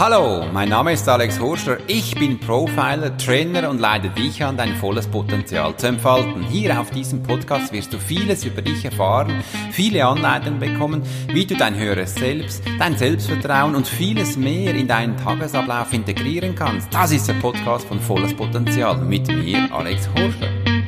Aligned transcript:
Hallo, 0.00 0.46
mein 0.50 0.70
Name 0.70 0.94
ist 0.94 1.06
Alex 1.10 1.38
Horschler. 1.38 1.76
Ich 1.86 2.14
bin 2.14 2.40
Profiler, 2.40 3.14
Trainer 3.18 3.68
und 3.68 3.80
leite 3.80 4.08
dich 4.08 4.42
an, 4.42 4.56
dein 4.56 4.74
volles 4.76 5.06
Potenzial 5.06 5.76
zu 5.76 5.88
entfalten. 5.88 6.42
Hier 6.42 6.80
auf 6.80 6.90
diesem 6.90 7.22
Podcast 7.22 7.70
wirst 7.74 7.92
du 7.92 7.98
vieles 7.98 8.46
über 8.46 8.62
dich 8.62 8.82
erfahren, 8.82 9.44
viele 9.72 10.06
Anleitungen 10.06 10.58
bekommen, 10.58 11.02
wie 11.28 11.44
du 11.44 11.54
dein 11.54 11.76
höheres 11.76 12.14
Selbst, 12.14 12.62
dein 12.78 12.96
Selbstvertrauen 12.96 13.74
und 13.74 13.86
vieles 13.86 14.38
mehr 14.38 14.74
in 14.74 14.88
deinen 14.88 15.18
Tagesablauf 15.18 15.92
integrieren 15.92 16.54
kannst. 16.54 16.94
Das 16.94 17.12
ist 17.12 17.28
der 17.28 17.34
Podcast 17.34 17.86
von 17.86 18.00
Volles 18.00 18.32
Potenzial 18.34 18.96
mit 18.96 19.28
mir, 19.28 19.68
Alex 19.70 20.08
Horschler. 20.16 20.79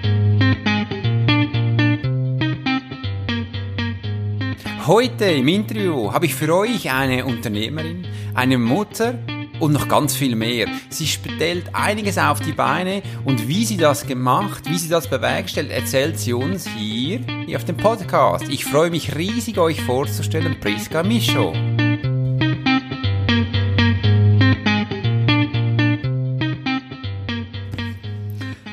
Heute 4.92 5.24
im 5.24 5.48
Interview 5.48 6.12
habe 6.12 6.26
ich 6.26 6.34
für 6.34 6.54
euch 6.54 6.92
eine 6.92 7.24
Unternehmerin, 7.24 8.06
eine 8.34 8.58
Mutter 8.58 9.14
und 9.58 9.72
noch 9.72 9.88
ganz 9.88 10.14
viel 10.14 10.36
mehr. 10.36 10.66
Sie 10.90 11.06
stellt 11.06 11.74
einiges 11.74 12.18
auf 12.18 12.40
die 12.40 12.52
Beine 12.52 13.00
und 13.24 13.48
wie 13.48 13.64
sie 13.64 13.78
das 13.78 14.06
gemacht, 14.06 14.68
wie 14.68 14.76
sie 14.76 14.90
das 14.90 15.08
bewerkstellt, 15.08 15.70
erzählt 15.70 16.18
sie 16.18 16.34
uns 16.34 16.68
hier, 16.68 17.20
auf 17.56 17.64
dem 17.64 17.78
Podcast. 17.78 18.50
Ich 18.50 18.66
freue 18.66 18.90
mich 18.90 19.16
riesig, 19.16 19.56
euch 19.56 19.80
vorzustellen, 19.80 20.60
Priska 20.60 21.02
Micho. 21.02 21.54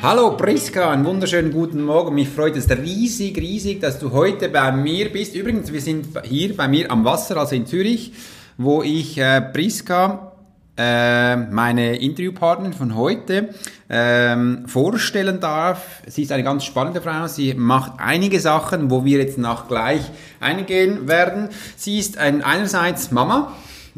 Hallo 0.01 0.37
Priska, 0.37 0.91
einen 0.91 1.03
wunderschönen 1.03 1.51
guten 1.51 1.83
Morgen. 1.83 2.15
Mich 2.15 2.29
freut 2.29 2.55
es 2.55 2.69
riesig, 2.69 3.37
riesig, 3.37 3.81
dass 3.81 3.99
du 3.99 4.13
heute 4.13 4.47
bei 4.47 4.71
mir 4.71 5.11
bist. 5.11 5.35
Übrigens, 5.35 5.73
wir 5.73 5.81
sind 5.81 6.07
hier 6.23 6.55
bei 6.55 6.69
mir 6.69 6.89
am 6.89 7.03
Wasser, 7.03 7.35
also 7.35 7.53
in 7.53 7.65
Zürich, 7.65 8.13
wo 8.57 8.81
ich 8.81 9.17
äh, 9.17 9.41
Priska, 9.41 10.31
äh, 10.77 11.35
meine 11.35 11.97
Interviewpartnerin 11.97 12.71
von 12.71 12.95
heute, 12.95 13.49
ähm, 13.89 14.63
vorstellen 14.67 15.41
darf. 15.41 16.01
Sie 16.07 16.23
ist 16.23 16.31
eine 16.31 16.43
ganz 16.43 16.63
spannende 16.63 17.01
Frau. 17.01 17.27
Sie 17.27 17.53
macht 17.53 17.99
einige 17.99 18.39
Sachen, 18.39 18.89
wo 18.89 19.03
wir 19.03 19.19
jetzt 19.19 19.37
nach 19.37 19.67
gleich 19.67 20.03
eingehen 20.39 21.09
werden. 21.09 21.49
Sie 21.75 21.99
ist 21.99 22.17
ein, 22.17 22.41
einerseits 22.41 23.11
Mama, 23.11 23.53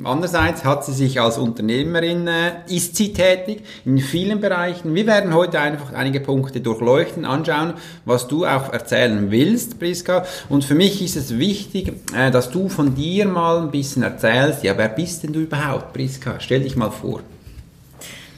Andererseits 0.06 0.64
hat 0.64 0.86
sie 0.86 0.94
sich 0.94 1.20
als 1.22 1.38
Unternehmerin, 1.38 2.28
äh, 2.28 2.52
ist 2.68 2.96
sie 2.96 3.14
tätig 3.14 3.64
in 3.86 4.00
vielen 4.00 4.40
Bereichen. 4.40 4.96
Wir 4.96 5.08
werden 5.08 5.34
heute 5.34 5.60
einfach 5.60 5.94
einige 5.94 6.20
Punkte 6.20 6.62
durchleuchten, 6.62 7.26
anschauen, 7.26 7.74
was 8.06 8.28
du 8.28 8.46
auch 8.46 8.72
erzählen 8.74 9.32
willst, 9.32 9.80
Priska. 9.80 10.26
Und 10.50 10.64
für 10.64 10.76
mich 10.76 11.02
ist 11.02 11.16
es 11.16 11.38
wichtig, 11.38 11.94
äh, 12.16 12.32
dass 12.32 12.50
du 12.50 12.70
von 12.70 12.96
dir 12.96 13.26
mal 13.26 13.62
ein 13.62 13.72
bisschen 13.72 14.04
erzählst. 14.04 14.64
Ja, 14.64 14.78
wer 14.78 14.90
bist 14.90 15.24
denn 15.24 15.34
du 15.34 15.42
überhaupt, 15.42 15.94
Priska? 15.94 16.36
Stell 16.40 16.62
dich 16.62 16.76
mal 16.76 16.92
vor. 16.92 17.22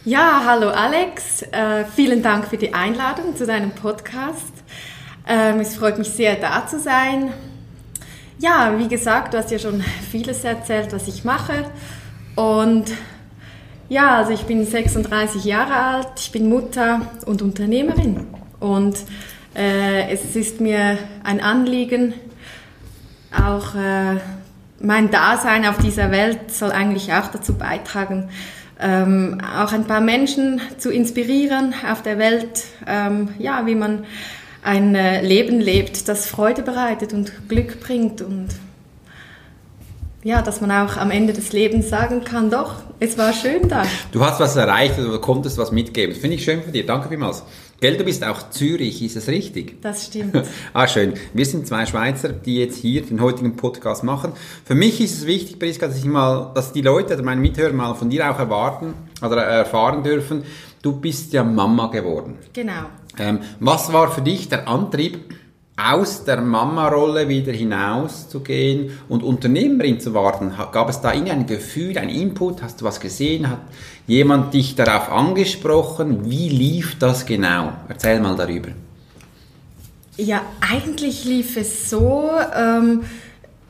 Ja, 0.06 0.44
hallo 0.46 0.70
Alex. 0.70 1.44
Äh, 1.44 1.86
vielen 1.96 2.22
Dank 2.22 2.48
für 2.48 2.58
die 2.58 2.74
Einladung 2.74 3.38
zu 3.38 3.46
deinem 3.46 3.72
Podcast. 3.72 4.52
Ähm, 5.26 5.62
es 5.62 5.76
freut 5.76 5.98
mich 5.98 6.10
sehr, 6.10 6.36
da 6.36 6.68
zu 6.68 6.80
sein. 6.80 7.32
Ja, 8.40 8.74
wie 8.78 8.88
gesagt, 8.88 9.34
du 9.34 9.38
hast 9.38 9.52
ja 9.52 9.60
schon 9.60 9.82
vieles 10.12 10.44
erzählt, 10.44 10.92
was 10.92 11.08
ich 11.08 11.24
mache. 11.24 11.66
Und 12.36 12.86
ja, 13.90 14.18
also 14.18 14.32
ich 14.32 14.44
bin 14.44 14.66
36 14.66 15.46
Jahre 15.46 15.74
alt, 15.74 16.08
ich 16.18 16.32
bin 16.32 16.50
Mutter 16.50 17.02
und 17.26 17.42
Unternehmerin. 17.42 18.28
Und 18.60 18.98
äh, 19.56 20.12
es 20.12 20.36
ist 20.36 20.62
mir 20.62 20.98
ein 21.24 21.42
Anliegen, 21.42 22.16
auch 23.32 23.76
äh, 23.76 24.20
mein 24.80 25.12
Dasein 25.12 25.66
auf 25.66 25.78
dieser 25.78 26.12
Welt 26.12 26.52
soll 26.52 26.72
eigentlich 26.72 27.14
auch 27.14 27.28
dazu 27.28 27.54
beitragen, 27.54 28.30
ähm, 28.80 29.40
auch 29.58 29.72
ein 29.74 29.86
paar 29.86 30.02
Menschen 30.02 30.60
zu 30.78 30.92
inspirieren 30.92 31.74
auf 31.90 32.02
der 32.02 32.18
Welt, 32.18 32.66
ähm, 32.88 33.30
ja, 33.38 33.66
wie 33.66 33.76
man 33.76 34.06
ein 34.64 34.96
äh, 34.96 35.22
Leben 35.22 35.60
lebt, 35.60 36.08
das 36.08 36.26
Freude 36.26 36.62
bereitet 36.62 37.14
und 37.14 37.50
Glück 37.50 37.80
bringt 37.82 38.22
und 38.22 38.50
ja, 40.24 40.42
dass 40.42 40.62
man 40.62 40.72
auch 40.72 40.96
am 40.96 41.12
Ende 41.12 41.34
des 41.34 41.52
Lebens 41.52 41.90
sagen 41.90 42.24
kann, 42.24 42.50
doch, 42.50 42.76
es 43.00 43.18
war 43.18 43.34
schön 43.34 43.68
da. 43.68 43.84
Du 44.14 44.24
hast 44.24 44.40
was 44.40 44.56
erreicht 44.56 44.98
oder 44.98 45.20
konntest 45.20 45.58
was 45.58 45.74
mitgeben. 45.74 46.14
Das 46.14 46.22
finde 46.22 46.38
ich 46.38 46.46
schön 46.46 46.64
von 46.64 46.72
dir. 46.72 46.86
Danke 46.86 47.10
vielmals. 47.10 47.44
Gell, 47.82 47.98
du 47.98 48.06
bist 48.06 48.24
auch 48.24 48.50
Zürich, 48.50 49.04
ist 49.04 49.18
es 49.18 49.28
richtig? 49.28 49.82
Das 49.82 50.06
stimmt. 50.06 50.42
ah, 50.74 50.88
schön. 50.88 51.16
Wir 51.34 51.46
sind 51.46 51.68
zwei 51.68 51.86
Schweizer, 51.86 52.30
die 52.30 52.60
jetzt 52.60 52.78
hier 52.78 53.02
den 53.02 53.20
heutigen 53.20 53.58
Podcast 53.58 54.06
machen. 54.06 54.32
Für 54.64 54.76
mich 54.76 55.02
ist 55.02 55.18
es 55.18 55.28
wichtig, 55.28 55.60
Priska, 55.60 55.88
dass 55.88 55.98
ich 55.98 56.06
mal, 56.06 56.54
dass 56.56 56.72
die 56.72 56.82
Leute 56.82 57.16
oder 57.16 57.24
meine 57.24 57.42
Mithörer 57.42 57.74
mal 57.74 57.94
von 57.94 58.10
dir 58.10 58.32
auch 58.32 58.40
erwarten 58.40 58.94
oder 59.22 59.44
erfahren 59.44 60.04
dürfen, 60.04 60.44
du 60.82 60.94
bist 60.94 61.34
ja 61.34 61.44
Mama 61.44 61.88
geworden. 61.88 62.38
Genau. 62.54 62.86
Ähm, 63.20 63.40
was 63.60 63.94
war 63.94 64.12
für 64.12 64.22
dich 64.22 64.50
der 64.50 64.68
Antrieb, 64.68 65.34
aus 65.76 66.24
der 66.24 66.40
Mama-Rolle 66.42 67.28
wieder 67.28 67.52
hinaus 67.52 68.30
zu 68.30 68.42
gehen 68.42 68.92
und 69.10 69.24
Unternehmerin 69.24 70.00
zu 70.00 70.14
werden? 70.14 70.54
Gab 70.72 70.90
es 70.90 71.02
da 71.02 71.10
ein 71.10 71.46
Gefühl, 71.48 71.98
ein 71.98 72.10
Input? 72.10 72.62
Hast 72.62 72.82
du 72.82 72.86
was 72.86 73.00
gesehen? 73.00 73.50
Hat 73.50 73.62
jemand 74.06 74.54
dich 74.54 74.76
darauf 74.76 75.12
angesprochen? 75.12 76.30
Wie 76.30 76.50
lief 76.50 77.00
das 77.00 77.26
genau? 77.26 77.74
Erzähl 77.88 78.20
mal 78.20 78.36
darüber. 78.36 78.70
Ja, 80.16 80.44
eigentlich 80.62 81.26
lief 81.26 81.58
es 81.58 81.90
so. 81.90 82.30
Ähm, 82.56 83.02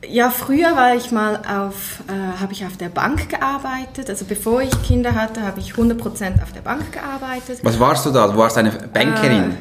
ja, 0.08 0.30
früher 0.30 0.76
war 0.76 0.94
ich 0.94 1.10
mal 1.10 1.36
auf, 1.36 2.02
äh, 2.08 2.40
habe 2.40 2.52
ich 2.52 2.64
auf 2.64 2.76
der 2.76 2.88
Bank 2.88 3.28
gearbeitet. 3.28 4.08
Also 4.08 4.24
bevor 4.24 4.62
ich 4.62 4.82
Kinder 4.82 5.14
hatte, 5.14 5.42
habe 5.42 5.60
ich 5.60 5.72
100% 5.72 6.42
auf 6.42 6.52
der 6.52 6.60
Bank 6.60 6.92
gearbeitet. 6.92 7.60
Was 7.62 7.78
warst 7.78 8.06
du 8.06 8.10
da? 8.10 8.28
Du 8.28 8.36
warst 8.36 8.58
eine 8.58 8.70
Bankerin? 8.70 9.52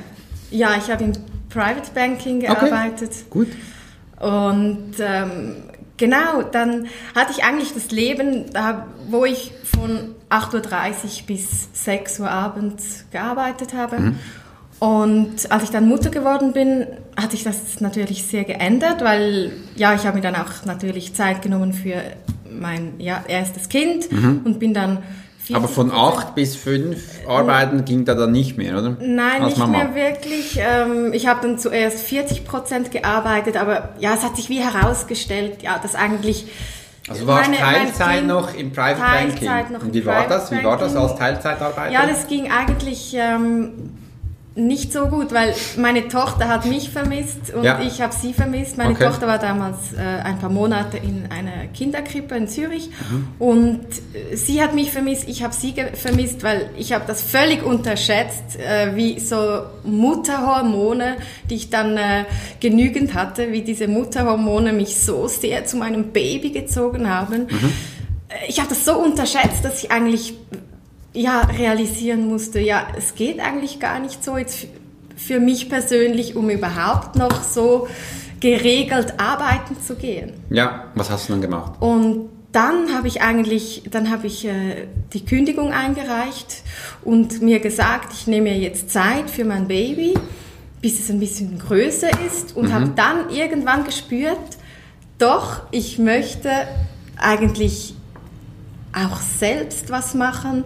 Äh, 0.51 0.55
ja, 0.55 0.75
ich 0.77 0.89
habe 0.91 1.03
in 1.03 1.13
Private 1.49 1.91
Banking 1.93 2.39
gearbeitet. 2.41 3.11
Okay. 3.11 3.25
Gut. 3.29 3.47
Und 4.19 4.93
ähm, 4.99 5.55
genau, 5.97 6.43
dann 6.51 6.87
hatte 7.15 7.31
ich 7.31 7.43
eigentlich 7.43 7.73
das 7.73 7.91
Leben, 7.91 8.45
wo 9.09 9.25
ich 9.25 9.51
von 9.75 10.15
8.30 10.29 10.53
Uhr 10.53 11.27
bis 11.27 11.69
6 11.73 12.19
Uhr 12.21 12.29
abends 12.29 13.05
gearbeitet 13.11 13.73
habe. 13.73 13.99
Mhm. 13.99 14.19
Und 14.83 15.49
als 15.49 15.63
ich 15.63 15.69
dann 15.69 15.87
Mutter 15.87 16.09
geworden 16.09 16.51
bin, 16.51 16.85
hat 17.15 17.31
sich 17.31 17.45
das 17.45 17.79
natürlich 17.79 18.23
sehr 18.25 18.43
geändert, 18.43 19.01
weil 19.01 19.53
ja, 19.77 19.93
ich 19.95 20.05
habe 20.05 20.17
mir 20.17 20.21
dann 20.21 20.35
auch 20.35 20.65
natürlich 20.65 21.13
Zeit 21.13 21.41
genommen 21.41 21.71
für 21.71 22.01
mein 22.51 22.95
ja, 22.99 23.23
erstes 23.25 23.69
Kind 23.69 24.11
mhm. 24.11 24.41
und 24.43 24.59
bin 24.59 24.73
dann 24.73 25.01
aber 25.53 25.69
von 25.69 25.89
acht 25.89 26.35
bis 26.35 26.57
fünf 26.57 27.01
Arbeiten 27.27 27.85
ging 27.85 28.03
da 28.03 28.13
dann 28.13 28.33
nicht 28.33 28.57
mehr, 28.57 28.77
oder? 28.77 28.97
Nein, 28.99 29.41
Als 29.41 29.51
nicht 29.51 29.57
Mama. 29.57 29.85
mehr 29.85 29.95
wirklich. 29.95 30.57
Ähm, 30.57 31.13
ich 31.13 31.27
habe 31.27 31.47
dann 31.47 31.57
zuerst 31.57 31.99
40 31.99 32.43
Prozent 32.43 32.91
gearbeitet, 32.91 33.55
aber 33.55 33.89
ja, 33.99 34.13
es 34.13 34.23
hat 34.23 34.35
sich 34.35 34.49
wie 34.49 34.59
herausgestellt, 34.59 35.63
ja, 35.63 35.79
dass 35.81 35.95
eigentlich 35.95 36.47
also 37.07 37.25
war 37.25 37.43
Teilzeit 37.43 38.25
noch 38.25 38.53
im 38.53 38.71
Private 38.71 38.99
Teilzeit 38.99 39.39
Banking? 39.39 39.73
Noch 39.73 39.81
Und 39.83 39.93
wie 39.93 40.05
war 40.05 40.27
das? 40.27 40.51
Wie 40.51 40.63
war 40.63 40.77
das 40.77 40.95
als 40.95 41.15
Teilzeitarbeiter? 41.15 41.91
Ja, 41.91 42.05
das 42.05 42.27
ging 42.27 42.49
eigentlich 42.49 43.13
ähm, 43.17 43.71
nicht 44.55 44.93
so 44.93 45.07
gut, 45.07 45.33
weil 45.33 45.55
meine 45.77 46.07
Tochter 46.07 46.47
hat 46.47 46.65
mich 46.65 46.91
vermisst 46.91 47.51
und 47.55 47.63
ja. 47.63 47.81
ich 47.81 48.01
habe 48.01 48.13
sie 48.13 48.33
vermisst. 48.33 48.77
Meine 48.77 48.91
okay. 48.93 49.05
Tochter 49.05 49.25
war 49.25 49.39
damals 49.39 49.93
äh, 49.93 49.99
ein 49.99 50.37
paar 50.37 50.51
Monate 50.51 50.97
in 50.97 51.25
einer 51.31 51.67
Kinderkrippe 51.73 52.35
in 52.35 52.47
Zürich 52.47 52.89
mhm. 53.09 53.27
und 53.39 53.81
äh, 54.13 54.35
sie 54.35 54.61
hat 54.61 54.75
mich 54.75 54.91
vermisst, 54.91 55.27
ich 55.27 55.43
habe 55.43 55.55
sie 55.55 55.73
vermisst, 55.93 56.43
weil 56.43 56.69
ich 56.77 56.93
habe 56.93 57.05
das 57.07 57.23
völlig 57.23 57.63
unterschätzt, 57.63 58.59
äh, 58.59 58.95
wie 58.95 59.19
so 59.19 59.63
Mutterhormone, 59.83 61.17
die 61.49 61.55
ich 61.55 61.71
dann 61.71 61.97
äh, 61.97 62.25
genügend 62.59 63.15
hatte, 63.15 63.51
wie 63.51 63.63
diese 63.63 63.87
Mutterhormone 63.87 64.71
mich 64.71 64.97
so 64.97 65.27
sehr 65.27 65.65
zu 65.65 65.77
meinem 65.77 66.11
Baby 66.11 66.51
gezogen 66.51 67.09
haben. 67.09 67.47
Mhm. 67.49 67.73
Äh, 68.29 68.49
ich 68.49 68.59
habe 68.59 68.69
das 68.69 68.85
so 68.85 68.99
unterschätzt, 68.99 69.65
dass 69.65 69.83
ich 69.83 69.91
eigentlich 69.91 70.35
ja, 71.13 71.41
realisieren 71.41 72.27
musste, 72.27 72.59
ja, 72.59 72.87
es 72.97 73.15
geht 73.15 73.39
eigentlich 73.39 73.79
gar 73.79 73.99
nicht 73.99 74.23
so 74.23 74.37
jetzt 74.37 74.67
für 75.15 75.39
mich 75.39 75.69
persönlich, 75.69 76.35
um 76.35 76.49
überhaupt 76.49 77.15
noch 77.15 77.43
so 77.43 77.87
geregelt 78.39 79.13
arbeiten 79.19 79.77
zu 79.79 79.95
gehen. 79.95 80.33
Ja, 80.49 80.91
was 80.95 81.09
hast 81.09 81.29
du 81.29 81.33
dann 81.33 81.41
gemacht? 81.41 81.73
Und 81.79 82.29
dann 82.51 82.93
habe 82.93 83.07
ich 83.07 83.21
eigentlich, 83.21 83.83
dann 83.89 84.11
habe 84.11 84.27
ich 84.27 84.45
äh, 84.45 84.87
die 85.13 85.25
Kündigung 85.25 85.71
eingereicht 85.71 86.61
und 87.03 87.41
mir 87.41 87.59
gesagt, 87.59 88.13
ich 88.13 88.27
nehme 88.27 88.51
mir 88.51 88.57
jetzt 88.57 88.91
Zeit 88.91 89.29
für 89.29 89.45
mein 89.45 89.67
Baby, 89.67 90.13
bis 90.81 90.99
es 90.99 91.09
ein 91.09 91.19
bisschen 91.19 91.57
größer 91.57 92.09
ist 92.27 92.55
und 92.55 92.65
mhm. 92.67 92.73
habe 92.73 92.91
dann 92.95 93.29
irgendwann 93.29 93.85
gespürt, 93.85 94.37
doch, 95.17 95.61
ich 95.71 95.97
möchte 95.97 96.49
eigentlich 97.17 97.95
auch 98.93 99.19
selbst 99.19 99.89
was 99.89 100.13
machen, 100.13 100.63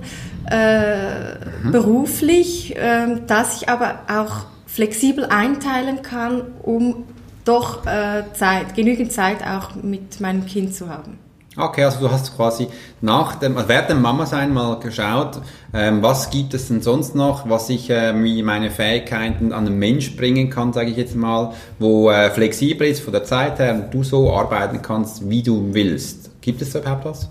äh, 0.49 1.35
mhm. 1.63 1.71
beruflich, 1.71 2.75
äh, 2.75 3.19
dass 3.25 3.61
ich 3.61 3.69
aber 3.69 3.99
auch 4.07 4.45
flexibel 4.65 5.25
einteilen 5.25 6.01
kann, 6.01 6.41
um 6.61 7.05
doch 7.45 7.85
äh, 7.85 8.23
Zeit, 8.33 8.75
genügend 8.75 9.11
Zeit 9.11 9.37
auch 9.43 9.75
mit 9.81 10.19
meinem 10.19 10.45
Kind 10.45 10.75
zu 10.75 10.89
haben. 10.89 11.19
Okay, 11.59 11.83
also 11.85 12.01
du 12.01 12.11
hast 12.11 12.35
quasi 12.35 12.67
nach 13.01 13.35
dem, 13.35 13.57
also 13.57 13.67
während 13.67 13.89
dem 13.89 14.01
Mama-Sein 14.03 14.53
mal 14.53 14.79
geschaut, 14.79 15.41
ähm, 15.73 16.03
was 16.03 16.29
gibt 16.29 16.53
es 16.53 16.67
denn 16.67 16.81
sonst 16.81 17.15
noch, 17.15 17.49
was 17.49 17.69
ich 17.69 17.89
äh, 17.89 18.13
meine 18.13 18.69
Fähigkeiten 18.69 19.51
an 19.51 19.65
den 19.65 19.79
Mensch 19.79 20.15
bringen 20.15 20.51
kann, 20.51 20.71
sage 20.71 20.91
ich 20.91 20.97
jetzt 20.97 21.15
mal, 21.15 21.53
wo 21.79 22.11
äh, 22.11 22.29
flexibel 22.29 22.85
ist 22.87 22.99
von 22.99 23.11
der 23.11 23.23
Zeit 23.23 23.57
her 23.57 23.73
und 23.73 23.91
du 23.91 24.03
so 24.03 24.31
arbeiten 24.31 24.83
kannst, 24.83 25.27
wie 25.27 25.41
du 25.41 25.73
willst. 25.73 26.29
Gibt 26.41 26.61
es 26.61 26.73
da 26.73 26.79
überhaupt 26.79 27.05
was? 27.05 27.29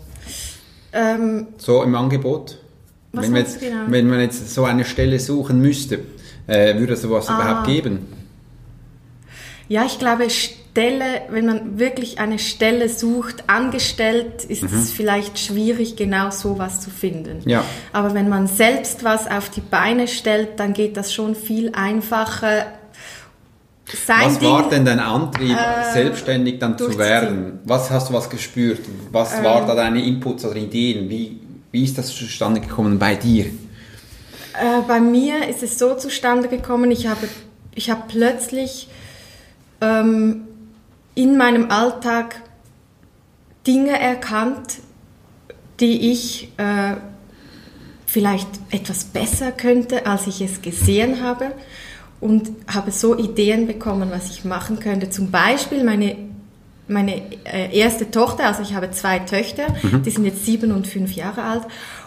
Ähm, 0.93 1.47
so 1.57 1.85
im 1.85 1.95
Angebot? 1.95 2.59
Was 3.17 3.25
wenn, 3.25 3.33
man 3.33 3.41
jetzt, 3.43 3.61
genau? 3.61 3.77
wenn 3.89 4.09
man 4.09 4.21
jetzt 4.21 4.55
so 4.55 4.65
eine 4.65 4.85
Stelle 4.85 5.19
suchen 5.19 5.61
müsste, 5.61 6.01
äh, 6.47 6.79
würde 6.79 6.93
es 6.95 7.03
sowas 7.03 7.29
Ah. 7.29 7.35
überhaupt 7.41 7.67
geben? 7.67 8.07
Ja, 9.69 9.85
ich 9.85 9.99
glaube, 9.99 10.29
Stelle, 10.31 11.23
wenn 11.31 11.47
man 11.47 11.79
wirklich 11.79 12.19
eine 12.21 12.39
Stelle 12.39 12.89
sucht, 12.89 13.45
angestellt, 13.49 14.45
ist 14.45 14.63
es 14.63 14.93
vielleicht 14.93 15.39
schwierig, 15.39 15.97
genau 15.97 16.31
sowas 16.31 16.81
zu 16.83 16.91
finden. 16.91 17.41
Ja. 17.49 17.65
Aber 17.93 18.15
wenn 18.15 18.29
man 18.29 18.47
selbst 18.47 19.03
was 19.03 19.27
auf 19.29 19.49
die 19.51 19.63
Beine 19.63 20.07
stellt, 20.07 20.61
dann 20.61 20.73
geht 20.75 20.97
das 20.97 21.13
schon 21.15 21.35
viel 21.35 21.73
einfacher. 21.73 22.67
Sein 24.05 24.17
Was 24.27 24.39
Ding, 24.39 24.49
war 24.51 24.69
denn 24.69 24.85
dein 24.85 24.99
Antrieb, 24.99 25.57
äh, 25.57 25.93
selbstständig 25.93 26.59
dann 26.59 26.77
zu 26.77 26.99
werden? 26.99 27.61
Was 27.65 27.91
hast 27.91 28.11
du 28.11 28.15
was 28.15 28.29
gespürt? 28.29 28.81
Was 29.13 29.39
Ähm. 29.39 29.45
war 29.45 29.65
da 29.67 29.75
deine 29.77 30.05
Inputs 30.05 30.45
oder 30.45 30.57
Ideen? 30.57 31.09
Wie, 31.09 31.39
wie 31.77 31.85
ist 31.85 31.99
das 31.99 32.09
zustande 32.09 32.63
gekommen 32.63 32.99
bei 32.99 33.17
dir? 33.17 33.45
Äh, 33.45 34.81
bei 34.89 34.99
mir 34.99 35.47
ist 35.47 35.63
es 35.63 35.79
so 35.79 35.95
zustande 35.95 36.49
gekommen, 36.49 36.91
ich 36.91 37.07
habe, 37.07 37.29
ich 37.75 37.91
habe 37.91 38.05
plötzlich 38.09 38.89
ähm, 39.83 40.49
in 41.15 41.37
meinem 41.37 41.71
Alltag 41.71 42.41
Dinge 43.67 44.01
erkannt, 44.01 44.79
die 45.79 46.13
ich 46.13 46.51
äh, 46.57 46.95
vielleicht 48.07 48.49
etwas 48.71 49.05
besser 49.05 49.53
könnte, 49.53 50.07
als 50.07 50.27
ich 50.29 50.41
es 50.41 50.63
gesehen 50.63 51.23
habe 51.23 51.53
und 52.21 52.53
habe 52.69 52.91
so 52.91 53.19
Ideen 53.19 53.67
bekommen, 53.67 54.11
was 54.11 54.31
ich 54.31 54.47
machen 54.47 54.81
könnte. 54.81 55.11
Zum 55.11 55.31
Beispiel 55.31 55.85
meine, 55.85 56.17
meine 56.89 57.23
äh, 57.45 57.77
erste 57.77 58.11
Tochter, 58.11 58.47
also 58.47 58.63
ich 58.63 58.75
habe 58.75 58.91
zwei 58.91 59.19
Töchter, 59.21 59.67
die 60.05 60.11
sind 60.11 60.25
jetzt 60.25 60.45
sieben 60.45 60.73
und 60.73 60.87
fünf 60.87 61.13
Jahre 61.13 61.43
alt. 61.43 61.63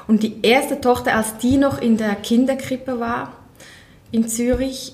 Und 0.07 0.23
die 0.23 0.41
erste 0.41 0.81
Tochter, 0.81 1.15
als 1.15 1.37
die 1.37 1.57
noch 1.57 1.81
in 1.81 1.97
der 1.97 2.15
Kinderkrippe 2.15 2.99
war 2.99 3.33
in 4.11 4.27
Zürich 4.27 4.93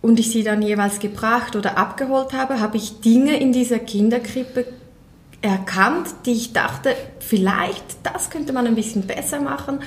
und 0.00 0.18
ich 0.20 0.30
sie 0.30 0.42
dann 0.42 0.62
jeweils 0.62 0.98
gebracht 0.98 1.56
oder 1.56 1.76
abgeholt 1.76 2.32
habe, 2.32 2.60
habe 2.60 2.76
ich 2.76 3.00
Dinge 3.00 3.38
in 3.38 3.52
dieser 3.52 3.78
Kinderkrippe 3.78 4.66
erkannt, 5.42 6.08
die 6.24 6.32
ich 6.32 6.52
dachte, 6.52 6.94
vielleicht 7.18 7.84
das 8.02 8.30
könnte 8.30 8.52
man 8.52 8.66
ein 8.66 8.74
bisschen 8.74 9.06
besser 9.06 9.40
machen 9.40 9.80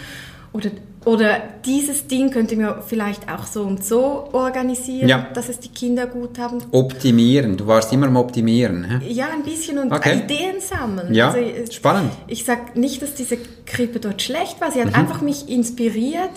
oder, 0.54 0.70
oder 1.06 1.38
dieses 1.66 2.08
Ding 2.08 2.30
könnte 2.30 2.56
man 2.58 2.76
vielleicht 2.86 3.32
auch 3.32 3.46
so 3.46 3.64
und 3.64 3.84
so 3.86 4.30
organisieren, 4.34 5.08
Ja. 5.08 5.28
dass 5.34 5.48
es 5.50 5.60
die 5.60 5.70
Kinder 5.70 6.06
gut 6.08 6.38
haben. 6.38 6.58
Optimieren. 6.72 7.56
Du 7.56 7.68
warst 7.68 7.94
immer 7.94 8.08
am 8.08 8.18
Optimieren. 8.18 8.84
hä? 9.00 9.08
Ja, 9.12 9.28
ein 9.34 9.44
bisschen 9.44 9.78
und 9.80 9.92
Okay. 9.94 10.20
Ideen 10.20 10.60
sammeln. 10.60 11.14
Ja, 11.14 11.32
Also, 11.32 11.72
spannend. 11.72 12.12
Ich 12.28 12.44
sage 12.44 12.78
nicht, 12.78 13.02
dass 13.02 13.14
diese 13.16 13.38
Krippe 13.66 14.00
dort 14.00 14.22
schlecht 14.22 14.60
war. 14.60 14.72
Sie 14.72 14.80
Mhm. 14.80 14.88
hat 14.88 14.96
einfach 14.96 15.22
mich 15.22 15.48
inspiriert, 15.50 16.32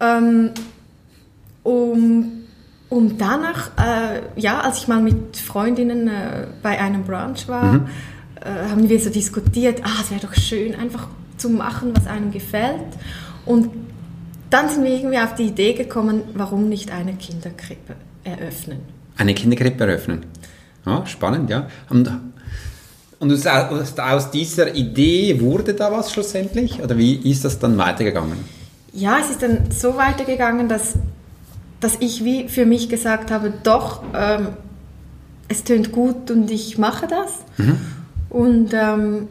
ähm, 0.00 0.50
um, 1.62 2.44
um 2.88 3.18
danach, 3.18 3.70
äh, 3.78 4.22
ja, 4.40 4.60
als 4.60 4.78
ich 4.78 4.88
mal 4.88 5.00
mit 5.02 5.36
Freundinnen 5.36 6.08
äh, 6.08 6.46
bei 6.62 6.80
einem 6.80 7.04
Brunch 7.04 7.48
war, 7.48 7.72
Mhm. 7.74 7.86
äh, 8.40 8.70
haben 8.70 8.88
wir 8.88 8.98
so 8.98 9.10
diskutiert, 9.10 9.82
ah, 9.84 10.00
es 10.00 10.10
wäre 10.10 10.20
doch 10.26 10.34
schön, 10.34 10.74
einfach 10.74 11.06
zu 11.36 11.50
machen, 11.50 11.92
was 11.94 12.06
einem 12.06 12.30
gefällt. 12.32 12.80
Und 13.44 13.70
dann 14.50 14.68
sind 14.68 14.84
wir 14.84 14.90
irgendwie 14.90 15.18
auf 15.18 15.34
die 15.34 15.44
Idee 15.44 15.74
gekommen, 15.74 16.22
warum 16.34 16.68
nicht 16.68 16.90
eine 16.90 17.14
Kinderkrippe 17.14 17.94
eröffnen. 18.24 18.80
Eine 19.16 19.34
Kinderkrippe 19.34 19.84
eröffnen. 19.84 20.26
Ja, 20.84 21.06
spannend, 21.06 21.50
ja. 21.50 21.68
Und, 21.88 22.10
und 23.18 23.46
aus, 23.46 24.30
dieser 24.30 24.74
Idee 24.74 25.40
wurde 25.40 25.74
da 25.74 25.92
was 25.92 26.12
schlussendlich? 26.12 26.82
Oder 26.82 26.96
wie 26.96 27.14
ist 27.30 27.44
das 27.44 27.58
dann 27.58 27.76
weitergegangen? 27.78 28.38
Ja, 28.92 29.18
es 29.20 29.30
ist 29.30 29.42
dann 29.42 29.70
so 29.70 29.96
weitergegangen, 29.96 30.68
dass, 30.68 30.94
dass 31.80 31.96
ich 32.00 32.24
wie 32.24 32.48
für 32.48 32.66
mich 32.66 32.88
gesagt 32.88 33.30
habe, 33.30 33.52
doch, 33.62 34.02
ähm, 34.14 34.48
es 35.48 35.64
tönt 35.64 35.92
gut 35.92 36.30
und 36.30 36.50
ich 36.50 36.78
mache 36.78 37.06
das. 37.08 37.44
Und 38.30 38.72
ähm, 38.72 39.28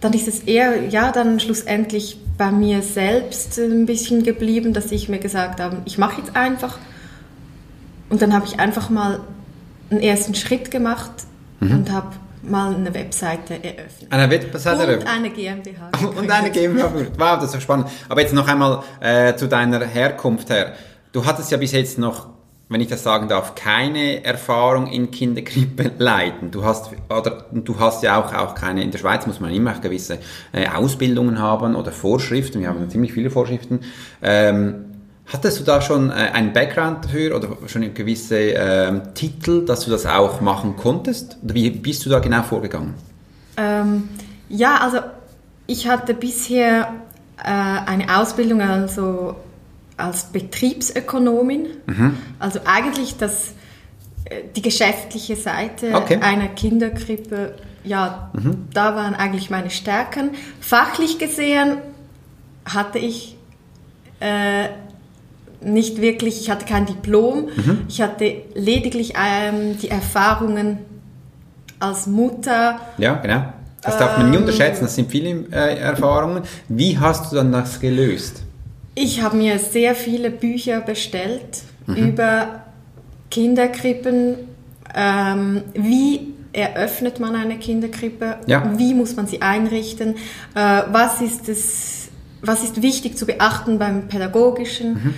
dann 0.00 0.12
ist 0.12 0.28
es 0.28 0.40
eher, 0.40 0.88
ja, 0.88 1.12
dann 1.12 1.40
schlussendlich 1.40 2.18
bei 2.36 2.50
mir 2.50 2.82
selbst 2.82 3.58
ein 3.58 3.86
bisschen 3.86 4.22
geblieben, 4.24 4.72
dass 4.72 4.90
ich 4.92 5.08
mir 5.08 5.18
gesagt 5.18 5.60
habe, 5.60 5.78
ich 5.84 5.98
mache 5.98 6.20
jetzt 6.20 6.34
einfach. 6.36 6.78
Und 8.10 8.22
dann 8.22 8.34
habe 8.34 8.46
ich 8.46 8.58
einfach 8.58 8.90
mal 8.90 9.20
einen 9.90 10.00
ersten 10.00 10.34
Schritt 10.34 10.70
gemacht 10.70 11.10
und 11.60 11.90
habe 11.90 12.08
mal 12.42 12.74
eine 12.74 12.92
Webseite 12.92 13.54
eröffnet. 13.54 14.10
Eine 14.12 14.30
Webseite 14.30 14.76
Und 14.76 14.88
eröffnet? 14.88 15.08
eine 15.08 15.30
GmbH. 15.30 15.90
Und 16.16 16.30
eine 16.30 16.50
GmbH. 16.50 16.92
Wow, 17.16 17.38
das 17.40 17.54
ist 17.54 17.62
spannend. 17.62 17.88
Aber 18.08 18.20
jetzt 18.20 18.34
noch 18.34 18.46
einmal 18.46 18.82
äh, 19.00 19.34
zu 19.36 19.48
deiner 19.48 19.82
Herkunft 19.84 20.50
her. 20.50 20.74
Du 21.12 21.24
hattest 21.24 21.50
ja 21.50 21.56
bis 21.56 21.72
jetzt 21.72 21.98
noch, 21.98 22.28
wenn 22.68 22.80
ich 22.80 22.88
das 22.88 23.02
sagen 23.02 23.28
darf, 23.28 23.54
keine 23.54 24.24
Erfahrung 24.24 24.86
in 24.86 25.10
Kinderkrippe 25.10 25.92
leiten. 25.98 26.50
Du 26.50 26.64
hast 26.64 26.90
oder 27.08 27.46
du 27.52 27.78
hast 27.78 28.02
ja 28.02 28.20
auch 28.20 28.32
auch 28.32 28.54
keine. 28.54 28.82
In 28.82 28.90
der 28.90 28.98
Schweiz 28.98 29.26
muss 29.26 29.40
man 29.40 29.52
immer 29.52 29.72
auch 29.72 29.80
gewisse 29.80 30.18
äh, 30.52 30.68
Ausbildungen 30.68 31.38
haben 31.38 31.74
oder 31.74 31.92
Vorschriften. 31.92 32.60
Wir 32.60 32.68
haben 32.68 32.88
ziemlich 32.88 33.12
viele 33.12 33.30
Vorschriften. 33.30 33.80
Ähm, 34.22 34.86
Hattest 35.32 35.58
du 35.58 35.64
da 35.64 35.80
schon 35.80 36.10
äh, 36.10 36.12
einen 36.12 36.52
Background 36.52 37.06
dafür 37.06 37.36
oder 37.36 37.48
schon 37.66 37.94
gewisse 37.94 38.36
ähm, 38.36 39.14
Titel, 39.14 39.64
dass 39.64 39.80
du 39.80 39.90
das 39.90 40.04
auch 40.04 40.42
machen 40.42 40.76
konntest? 40.76 41.38
Oder 41.42 41.54
wie 41.54 41.70
bist 41.70 42.04
du 42.04 42.10
da 42.10 42.18
genau 42.18 42.42
vorgegangen? 42.42 42.94
Ähm, 43.56 44.08
ja, 44.50 44.78
also 44.82 44.98
ich 45.66 45.88
hatte 45.88 46.12
bisher 46.12 46.92
äh, 47.42 47.46
eine 47.46 48.18
Ausbildung 48.18 48.60
also 48.60 49.36
als 49.96 50.24
Betriebsökonomin. 50.32 51.66
Also 52.38 52.60
eigentlich 52.64 53.16
das, 53.16 53.52
äh, 54.24 54.42
die 54.56 54.62
geschäftliche 54.62 55.36
Seite 55.36 55.94
Okay. 55.94 56.18
einer 56.20 56.48
Kinderkrippe. 56.48 57.54
Ja, 57.84 58.30
da 58.72 58.96
waren 58.96 59.14
eigentlich 59.14 59.50
meine 59.50 59.70
Stärken. 59.70 60.30
Fachlich 60.60 61.18
gesehen 61.18 61.76
hatte 62.64 62.98
ich 62.98 63.36
äh, 64.20 64.68
nicht 65.60 66.00
wirklich, 66.00 66.40
ich 66.40 66.50
hatte 66.50 66.64
kein 66.64 66.86
Diplom. 66.86 67.48
Ich 67.88 68.00
hatte 68.00 68.42
lediglich 68.54 69.12
ähm, 69.22 69.76
die 69.78 69.90
Erfahrungen 69.90 70.78
als 71.78 72.06
Mutter. 72.06 72.80
Ja, 72.96 73.14
genau. 73.16 73.52
Das 73.82 73.98
darf 73.98 74.16
man 74.16 74.30
nie 74.30 74.38
unterschätzen, 74.38 74.84
das 74.84 74.94
sind 74.94 75.10
viele 75.10 75.44
äh, 75.52 75.76
Erfahrungen. 75.78 76.42
Wie 76.68 76.98
hast 76.98 77.30
du 77.30 77.36
dann 77.36 77.52
das 77.52 77.80
gelöst? 77.80 78.43
Ich 78.94 79.22
habe 79.22 79.36
mir 79.36 79.58
sehr 79.58 79.94
viele 79.94 80.30
Bücher 80.30 80.80
bestellt 80.80 81.62
über 81.86 82.62
Kinderkrippen. 83.30 84.36
Ähm, 84.94 85.62
wie 85.74 86.34
eröffnet 86.52 87.18
man 87.18 87.34
eine 87.34 87.58
Kinderkrippe? 87.58 88.36
Ja. 88.46 88.78
Wie 88.78 88.94
muss 88.94 89.16
man 89.16 89.26
sie 89.26 89.42
einrichten? 89.42 90.14
Äh, 90.54 90.82
was, 90.92 91.20
ist 91.20 91.48
es, 91.48 92.08
was 92.42 92.62
ist 92.62 92.80
wichtig 92.82 93.18
zu 93.18 93.26
beachten 93.26 93.78
beim 93.78 94.06
Pädagogischen? 94.06 95.14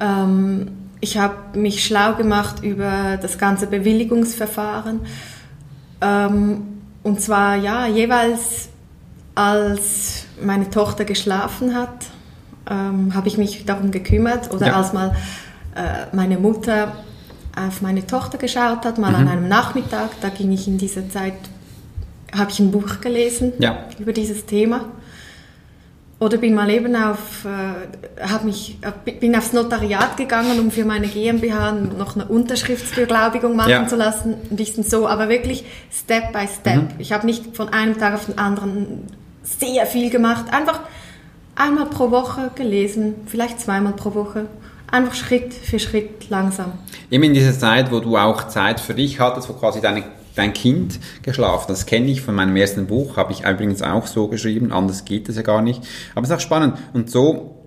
Ähm, 0.00 0.72
ich 1.00 1.18
habe 1.18 1.58
mich 1.58 1.84
schlau 1.84 2.14
gemacht 2.14 2.64
über 2.64 3.18
das 3.20 3.38
ganze 3.38 3.68
Bewilligungsverfahren. 3.68 5.00
Ähm, 6.00 6.62
und 7.04 7.20
zwar 7.20 7.56
ja, 7.56 7.86
jeweils 7.86 8.70
als 9.34 10.24
meine 10.42 10.70
Tochter 10.70 11.04
geschlafen 11.04 11.76
hat, 11.76 12.06
ähm, 12.70 13.14
habe 13.14 13.28
ich 13.28 13.38
mich 13.38 13.64
darum 13.64 13.90
gekümmert. 13.90 14.52
Oder 14.52 14.68
Ja. 14.68 14.72
als 14.76 14.92
mal 14.92 15.14
äh, 15.74 16.14
meine 16.14 16.38
Mutter 16.38 16.92
auf 17.56 17.82
meine 17.82 18.06
Tochter 18.06 18.38
geschaut 18.38 18.84
hat, 18.84 18.98
mal 18.98 19.14
an 19.14 19.28
einem 19.28 19.48
Nachmittag, 19.48 20.10
da 20.20 20.28
ging 20.28 20.50
ich 20.52 20.66
in 20.66 20.76
dieser 20.78 21.08
Zeit, 21.08 21.34
habe 22.36 22.50
ich 22.50 22.58
ein 22.60 22.70
Buch 22.72 23.00
gelesen 23.00 23.52
Ja. 23.60 23.78
über 23.98 24.12
dieses 24.12 24.44
Thema. 24.46 24.86
Oder 26.20 26.38
bin 26.38 26.54
mal 26.54 26.70
eben 26.70 26.94
auf, 26.96 27.44
äh, 27.44 28.44
mich, 28.44 28.78
äh, 28.82 29.10
bin 29.12 29.36
aufs 29.36 29.52
Notariat 29.52 30.16
gegangen, 30.16 30.58
um 30.60 30.70
für 30.70 30.84
meine 30.84 31.06
GmbH 31.08 31.72
noch 31.72 32.14
eine 32.14 32.24
Unterschriftsbeglaubigung 32.26 33.56
machen 33.56 33.70
Ja. 33.70 33.86
zu 33.86 33.96
lassen. 33.96 34.34
Ein 34.50 34.56
bisschen 34.56 34.84
so, 34.84 35.06
aber 35.08 35.28
wirklich 35.28 35.64
Step 35.92 36.32
by 36.32 36.46
Step. 36.60 36.90
Ich 36.98 37.12
habe 37.12 37.26
nicht 37.26 37.56
von 37.56 37.68
einem 37.68 37.98
Tag 37.98 38.14
auf 38.14 38.26
den 38.26 38.38
anderen 38.38 39.02
sehr 39.42 39.86
viel 39.86 40.08
gemacht. 40.08 40.46
Einfach 40.52 40.80
einmal 41.56 41.86
pro 41.86 42.10
Woche 42.10 42.50
gelesen, 42.54 43.14
vielleicht 43.26 43.60
zweimal 43.60 43.92
pro 43.94 44.14
Woche. 44.14 44.46
Einfach 44.90 45.14
Schritt 45.14 45.52
für 45.54 45.78
Schritt 45.78 46.30
langsam. 46.30 46.72
Eben 47.10 47.24
in 47.24 47.34
dieser 47.34 47.58
Zeit, 47.58 47.90
wo 47.90 48.00
du 48.00 48.16
auch 48.16 48.48
Zeit 48.48 48.80
für 48.80 48.94
dich 48.94 49.18
hattest, 49.18 49.48
wo 49.48 49.54
quasi 49.54 49.80
deine 49.80 50.04
dein 50.34 50.52
Kind 50.52 50.98
geschlafen. 51.22 51.66
Das 51.68 51.86
kenne 51.86 52.10
ich 52.10 52.20
von 52.20 52.34
meinem 52.34 52.56
ersten 52.56 52.86
Buch, 52.86 53.16
habe 53.16 53.32
ich 53.32 53.46
übrigens 53.46 53.82
auch 53.82 54.06
so 54.06 54.28
geschrieben, 54.28 54.72
anders 54.72 55.04
geht 55.04 55.28
es 55.28 55.36
ja 55.36 55.42
gar 55.42 55.62
nicht. 55.62 55.82
Aber 56.14 56.24
es 56.24 56.30
ist 56.30 56.36
auch 56.36 56.40
spannend. 56.40 56.76
Und 56.92 57.10
so 57.10 57.64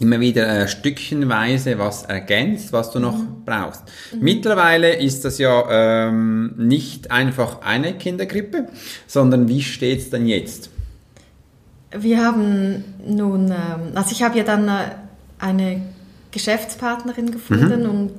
immer 0.00 0.20
wieder 0.20 0.46
äh, 0.46 0.68
stückchenweise 0.68 1.78
was 1.78 2.04
ergänzt, 2.04 2.72
was 2.72 2.90
du 2.90 2.98
noch 2.98 3.16
mhm. 3.16 3.44
brauchst. 3.44 3.82
Mhm. 4.12 4.20
Mittlerweile 4.22 4.96
ist 4.96 5.24
das 5.24 5.38
ja 5.38 6.08
ähm, 6.08 6.54
nicht 6.56 7.10
einfach 7.10 7.62
eine 7.62 7.94
Kinderkrippe, 7.94 8.68
sondern 9.06 9.48
wie 9.48 9.62
steht's 9.62 10.10
denn 10.10 10.26
jetzt? 10.26 10.70
Wir 11.96 12.24
haben 12.24 12.84
nun, 13.06 13.50
ähm, 13.50 13.92
also 13.94 14.12
ich 14.12 14.22
habe 14.22 14.36
ja 14.38 14.44
dann 14.44 14.68
äh, 14.68 14.90
eine 15.38 15.82
Geschäftspartnerin 16.30 17.30
gefunden 17.30 17.84
mhm. 17.84 17.90
und 17.90 18.14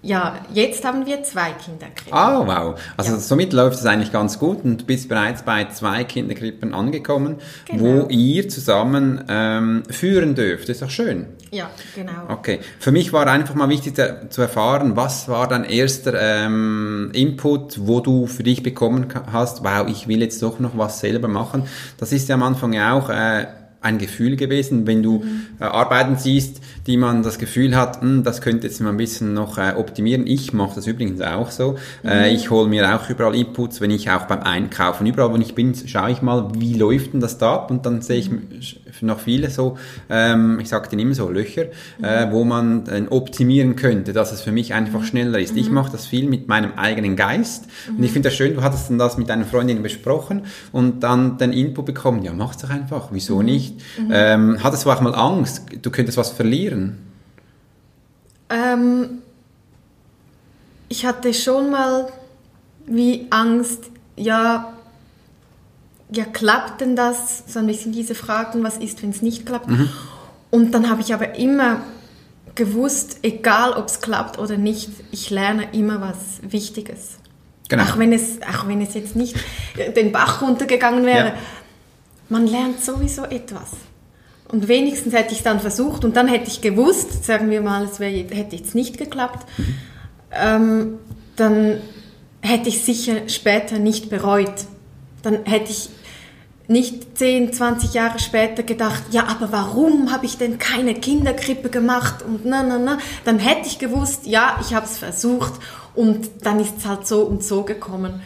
ja, 0.00 0.36
jetzt 0.54 0.84
haben 0.84 1.06
wir 1.06 1.24
zwei 1.24 1.50
Kinderkrippen. 1.52 2.12
Ah, 2.12 2.46
wow. 2.46 2.80
Also 2.96 3.12
ja. 3.12 3.18
somit 3.18 3.52
läuft 3.52 3.78
es 3.78 3.86
eigentlich 3.86 4.12
ganz 4.12 4.38
gut 4.38 4.64
und 4.64 4.82
du 4.82 4.84
bist 4.84 5.08
bereits 5.08 5.42
bei 5.42 5.64
zwei 5.66 6.04
Kinderkrippen 6.04 6.72
angekommen, 6.72 7.38
genau. 7.64 7.82
wo 7.82 8.08
ihr 8.08 8.48
zusammen 8.48 9.24
ähm, 9.28 9.82
führen 9.90 10.36
dürft. 10.36 10.68
Das 10.68 10.76
ist 10.76 10.82
doch 10.82 10.90
schön. 10.90 11.26
Ja, 11.50 11.70
genau. 11.96 12.28
Okay. 12.28 12.60
Für 12.78 12.92
mich 12.92 13.12
war 13.12 13.26
einfach 13.26 13.54
mal 13.54 13.68
wichtig 13.68 13.96
zu 13.96 14.40
erfahren, 14.40 14.94
was 14.96 15.28
war 15.28 15.48
dein 15.48 15.64
erster 15.64 16.14
ähm, 16.14 17.10
Input, 17.12 17.86
wo 17.86 18.00
du 18.00 18.26
für 18.26 18.44
dich 18.44 18.62
bekommen 18.62 19.08
hast, 19.32 19.64
wow, 19.64 19.88
ich 19.88 20.06
will 20.06 20.20
jetzt 20.20 20.42
doch 20.42 20.60
noch 20.60 20.78
was 20.78 21.00
selber 21.00 21.28
machen. 21.28 21.64
Das 21.96 22.12
ist 22.12 22.28
ja 22.28 22.36
am 22.36 22.42
Anfang 22.44 22.72
ja 22.72 22.92
auch... 22.92 23.10
Äh, 23.10 23.46
ein 23.80 23.98
Gefühl 23.98 24.36
gewesen, 24.36 24.86
wenn 24.86 25.02
du 25.02 25.20
mhm. 25.20 25.46
äh, 25.60 25.64
Arbeiten 25.64 26.16
siehst, 26.16 26.60
die 26.86 26.96
man 26.96 27.22
das 27.22 27.38
Gefühl 27.38 27.76
hat, 27.76 28.00
hm, 28.00 28.24
das 28.24 28.40
könnte 28.40 28.66
jetzt 28.66 28.80
mal 28.80 28.90
ein 28.90 28.96
bisschen 28.96 29.34
noch 29.34 29.56
äh, 29.56 29.74
optimieren. 29.76 30.26
Ich 30.26 30.52
mache 30.52 30.74
das 30.74 30.86
übrigens 30.86 31.20
auch 31.20 31.50
so. 31.50 31.76
Äh, 32.02 32.30
mhm. 32.30 32.36
ich 32.36 32.50
hole 32.50 32.68
mir 32.68 32.94
auch 32.94 33.08
überall 33.08 33.34
Inputs, 33.34 33.80
wenn 33.80 33.90
ich 33.90 34.10
auch 34.10 34.26
beim 34.26 34.40
Einkaufen, 34.40 35.06
überall, 35.06 35.32
wo 35.32 35.36
ich 35.36 35.54
bin, 35.54 35.74
schaue 35.74 36.10
ich 36.10 36.22
mal, 36.22 36.50
wie 36.56 36.74
läuft 36.74 37.12
denn 37.12 37.20
das 37.20 37.38
da 37.38 37.54
ab 37.54 37.70
und 37.70 37.86
dann 37.86 38.02
sehe 38.02 38.18
ich 38.18 38.30
mhm. 38.30 38.48
Noch 39.06 39.20
viele 39.20 39.50
so, 39.50 39.76
ähm, 40.08 40.58
ich 40.60 40.68
sage 40.68 40.88
denen 40.88 41.00
immer 41.00 41.14
so, 41.14 41.28
Löcher, 41.28 41.66
äh, 42.02 42.26
mhm. 42.26 42.32
wo 42.32 42.44
man 42.44 43.08
optimieren 43.10 43.76
könnte, 43.76 44.12
dass 44.12 44.32
es 44.32 44.40
für 44.40 44.52
mich 44.52 44.72
einfach 44.74 45.00
mhm. 45.00 45.04
schneller 45.04 45.38
ist. 45.38 45.56
Ich 45.56 45.70
mache 45.70 45.92
das 45.92 46.06
viel 46.06 46.28
mit 46.28 46.48
meinem 46.48 46.72
eigenen 46.76 47.16
Geist 47.16 47.64
und 47.88 48.02
ich 48.02 48.12
finde 48.12 48.28
das 48.28 48.36
schön, 48.36 48.54
du 48.54 48.62
hattest 48.62 48.90
dann 48.90 48.98
das 48.98 49.18
mit 49.18 49.28
deiner 49.28 49.44
Freundin 49.44 49.82
besprochen 49.82 50.42
und 50.72 51.00
dann 51.02 51.38
den 51.38 51.52
Input 51.52 51.86
bekommen, 51.86 52.22
ja, 52.22 52.32
mach's 52.32 52.58
doch 52.58 52.70
einfach, 52.70 53.08
wieso 53.12 53.42
nicht? 53.42 53.58
nicht. 53.58 53.98
Mhm. 53.98 54.10
Ähm, 54.12 54.58
hattest 54.62 54.84
du 54.84 54.90
auch 54.90 55.00
mal 55.00 55.14
Angst, 55.14 55.66
du 55.82 55.90
könntest 55.90 56.18
was 56.18 56.30
verlieren? 56.30 56.98
Ähm, 58.50 59.18
ich 60.88 61.04
hatte 61.04 61.34
schon 61.34 61.70
mal 61.70 62.08
wie 62.86 63.26
Angst, 63.30 63.90
ja, 64.16 64.72
ja, 66.10 66.24
klappt 66.24 66.80
denn 66.80 66.96
das? 66.96 67.44
So 67.46 67.58
ein 67.58 67.66
bisschen 67.66 67.92
diese 67.92 68.14
Fragen, 68.14 68.62
was 68.62 68.78
ist, 68.78 69.02
wenn 69.02 69.10
es 69.10 69.22
nicht 69.22 69.46
klappt? 69.46 69.68
Mhm. 69.68 69.88
Und 70.50 70.72
dann 70.72 70.88
habe 70.88 71.02
ich 71.02 71.12
aber 71.12 71.34
immer 71.36 71.82
gewusst, 72.54 73.18
egal 73.22 73.72
ob 73.72 73.86
es 73.86 74.00
klappt 74.00 74.38
oder 74.38 74.56
nicht, 74.56 74.90
ich 75.12 75.30
lerne 75.30 75.68
immer 75.72 76.00
was 76.00 76.16
Wichtiges. 76.42 77.18
Genau. 77.68 77.82
Auch, 77.82 77.98
wenn 77.98 78.12
es, 78.12 78.40
auch 78.42 78.66
wenn 78.66 78.80
es 78.80 78.94
jetzt 78.94 79.14
nicht 79.14 79.36
den 79.96 80.10
Bach 80.10 80.40
runtergegangen 80.40 81.04
wäre. 81.04 81.28
Ja 81.28 81.34
man 82.28 82.46
lernt 82.46 82.82
sowieso 82.82 83.24
etwas. 83.24 83.70
Und 84.48 84.68
wenigstens 84.68 85.12
hätte 85.12 85.32
ich 85.32 85.38
es 85.38 85.44
dann 85.44 85.60
versucht 85.60 86.04
und 86.04 86.16
dann 86.16 86.28
hätte 86.28 86.48
ich 86.48 86.60
gewusst, 86.60 87.24
sagen 87.24 87.50
wir 87.50 87.60
mal, 87.60 87.84
es 87.84 88.00
wär, 88.00 88.10
hätte 88.10 88.56
jetzt 88.56 88.74
nicht 88.74 88.96
geklappt, 88.96 89.46
mhm. 89.58 89.74
ähm, 90.32 90.98
dann 91.36 91.80
hätte 92.40 92.68
ich 92.68 92.82
sicher 92.82 93.28
später 93.28 93.78
nicht 93.78 94.08
bereut. 94.10 94.64
Dann 95.22 95.44
hätte 95.44 95.70
ich 95.70 95.90
nicht 96.68 97.16
10, 97.16 97.52
20 97.54 97.94
Jahre 97.94 98.18
später 98.18 98.62
gedacht, 98.62 99.02
ja, 99.10 99.26
aber 99.26 99.50
warum 99.50 100.12
habe 100.12 100.26
ich 100.26 100.36
denn 100.36 100.58
keine 100.58 100.94
Kinderkrippe 100.94 101.70
gemacht 101.70 102.22
und 102.22 102.44
na, 102.44 102.62
na, 102.62 102.78
na. 102.78 102.98
Dann 103.24 103.38
hätte 103.38 103.66
ich 103.66 103.78
gewusst, 103.78 104.26
ja, 104.26 104.58
ich 104.60 104.74
habe 104.74 104.84
es 104.84 104.98
versucht 104.98 105.54
und 105.94 106.28
dann 106.42 106.60
ist 106.60 106.78
es 106.78 106.86
halt 106.86 107.06
so 107.06 107.22
und 107.22 107.42
so 107.42 107.62
gekommen. 107.62 108.20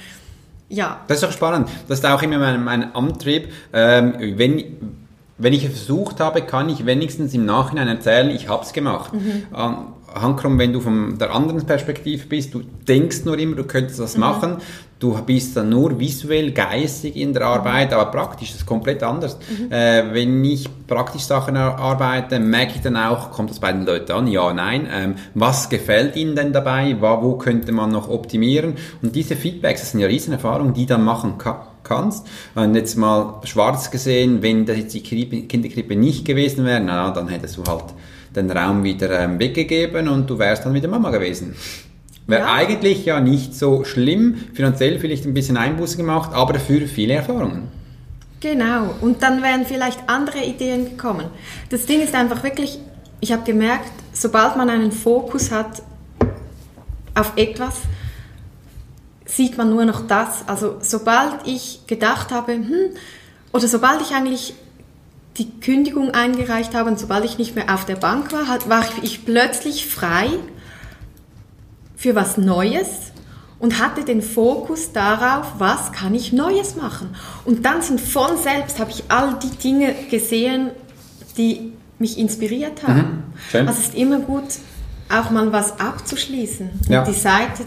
Ja. 0.68 1.00
Das 1.06 1.18
ist 1.18 1.25
auch 1.25 1.32
spannend. 1.32 1.68
Das 1.87 2.00
ist 2.00 2.04
auch 2.04 2.22
immer 2.22 2.38
mein, 2.38 2.64
mein 2.64 2.94
Antrieb. 2.94 3.49
Ähm, 3.72 4.14
wenn, 4.18 4.96
wenn 5.38 5.52
ich 5.52 5.64
es 5.64 5.70
versucht 5.72 6.18
habe, 6.18 6.42
kann 6.42 6.68
ich 6.68 6.84
wenigstens 6.84 7.34
im 7.34 7.44
Nachhinein 7.44 7.88
erzählen, 7.88 8.30
ich 8.30 8.49
habe 8.49 8.64
es 8.64 8.72
gemacht. 8.72 9.12
Mhm. 9.12 9.44
Ähm, 9.56 9.76
Hankrum, 10.14 10.58
wenn 10.58 10.72
du 10.72 10.80
von 10.80 11.18
der 11.18 11.34
anderen 11.34 11.64
Perspektive 11.64 12.26
bist, 12.26 12.54
du 12.54 12.62
denkst 12.88 13.25
nur 13.25 13.38
immer, 13.38 13.56
du 13.56 13.64
könntest 13.64 14.00
das 14.00 14.14
mhm. 14.14 14.20
machen, 14.20 14.56
du 15.02 15.21
bist 15.23 15.56
dann 15.56 15.71
nur 15.71 15.99
visuell, 15.99 16.52
geistig 16.52 17.16
in 17.16 17.32
der 17.32 17.42
Arbeit, 17.42 17.90
mhm. 17.90 17.97
aber 17.97 18.11
praktisch 18.11 18.50
ist 18.50 18.61
es 18.61 18.66
komplett 18.66 19.02
anders. 19.02 19.37
Mhm. 19.37 19.73
Äh, 19.73 20.14
wenn 20.14 20.44
ich 20.44 20.68
praktisch 20.87 21.23
Sachen 21.23 21.56
arbeite, 21.56 22.38
merke 22.38 22.75
ich 22.76 22.82
dann 22.82 22.97
auch, 22.97 23.30
kommt 23.30 23.50
das 23.50 23.59
bei 23.59 23.73
den 23.73 23.85
Leuten 23.85 24.12
an? 24.12 24.26
Ja, 24.28 24.52
nein. 24.52 24.87
Ähm, 24.92 25.14
was 25.35 25.68
gefällt 25.68 26.16
ihnen 26.16 26.37
denn 26.37 26.52
dabei? 26.52 26.97
Wo, 27.00 27.37
könnte 27.37 27.73
man 27.73 27.90
noch 27.90 28.09
optimieren? 28.09 28.75
Und 29.02 29.16
diese 29.16 29.35
Feedbacks, 29.35 29.80
das 29.80 29.90
sind 29.90 30.00
ja 30.00 30.06
Riesenerfahrungen, 30.06 30.75
die 30.75 30.87
dann 30.87 31.04
machen 31.04 31.38
kann 31.38 31.56
kannst. 31.85 32.28
Und 32.54 32.76
jetzt 32.76 32.97
mal 32.97 33.40
schwarz 33.42 33.90
gesehen, 33.90 34.40
wenn 34.40 34.64
das 34.66 34.76
jetzt 34.76 34.94
die 34.94 35.02
Kinderkrippe 35.02 35.97
nicht 35.97 36.25
gewesen 36.25 36.64
wäre, 36.64 36.80
na, 36.80 37.11
dann 37.11 37.26
hättest 37.26 37.56
du 37.56 37.64
halt 37.64 37.87
den 38.37 38.50
Raum 38.50 38.85
wieder 38.85 39.11
ähm, 39.18 39.38
weggegeben 39.40 40.09
und 40.09 40.30
du 40.30 40.38
wärst 40.38 40.64
dann 40.64 40.75
wieder 40.75 40.88
Mama 40.88 41.11
gewesen. 41.11 41.54
Wäre 42.26 42.43
ja. 42.43 42.52
eigentlich 42.52 43.05
ja 43.05 43.21
nicht 43.21 43.55
so 43.55 43.85
schlimm, 43.85 44.37
finanziell 44.55 44.99
vielleicht 44.99 45.26
ein 45.26 45.35
bisschen 45.35 45.57
Einbuße 45.57 45.97
gemacht, 45.97 46.33
aber 46.33 46.52
dafür 46.55 46.87
viele 46.87 47.14
Erfahrungen. 47.14 47.69
Genau, 48.41 48.95
und 49.00 49.23
dann 49.23 49.43
wären 49.43 49.67
vielleicht 49.67 50.09
andere 50.09 50.43
Ideen 50.45 50.85
gekommen. 50.85 51.26
Das 51.71 51.87
Ding 51.87 52.00
ist 52.00 52.14
einfach 52.14 52.43
wirklich, 52.43 52.79
ich 53.21 53.33
habe 53.33 53.45
gemerkt, 53.45 53.93
sobald 54.12 54.57
man 54.57 54.69
einen 54.69 54.93
Fokus 54.93 55.50
hat 55.50 55.83
auf 57.14 57.33
etwas, 57.37 57.83
sieht 59.26 59.57
man 59.57 59.71
nur 59.71 59.85
noch 59.85 60.07
das. 60.07 60.47
Also 60.49 60.76
sobald 60.81 61.47
ich 61.47 61.83
gedacht 61.87 62.33
habe, 62.33 62.52
hm, 62.52 62.97
oder 63.52 63.69
sobald 63.69 64.00
ich 64.00 64.14
eigentlich 64.14 64.55
die 65.38 65.49
Kündigung 65.61 66.11
eingereicht 66.11 66.75
habe 66.75 66.91
und 66.91 66.99
sobald 66.99 67.25
ich 67.25 67.38
nicht 67.38 67.55
mehr 67.55 67.73
auf 67.73 67.85
der 67.85 67.97
Bank 67.97 68.33
war, 68.33 68.47
war 68.69 68.85
ich 69.02 69.25
plötzlich 69.25 69.87
frei 69.87 70.29
für 72.02 72.16
was 72.16 72.37
Neues 72.37 73.12
und 73.61 73.80
hatte 73.80 74.04
den 74.04 74.23
Fokus 74.23 74.92
darauf, 74.92 75.52
was 75.59 75.92
kann 75.92 76.16
ich 76.16 76.32
Neues 76.32 76.75
machen. 76.75 77.14
Und 77.44 77.64
dann 77.64 77.80
sind 77.80 78.00
von 78.00 78.37
selbst, 78.37 78.80
habe 78.80 78.90
ich 78.90 79.04
all 79.09 79.38
die 79.38 79.56
Dinge 79.56 79.94
gesehen, 80.11 80.71
die 81.37 81.73
mich 82.00 82.18
inspiriert 82.18 82.82
haben. 82.82 83.32
Mhm, 83.52 83.68
also 83.68 83.80
es 83.80 83.88
ist 83.88 83.94
immer 83.94 84.18
gut, 84.18 84.42
auch 85.09 85.30
mal 85.30 85.52
was 85.52 85.78
abzuschließen 85.78 86.71
ja. 86.88 87.04
die 87.04 87.12
Seite, 87.12 87.64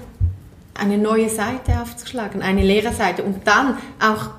eine 0.73 0.97
neue 0.97 1.29
Seite 1.29 1.79
aufzuschlagen, 1.81 2.41
eine 2.41 2.61
leere 2.61 2.91
Seite 2.91 3.23
und 3.23 3.47
dann 3.47 3.77
auch 4.01 4.31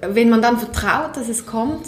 wenn 0.00 0.28
man 0.28 0.42
dann 0.42 0.58
vertraut, 0.58 1.16
dass 1.16 1.28
es 1.28 1.46
kommt, 1.46 1.86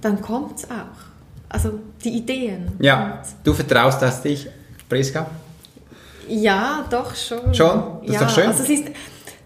dann 0.00 0.20
kommt 0.20 0.58
es 0.58 0.64
auch. 0.64 1.10
Also 1.48 1.80
die 2.04 2.10
Ideen. 2.10 2.72
Ja, 2.78 3.22
du 3.44 3.52
vertraust 3.52 4.00
das 4.02 4.22
dich, 4.22 4.48
Priska? 4.88 5.26
Ja, 6.30 6.84
doch 6.90 7.14
schon. 7.14 7.54
Schon? 7.54 7.82
Das 8.06 8.06
ja, 8.06 8.12
ist 8.12 8.20
doch 8.22 8.30
schön. 8.30 8.46
Also 8.46 8.62
es 8.62 8.68
ist 8.68 8.84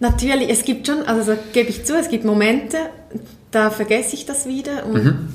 natürlich, 0.01 0.51
es 0.51 0.65
gibt 0.65 0.87
schon, 0.87 1.03
also 1.07 1.35
gebe 1.53 1.71
ich 1.71 1.85
zu, 1.85 1.97
es 1.97 2.09
gibt 2.09 2.25
Momente, 2.25 2.77
da 3.51 3.71
vergesse 3.71 4.15
ich 4.15 4.27
das 4.27 4.47
wieder 4.47 4.87
und 4.87 5.05
mhm. 5.05 5.29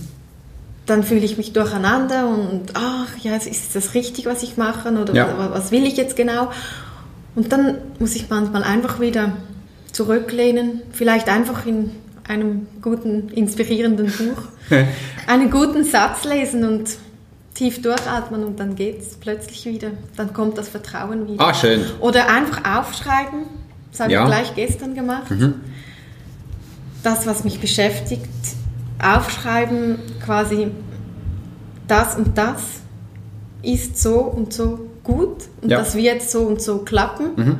dann 0.86 1.03
fühle 1.03 1.25
ich 1.25 1.38
mich 1.38 1.53
durcheinander 1.53 2.27
und 2.27 2.74
ach 2.74 3.18
ja, 3.22 3.36
ist 3.36 3.75
das 3.75 3.94
richtig, 3.94 4.25
was 4.25 4.44
ich 4.44 4.58
mache 4.58 4.89
oder 4.91 5.13
ja. 5.13 5.50
was 5.51 5.72
will 5.72 5.86
ich 5.86 5.98
jetzt 5.98 6.15
genau? 6.15 6.51
Und 7.36 7.51
dann 7.51 7.77
muss 8.00 8.15
ich 8.15 8.29
manchmal 8.29 8.63
einfach 8.63 9.00
wieder 9.00 9.34
zurücklehnen, 9.91 10.82
vielleicht 10.91 11.29
einfach 11.29 11.65
in 11.65 11.91
einem 12.27 12.68
guten, 12.82 13.29
inspirierenden 13.29 14.08
Buch, 14.08 14.44
einen 15.27 15.50
guten 15.50 15.84
Satz 15.84 16.25
lesen 16.25 16.63
und 16.63 16.89
tief 17.60 17.82
durchatmen 17.82 18.46
und 18.46 18.58
dann 18.58 18.75
geht 18.75 19.01
es 19.01 19.16
plötzlich 19.16 19.66
wieder. 19.66 19.92
Dann 20.16 20.32
kommt 20.32 20.58
das 20.58 20.70
Vertrauen 20.70 21.28
wieder. 21.28 21.46
Ah, 21.46 21.54
schön. 21.54 21.84
Oder 22.00 22.30
einfach 22.30 22.63
aufschreiben. 22.63 23.44
Das 23.92 24.00
habe 24.00 24.13
ja. 24.13 24.24
ich 24.24 24.28
gleich 24.28 24.56
gestern 24.56 24.96
gemacht. 24.96 25.30
Mhm. 25.30 25.56
Das, 27.04 27.28
was 27.28 27.44
mich 27.44 27.60
beschäftigt, 27.60 28.30
aufschreiben, 29.04 30.00
quasi 30.25 30.72
das 31.86 32.16
und 32.16 32.38
das 32.38 32.62
ist 33.62 34.01
so 34.01 34.20
und 34.22 34.54
so 34.54 34.88
gut 35.04 35.44
und 35.62 35.70
ja. 35.70 35.80
das 35.80 35.96
wird 35.96 36.22
so 36.22 36.44
und 36.44 36.62
so 36.62 36.78
klappen. 36.80 37.32
Mhm. 37.36 37.60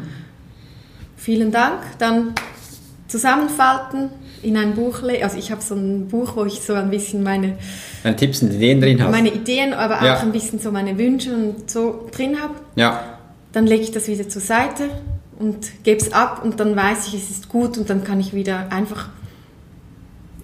Vielen 1.18 1.52
Dank. 1.52 1.82
Dann 1.98 2.36
zusammenfalten, 3.10 4.12
in 4.42 4.58
ein 4.58 4.76
Buch 4.76 5.02
legen. 5.02 5.24
Also 5.24 5.38
ich 5.38 5.52
habe 5.52 5.62
so 5.62 5.76
ein 5.76 6.08
Buch, 6.08 6.36
wo 6.36 6.46
ich 6.46 6.62
so 6.62 6.74
ein 6.74 6.90
bisschen 6.90 7.24
meine 7.24 7.58
Deine 8.04 8.16
Tipps 8.16 8.42
und 8.42 8.54
Ideen 8.54 8.82
drin 8.82 9.04
hast. 9.04 9.12
Meine 9.12 9.34
Ideen, 9.34 9.74
aber 9.74 10.04
ja. 10.04 10.16
auch 10.16 10.24
ein 10.24 10.32
bisschen 10.32 10.60
so 10.60 10.72
meine 10.72 10.98
Wünsche 10.98 11.34
und 11.34 11.70
so 11.70 12.08
drin 12.12 12.42
habe. 12.42 12.56
Ja. 12.76 13.18
Dann 13.52 13.66
lege 13.66 13.84
ich 13.84 13.92
das 13.92 14.08
wieder 14.08 14.30
zur 14.30 14.42
Seite 14.42 14.90
und 15.38 15.84
gebe 15.84 16.00
es 16.00 16.14
ab 16.14 16.42
und 16.44 16.60
dann 16.60 16.76
weiß 16.76 17.08
ich, 17.08 17.16
es 17.16 17.30
ist 17.30 17.50
gut 17.50 17.78
und 17.78 17.90
dann 17.90 18.04
kann 18.04 18.20
ich 18.20 18.34
wieder 18.34 18.72
einfach 18.72 19.10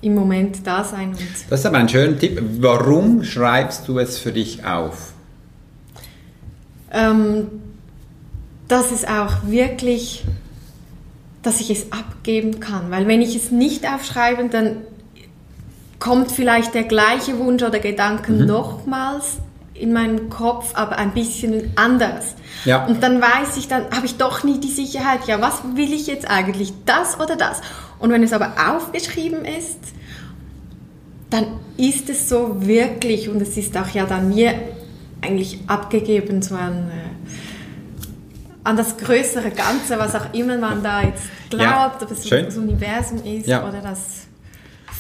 im 0.01 0.15
Moment 0.15 0.65
da 0.65 0.83
sein. 0.83 1.09
Und 1.09 1.19
das 1.49 1.59
ist 1.59 1.65
aber 1.65 1.77
ein 1.77 1.89
schöner 1.89 2.17
Tipp. 2.17 2.41
Warum 2.59 3.23
schreibst 3.23 3.87
du 3.87 3.99
es 3.99 4.17
für 4.17 4.31
dich 4.31 4.65
auf? 4.65 5.13
Ähm, 6.91 7.47
dass 8.67 8.91
es 8.91 9.05
auch 9.05 9.47
wirklich, 9.47 10.23
dass 11.45 11.59
ich 11.59 11.69
es 11.69 11.91
abgeben 11.91 12.59
kann. 12.59 12.91
Weil 12.91 13.07
wenn 13.07 13.21
ich 13.21 13.35
es 13.35 13.51
nicht 13.51 13.87
aufschreibe, 13.87 14.47
dann 14.49 14.77
kommt 15.99 16.31
vielleicht 16.31 16.73
der 16.73 16.83
gleiche 16.83 17.37
Wunsch 17.39 17.63
oder 17.63 17.79
Gedanken 17.79 18.39
mhm. 18.39 18.45
nochmals 18.45 19.37
in 19.73 19.91
meinen 19.91 20.29
Kopf, 20.29 20.71
aber 20.73 20.97
ein 20.97 21.13
bisschen 21.13 21.71
anders. 21.75 22.35
Ja. 22.63 22.85
Und 22.85 23.03
dann 23.03 23.21
weiß 23.21 23.57
ich, 23.57 23.67
dann 23.67 23.89
habe 23.91 24.05
ich 24.05 24.15
doch 24.17 24.43
nie 24.43 24.59
die 24.59 24.71
Sicherheit, 24.71 25.27
ja, 25.27 25.41
was 25.41 25.61
will 25.75 25.93
ich 25.93 26.07
jetzt 26.07 26.29
eigentlich, 26.29 26.73
das 26.85 27.19
oder 27.19 27.35
das? 27.35 27.61
Und 27.99 28.11
wenn 28.11 28.23
es 28.23 28.33
aber 28.33 28.53
aufgeschrieben 28.69 29.43
ist, 29.45 29.79
dann 31.29 31.47
ist 31.77 32.09
es 32.09 32.29
so 32.29 32.65
wirklich 32.65 33.29
und 33.29 33.41
es 33.41 33.57
ist 33.57 33.77
auch 33.77 33.89
ja 33.89 34.05
dann 34.05 34.29
mir 34.29 34.53
eigentlich 35.21 35.59
abgegeben 35.67 36.41
so 36.41 36.55
äh, 36.55 37.04
an 38.65 38.75
das 38.75 38.97
größere 38.97 39.51
Ganze, 39.51 39.97
was 39.97 40.15
auch 40.15 40.33
immer 40.33 40.57
man 40.57 40.83
da 40.83 41.03
jetzt 41.03 41.23
glaubt, 41.49 41.61
ja, 41.61 41.95
ob 42.01 42.11
es 42.11 42.27
das 42.27 42.57
Universum 42.57 43.23
ist 43.23 43.47
ja. 43.47 43.65
oder 43.67 43.79
das 43.79 44.25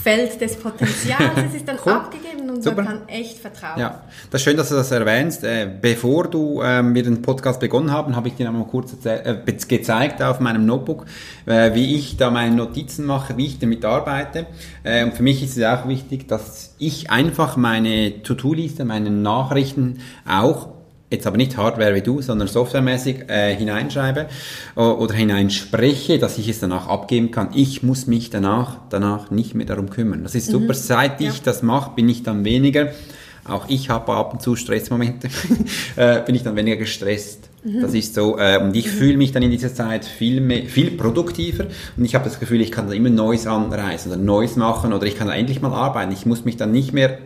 Feld 0.03 0.39
des 0.39 0.57
Potenzials. 0.57 1.31
Es 1.49 1.55
ist 1.55 1.67
dann 1.67 1.79
cool. 1.85 1.93
abgegeben 1.93 2.47
und 2.47 2.63
Super. 2.63 2.83
man 2.83 2.85
kann 2.85 3.09
echt 3.09 3.39
vertrauen. 3.39 3.79
Ja, 3.79 4.03
das 4.29 4.41
ist 4.41 4.45
schön, 4.45 4.55
dass 4.55 4.69
du 4.69 4.75
das 4.75 4.91
erwähnst. 4.91 5.43
Äh, 5.43 5.67
bevor 5.81 6.27
du 6.27 6.61
ähm, 6.61 6.93
wir 6.93 7.01
den 7.01 7.23
Podcast 7.23 7.59
begonnen 7.59 7.91
haben, 7.91 8.15
habe 8.15 8.27
ich 8.27 8.35
dir 8.35 8.47
einmal 8.47 8.67
kurz 8.67 8.93
äh, 9.03 9.35
gezeigt 9.67 10.21
auf 10.21 10.39
meinem 10.39 10.67
Notebook, 10.67 11.07
äh, 11.47 11.73
wie 11.73 11.95
ich 11.95 12.17
da 12.17 12.29
meine 12.29 12.55
Notizen 12.55 13.07
mache, 13.07 13.35
wie 13.37 13.47
ich 13.47 13.57
damit 13.57 13.83
arbeite. 13.83 14.45
Äh, 14.83 15.05
und 15.05 15.15
für 15.15 15.23
mich 15.23 15.41
ist 15.41 15.57
es 15.57 15.65
auch 15.65 15.87
wichtig, 15.87 16.27
dass 16.27 16.75
ich 16.77 17.09
einfach 17.09 17.57
meine 17.57 18.21
To-Do-Liste, 18.21 18.85
meine 18.85 19.09
Nachrichten 19.09 20.01
auch 20.29 20.74
jetzt 21.15 21.27
aber 21.27 21.37
nicht 21.37 21.57
Hardware 21.57 21.95
wie 21.95 22.01
du, 22.01 22.21
sondern 22.21 22.47
softwaremäßig 22.47 23.29
äh, 23.29 23.55
hineinschreibe 23.55 24.27
oder 24.75 25.13
hineinspreche, 25.13 26.19
dass 26.19 26.37
ich 26.37 26.49
es 26.49 26.59
danach 26.59 26.87
abgeben 26.87 27.31
kann. 27.31 27.49
Ich 27.53 27.83
muss 27.83 28.07
mich 28.07 28.29
danach, 28.29 28.77
danach 28.89 29.31
nicht 29.31 29.55
mehr 29.55 29.65
darum 29.65 29.89
kümmern. 29.89 30.23
Das 30.23 30.35
ist 30.35 30.47
super. 30.47 30.73
Mhm. 30.73 30.73
Seit 30.73 31.21
ich 31.21 31.27
ja. 31.27 31.41
das 31.43 31.63
mache, 31.63 31.91
bin 31.95 32.09
ich 32.09 32.23
dann 32.23 32.43
weniger, 32.45 32.91
auch 33.47 33.65
ich 33.69 33.89
habe 33.89 34.13
ab 34.13 34.33
und 34.33 34.41
zu 34.41 34.55
Stressmomente, 34.55 35.29
äh, 35.95 36.21
bin 36.21 36.35
ich 36.35 36.43
dann 36.43 36.55
weniger 36.55 36.77
gestresst. 36.77 37.49
Mhm. 37.63 37.81
Das 37.81 37.93
ist 37.93 38.15
so, 38.15 38.37
äh, 38.37 38.59
und 38.59 38.75
ich 38.75 38.87
mhm. 38.87 38.91
fühle 38.91 39.17
mich 39.17 39.31
dann 39.31 39.43
in 39.43 39.51
dieser 39.51 39.73
Zeit 39.73 40.05
viel, 40.05 40.41
mehr, 40.41 40.63
viel 40.65 40.91
produktiver 40.91 41.65
und 41.95 42.05
ich 42.05 42.15
habe 42.15 42.25
das 42.25 42.39
Gefühl, 42.39 42.61
ich 42.61 42.71
kann 42.71 42.87
da 42.87 42.93
immer 42.93 43.09
Neues 43.09 43.47
anreißen 43.47 44.11
oder 44.11 44.19
Neues 44.19 44.55
machen 44.55 44.93
oder 44.93 45.05
ich 45.05 45.15
kann 45.15 45.29
endlich 45.29 45.61
mal 45.61 45.73
arbeiten. 45.73 46.11
Ich 46.11 46.25
muss 46.25 46.43
mich 46.43 46.57
dann 46.57 46.71
nicht 46.71 46.91
mehr 46.91 47.19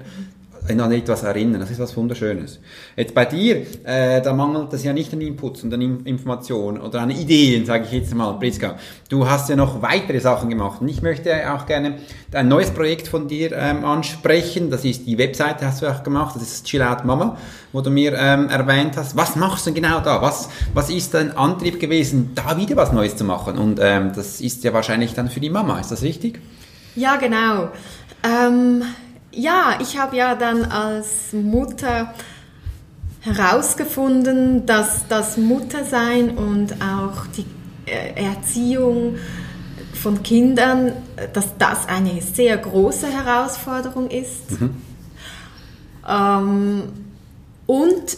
an 0.78 0.92
etwas 0.92 1.24
erinnern. 1.24 1.62
Das 1.62 1.72
ist 1.72 1.80
was 1.80 1.96
Wunderschönes. 1.96 2.60
Jetzt 2.96 3.14
bei 3.14 3.26
dir, 3.26 3.66
äh, 3.84 4.22
da 4.22 4.34
mangelt 4.34 4.72
es 4.74 4.84
ja 4.84 4.94
nicht 4.94 5.12
an 5.14 5.22
Inputs 5.22 5.64
und 5.64 5.74
an 5.74 5.82
Informationen 6.06 6.80
oder 6.80 7.02
an 7.02 7.10
Ideen, 7.10 7.66
sage 7.66 7.86
ich 7.86 7.92
jetzt 7.92 8.14
mal, 8.14 8.34
Priska. 8.34 8.76
Du 9.10 9.28
hast 9.28 9.50
ja 9.50 9.56
noch 9.56 9.82
weitere 9.82 10.20
Sachen 10.20 10.50
gemacht 10.50 10.82
und 10.82 10.88
ich 10.90 11.02
möchte 11.02 11.32
auch 11.52 11.66
gerne 11.66 11.96
ein 12.32 12.48
neues 12.48 12.72
Projekt 12.72 13.08
von 13.08 13.28
dir 13.28 13.52
ähm, 13.54 13.84
ansprechen. 13.84 14.70
Das 14.70 14.86
ist 14.86 15.08
die 15.08 15.18
Webseite, 15.18 15.66
hast 15.66 15.82
du 15.82 15.88
auch 15.88 16.04
gemacht. 16.04 16.36
Das 16.36 16.44
ist 16.44 16.66
Chill 16.66 16.82
Out 16.82 17.06
Mama, 17.06 17.38
wo 17.72 17.82
du 17.82 17.90
mir 17.90 18.14
ähm, 18.14 18.50
erwähnt 18.50 18.98
hast. 18.98 19.16
Was 19.16 19.36
machst 19.36 19.66
du 19.66 19.74
genau 19.74 20.00
da? 20.02 20.22
Was, 20.22 20.50
was 20.74 20.90
ist 20.90 21.14
dein 21.14 21.36
Antrieb 21.36 21.80
gewesen, 21.80 22.32
da 22.36 22.58
wieder 22.58 22.76
was 22.76 22.92
Neues 22.92 23.16
zu 23.16 23.24
machen? 23.24 23.58
Und 23.58 23.80
ähm, 23.82 24.12
das 24.16 24.42
ist 24.42 24.64
ja 24.64 24.74
wahrscheinlich 24.74 25.14
dann 25.14 25.30
für 25.30 25.40
die 25.40 25.50
Mama. 25.50 25.80
Ist 25.80 25.92
das 25.92 26.04
richtig? 26.04 26.40
Ja, 26.96 27.16
genau. 27.16 27.70
Ähm 28.24 28.84
ja, 29.32 29.78
ich 29.80 29.98
habe 29.98 30.16
ja 30.16 30.36
dann 30.36 30.66
als 30.66 31.34
Mutter 31.34 32.14
herausgefunden, 33.22 34.66
dass 34.66 35.08
das 35.08 35.38
Muttersein 35.38 36.38
und 36.38 36.74
auch 36.82 37.26
die 37.28 37.46
äh, 37.86 38.24
Erziehung 38.24 39.18
von 39.94 40.24
Kindern, 40.24 40.94
dass 41.34 41.58
das 41.58 41.88
eine 41.88 42.22
sehr 42.22 42.58
große 42.58 43.08
Herausforderung 43.08 44.10
ist. 44.10 44.60
Mhm. 44.60 44.76
Ähm, 46.08 46.84
und 47.66 48.18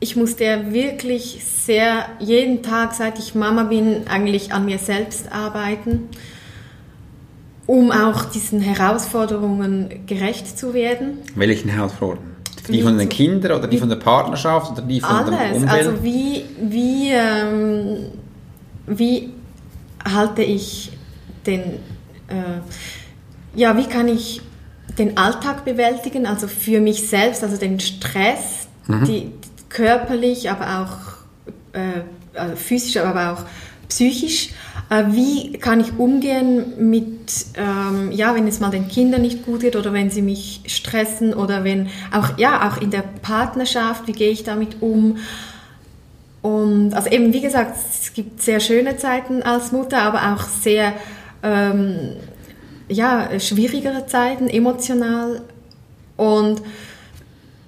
ich 0.00 0.16
musste 0.16 0.44
ja 0.44 0.72
wirklich 0.72 1.44
sehr 1.44 2.06
jeden 2.18 2.62
Tag, 2.62 2.94
seit 2.94 3.18
ich 3.18 3.34
Mama 3.34 3.64
bin, 3.64 4.08
eigentlich 4.08 4.52
an 4.52 4.64
mir 4.64 4.78
selbst 4.78 5.30
arbeiten 5.30 6.08
um 7.70 7.92
auch 7.92 8.24
diesen 8.24 8.60
Herausforderungen 8.60 10.04
gerecht 10.04 10.58
zu 10.58 10.74
werden. 10.74 11.18
Welchen 11.36 11.68
Herausforderungen? 11.68 12.34
Die 12.66 12.82
von 12.82 12.98
den 12.98 13.08
Kindern 13.08 13.52
oder 13.52 13.68
die 13.68 13.78
von 13.78 13.88
der 13.88 13.96
Partnerschaft 13.96 14.72
oder 14.72 14.82
die 14.82 15.00
von 15.00 15.08
alles. 15.08 15.30
dem 15.30 15.62
Umfeld? 15.62 15.86
Also 15.86 16.02
wie, 16.02 16.46
wie, 16.60 17.10
ähm, 17.12 18.06
wie 18.88 19.32
halte 20.04 20.42
ich 20.42 20.90
den, 21.46 21.60
äh, 22.26 22.58
ja, 23.54 23.76
wie 23.76 23.86
kann 23.86 24.08
ich 24.08 24.40
den 24.98 25.16
Alltag 25.16 25.64
bewältigen, 25.64 26.26
also 26.26 26.48
für 26.48 26.80
mich 26.80 27.08
selbst, 27.08 27.44
also 27.44 27.56
den 27.56 27.78
Stress, 27.78 28.66
mhm. 28.88 29.04
die, 29.04 29.32
körperlich, 29.68 30.50
aber 30.50 30.80
auch 30.80 31.78
äh, 31.78 32.00
also 32.34 32.56
physisch, 32.56 32.96
aber 32.96 33.32
auch 33.32 33.44
psychisch 33.90 34.50
äh, 34.90 35.04
wie 35.12 35.52
kann 35.52 35.80
ich 35.80 35.98
umgehen 35.98 36.90
mit, 36.90 37.30
ähm, 37.56 38.10
ja, 38.10 38.34
wenn 38.34 38.46
es 38.48 38.58
mal 38.58 38.70
den 38.70 38.88
Kindern 38.88 39.22
nicht 39.22 39.46
gut 39.46 39.60
geht 39.60 39.76
oder 39.76 39.92
wenn 39.92 40.10
sie 40.10 40.20
mich 40.20 40.62
stressen 40.66 41.32
oder 41.32 41.62
wenn 41.62 41.88
auch, 42.10 42.36
ja, 42.38 42.68
auch 42.68 42.82
in 42.82 42.90
der 42.90 43.04
Partnerschaft, 43.22 44.08
wie 44.08 44.12
gehe 44.12 44.30
ich 44.30 44.42
damit 44.42 44.82
um? 44.82 45.18
Und 46.42 46.94
also 46.94 47.08
eben, 47.08 47.32
wie 47.32 47.40
gesagt, 47.40 47.76
es 47.76 48.12
gibt 48.12 48.42
sehr 48.42 48.58
schöne 48.58 48.96
Zeiten 48.96 49.42
als 49.42 49.70
Mutter, 49.70 50.02
aber 50.02 50.34
auch 50.34 50.42
sehr, 50.42 50.92
ähm, 51.44 52.16
ja, 52.88 53.38
schwierigere 53.38 54.06
Zeiten, 54.06 54.48
emotional. 54.48 55.42
Und 56.16 56.62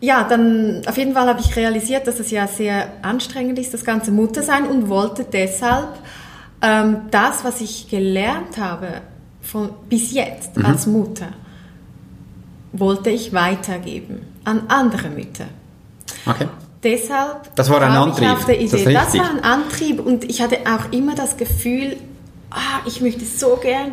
ja, 0.02 0.24
dann 0.24 0.82
auf 0.86 0.98
jeden 0.98 1.14
Fall 1.14 1.28
habe 1.28 1.40
ich 1.40 1.54
realisiert, 1.54 2.08
dass 2.08 2.18
es 2.18 2.32
ja 2.32 2.48
sehr 2.48 2.88
anstrengend 3.02 3.56
ist, 3.60 3.72
das 3.72 3.84
ganze 3.84 4.10
Muttersein 4.10 4.66
und 4.66 4.88
wollte 4.88 5.24
deshalb 5.24 5.90
ähm, 6.60 7.02
das, 7.12 7.44
was 7.44 7.60
ich 7.60 7.88
gelernt 7.88 8.58
habe 8.58 9.02
von, 9.40 9.70
bis 9.88 10.12
jetzt 10.12 10.56
mhm. 10.56 10.66
als 10.66 10.86
Mutter, 10.86 11.28
wollte 12.72 13.10
ich 13.10 13.32
weitergeben 13.32 14.22
an 14.44 14.64
andere 14.66 15.08
Mütter. 15.08 15.44
Okay. 16.26 16.48
Deshalb 16.82 17.54
das 17.54 17.70
war 17.70 17.80
ein 17.80 17.92
Antrieb. 17.92 18.24
Ich 18.24 18.30
auf 18.32 18.44
der 18.44 18.60
Idee. 18.60 18.92
Das, 18.92 19.12
das, 19.12 19.18
war 19.18 19.30
ein 19.30 19.44
Antrieb 19.44 20.04
und 20.04 20.24
ich 20.24 20.42
hatte 20.42 20.58
auch 20.66 20.90
immer 20.90 21.14
das 21.14 21.36
Gefühl, 21.36 21.96
ah, 22.50 22.80
ich 22.86 23.00
möchte 23.00 23.24
so 23.24 23.56
gern 23.62 23.92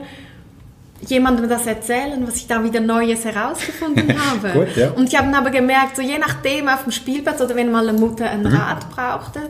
jemandem 1.07 1.47
das 1.47 1.65
erzählen, 1.65 2.25
was 2.27 2.35
ich 2.35 2.47
da 2.47 2.63
wieder 2.63 2.79
Neues 2.79 3.25
herausgefunden 3.25 4.13
habe. 4.29 4.51
Gut, 4.51 4.75
ja. 4.75 4.91
Und 4.91 5.11
ich 5.11 5.17
habe 5.17 5.35
aber 5.35 5.49
gemerkt, 5.49 5.95
so 5.95 6.01
je 6.01 6.17
nachdem 6.17 6.67
auf 6.67 6.83
dem 6.83 6.91
Spielplatz 6.91 7.41
oder 7.41 7.55
wenn 7.55 7.71
mal 7.71 7.87
eine 7.87 7.97
Mutter 7.97 8.29
einen 8.29 8.43
mhm. 8.43 8.55
Rat 8.55 8.89
brauchte, 8.89 9.41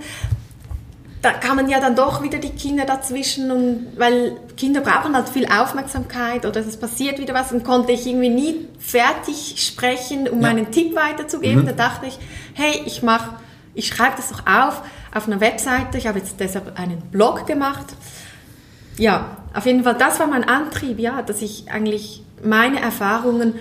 da 1.21 1.31
kamen 1.31 1.67
ja 1.67 1.81
dann 1.81 1.95
doch 1.95 2.23
wieder 2.23 2.37
die 2.37 2.51
Kinder 2.51 2.85
dazwischen 2.85 3.51
und 3.51 3.87
weil 3.97 4.37
Kinder 4.55 4.79
brauchen 4.79 5.15
halt 5.15 5.27
viel 5.27 5.45
Aufmerksamkeit 5.45 6.45
oder 6.45 6.61
es 6.61 6.77
passiert 6.77 7.19
wieder 7.19 7.33
was 7.33 7.51
und 7.51 7.65
konnte 7.65 7.91
ich 7.91 8.07
irgendwie 8.07 8.29
nie 8.29 8.67
fertig 8.79 9.55
sprechen, 9.57 10.29
um 10.29 10.41
ja. 10.41 10.47
meinen 10.47 10.71
Tipp 10.71 10.95
weiterzugeben. 10.95 11.63
Mhm. 11.63 11.67
Da 11.67 11.73
dachte 11.73 12.05
ich, 12.05 12.17
hey, 12.53 12.83
ich 12.85 13.03
mache, 13.03 13.35
ich 13.73 13.87
schreibe 13.87 14.13
das 14.15 14.29
doch 14.29 14.45
auf 14.45 14.81
auf 15.13 15.27
einer 15.27 15.41
Webseite. 15.41 15.97
Ich 15.97 16.07
habe 16.07 16.19
jetzt 16.19 16.39
deshalb 16.39 16.77
einen 16.79 17.01
Blog 17.11 17.47
gemacht. 17.47 17.87
Ja, 18.97 19.37
auf 19.53 19.65
jeden 19.65 19.83
Fall, 19.83 19.95
das 19.95 20.19
war 20.19 20.27
mein 20.27 20.43
Antrieb, 20.43 20.99
ja, 20.99 21.21
dass 21.21 21.41
ich 21.41 21.71
eigentlich 21.71 22.23
meine 22.43 22.79
Erfahrungen 22.79 23.55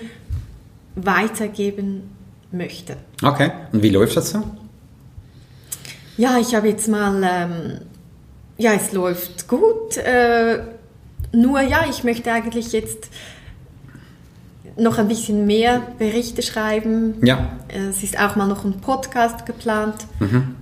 weitergeben 0.94 2.10
möchte. 2.50 2.96
Okay, 3.22 3.52
und 3.72 3.82
wie 3.82 3.90
läuft 3.90 4.16
das 4.16 4.30
so? 4.30 4.42
Ja, 6.16 6.38
ich 6.38 6.54
habe 6.54 6.68
jetzt 6.68 6.88
mal, 6.88 7.22
ähm, 7.24 7.80
ja, 8.56 8.72
es 8.72 8.92
läuft 8.92 9.48
gut. 9.48 9.96
Äh, 9.96 10.60
nur 11.32 11.60
ja, 11.60 11.86
ich 11.88 12.04
möchte 12.04 12.32
eigentlich 12.32 12.72
jetzt 12.72 13.08
noch 14.76 14.98
ein 14.98 15.08
bisschen 15.08 15.46
mehr 15.46 15.82
Berichte 15.98 16.42
schreiben. 16.42 17.14
Ja. 17.24 17.50
Es 17.68 18.02
ist 18.02 18.18
auch 18.18 18.36
mal 18.36 18.46
noch 18.46 18.64
ein 18.64 18.80
Podcast 18.80 19.46
geplant. 19.46 20.06
Mhm. 20.20 20.54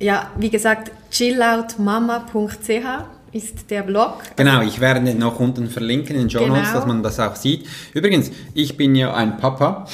Ja, 0.00 0.30
wie 0.36 0.50
gesagt, 0.50 0.90
chilloutmama.ch 1.10 3.04
ist 3.34 3.70
der 3.70 3.82
Blog. 3.82 4.18
Genau, 4.36 4.62
ich 4.62 4.80
werde 4.80 5.14
noch 5.14 5.40
unten 5.40 5.68
verlinken 5.68 6.14
in 6.14 6.22
den 6.22 6.30
Show 6.30 6.46
Notes, 6.46 6.68
genau. 6.68 6.74
dass 6.74 6.86
man 6.86 7.02
das 7.02 7.18
auch 7.20 7.36
sieht. 7.36 7.66
Übrigens, 7.92 8.30
ich 8.54 8.76
bin 8.76 8.94
ja 8.94 9.12
ein 9.12 9.36
Papa. 9.38 9.86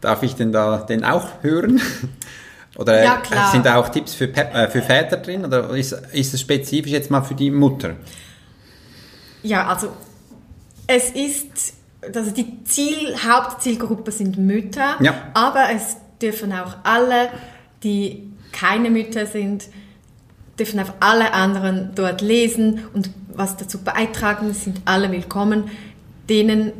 Darf 0.00 0.22
ich 0.22 0.34
denn 0.34 0.52
da 0.52 0.78
den 0.78 1.04
auch 1.04 1.26
hören? 1.42 1.80
Oder 2.76 3.02
Ja, 3.02 3.16
klar. 3.16 3.50
sind 3.50 3.64
da 3.64 3.76
auch 3.76 3.88
Tipps 3.88 4.12
für, 4.14 4.28
Pep, 4.28 4.54
äh, 4.54 4.68
für 4.68 4.82
Väter 4.82 5.16
drin? 5.16 5.44
Oder 5.44 5.70
ist, 5.70 5.92
ist 6.12 6.34
es 6.34 6.40
spezifisch 6.42 6.92
jetzt 6.92 7.10
mal 7.10 7.22
für 7.22 7.34
die 7.34 7.50
Mutter? 7.50 7.94
Ja, 9.42 9.66
also 9.68 9.88
es 10.86 11.10
ist, 11.10 11.74
also 12.14 12.30
die 12.30 12.62
Ziel, 12.64 13.16
Hauptzielgruppe 13.26 14.12
sind 14.12 14.36
Mütter, 14.36 14.96
Ja. 15.00 15.14
aber 15.32 15.70
es 15.74 15.96
dürfen 16.20 16.52
auch 16.52 16.76
alle, 16.84 17.30
die 17.82 18.30
keine 18.52 18.90
Mütter 18.90 19.24
sind, 19.26 19.64
dürfen 20.58 20.80
auch 20.80 20.92
alle 21.00 21.32
anderen 21.32 21.90
dort 21.94 22.20
lesen 22.20 22.80
und 22.94 23.10
was 23.34 23.56
dazu 23.56 23.78
beitragen, 23.78 24.54
sind 24.54 24.80
alle 24.84 25.10
willkommen, 25.10 25.64
denen 26.28 26.72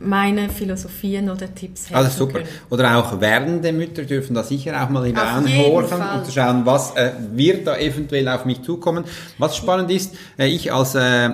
meine 0.00 0.48
Philosophien 0.48 1.28
oder 1.28 1.52
Tipps 1.52 1.90
helfen 1.90 1.96
Also 1.96 2.18
super. 2.26 2.38
können. 2.40 2.48
Oder 2.70 2.96
auch 2.96 3.20
werdende 3.20 3.72
Mütter 3.72 4.02
dürfen 4.02 4.34
da 4.34 4.44
sicher 4.44 4.80
auch 4.82 4.88
mal 4.90 5.04
hineinhorchen 5.04 6.00
und 6.00 6.24
zu 6.24 6.32
schauen, 6.32 6.64
was 6.64 6.94
äh, 6.94 7.12
wird 7.32 7.66
da 7.66 7.76
eventuell 7.76 8.28
auf 8.28 8.44
mich 8.44 8.62
zukommen. 8.62 9.04
Was 9.38 9.56
spannend 9.56 9.90
ist, 9.90 10.14
äh, 10.38 10.46
ich 10.46 10.72
als 10.72 10.94
äh, 10.94 11.30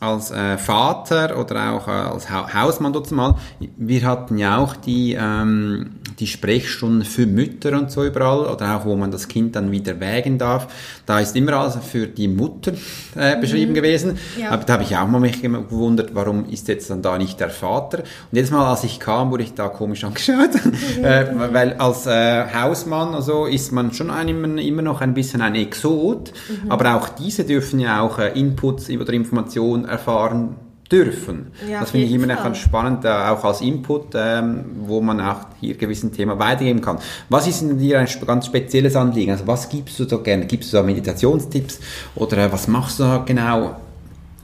als 0.00 0.30
äh, 0.30 0.58
Vater 0.58 1.38
oder 1.38 1.72
auch 1.72 1.88
äh, 1.88 1.90
als 1.90 2.30
ha 2.30 2.52
Hausmann 2.52 2.92
dort 2.92 3.10
mal, 3.10 3.36
wir 3.58 4.04
hatten 4.06 4.38
ja 4.38 4.58
auch 4.58 4.76
die, 4.76 5.16
ähm, 5.18 5.92
die 6.18 6.26
Sprechstunden 6.26 7.04
für 7.04 7.26
Mütter 7.26 7.78
und 7.78 7.90
so 7.90 8.04
überall 8.04 8.46
oder 8.46 8.76
auch 8.76 8.84
wo 8.84 8.96
man 8.96 9.10
das 9.10 9.28
Kind 9.28 9.56
dann 9.56 9.70
wieder 9.70 9.98
wägen 10.00 10.38
darf. 10.38 10.68
Da 11.06 11.20
ist 11.20 11.36
immer 11.36 11.54
also 11.54 11.80
für 11.80 12.06
die 12.06 12.28
Mutter 12.28 12.72
äh, 13.16 13.38
beschrieben 13.40 13.74
gewesen. 13.74 14.18
Ja. 14.40 14.50
Aber 14.50 14.64
da 14.64 14.74
habe 14.74 14.82
ich 14.84 14.96
auch 14.96 15.06
mal 15.08 15.20
mich 15.20 15.42
immer 15.42 15.62
gewundert, 15.62 16.14
warum 16.14 16.48
ist 16.48 16.68
jetzt 16.68 16.90
dann 16.90 17.02
da 17.02 17.18
nicht 17.18 17.40
der 17.40 17.50
Vater? 17.50 17.98
Und 17.98 18.06
jedes 18.32 18.50
Mal, 18.50 18.64
als 18.68 18.84
ich 18.84 19.00
kam, 19.00 19.30
wurde 19.30 19.42
ich 19.42 19.54
da 19.54 19.68
komisch 19.68 20.04
angeschaut, 20.04 20.54
äh, 21.02 21.26
weil 21.52 21.74
als 21.74 22.06
äh, 22.06 22.44
Hausmann 22.54 23.14
also 23.14 23.46
ist 23.46 23.72
man 23.72 23.92
schon 23.92 24.10
ein, 24.10 24.28
immer, 24.28 24.60
immer 24.60 24.82
noch 24.82 25.00
ein 25.00 25.14
bisschen 25.14 25.40
ein 25.40 25.54
Exot, 25.54 26.32
Mhm. 26.44 26.70
aber 26.70 26.94
auch 26.96 27.08
diese 27.08 27.44
dürfen 27.44 27.80
ja 27.80 28.00
auch 28.00 28.18
äh, 28.18 28.38
Inputs 28.38 28.90
oder 28.90 29.12
Informationen 29.12 29.84
erfahren 29.84 30.56
dürfen. 30.90 31.48
Ja, 31.70 31.80
das 31.80 31.90
finde 31.90 32.06
ich 32.06 32.12
immer 32.12 32.26
noch 32.26 32.42
ganz 32.42 32.58
spannend, 32.58 33.06
auch 33.06 33.42
als 33.44 33.60
Input, 33.60 34.08
ähm, 34.14 34.64
wo 34.86 35.00
man 35.00 35.20
auch 35.20 35.46
hier 35.60 35.74
gewissen 35.76 36.12
Thema 36.12 36.38
weitergeben 36.38 36.80
kann. 36.80 36.98
Was 37.28 37.46
ist 37.46 37.62
denn 37.62 37.78
dir 37.78 37.98
ein 38.00 38.08
ganz 38.26 38.46
spezielles 38.46 38.94
Anliegen? 38.94 39.32
Also 39.32 39.46
was 39.46 39.68
gibst 39.68 39.98
du 39.98 40.04
da 40.04 40.16
gerne? 40.16 40.46
Gibst 40.46 40.72
du 40.72 40.76
da 40.76 40.82
Meditationstipps 40.82 41.80
oder 42.14 42.38
äh, 42.38 42.52
was 42.52 42.68
machst 42.68 42.98
du 42.98 43.04
da 43.04 43.18
genau? 43.18 43.76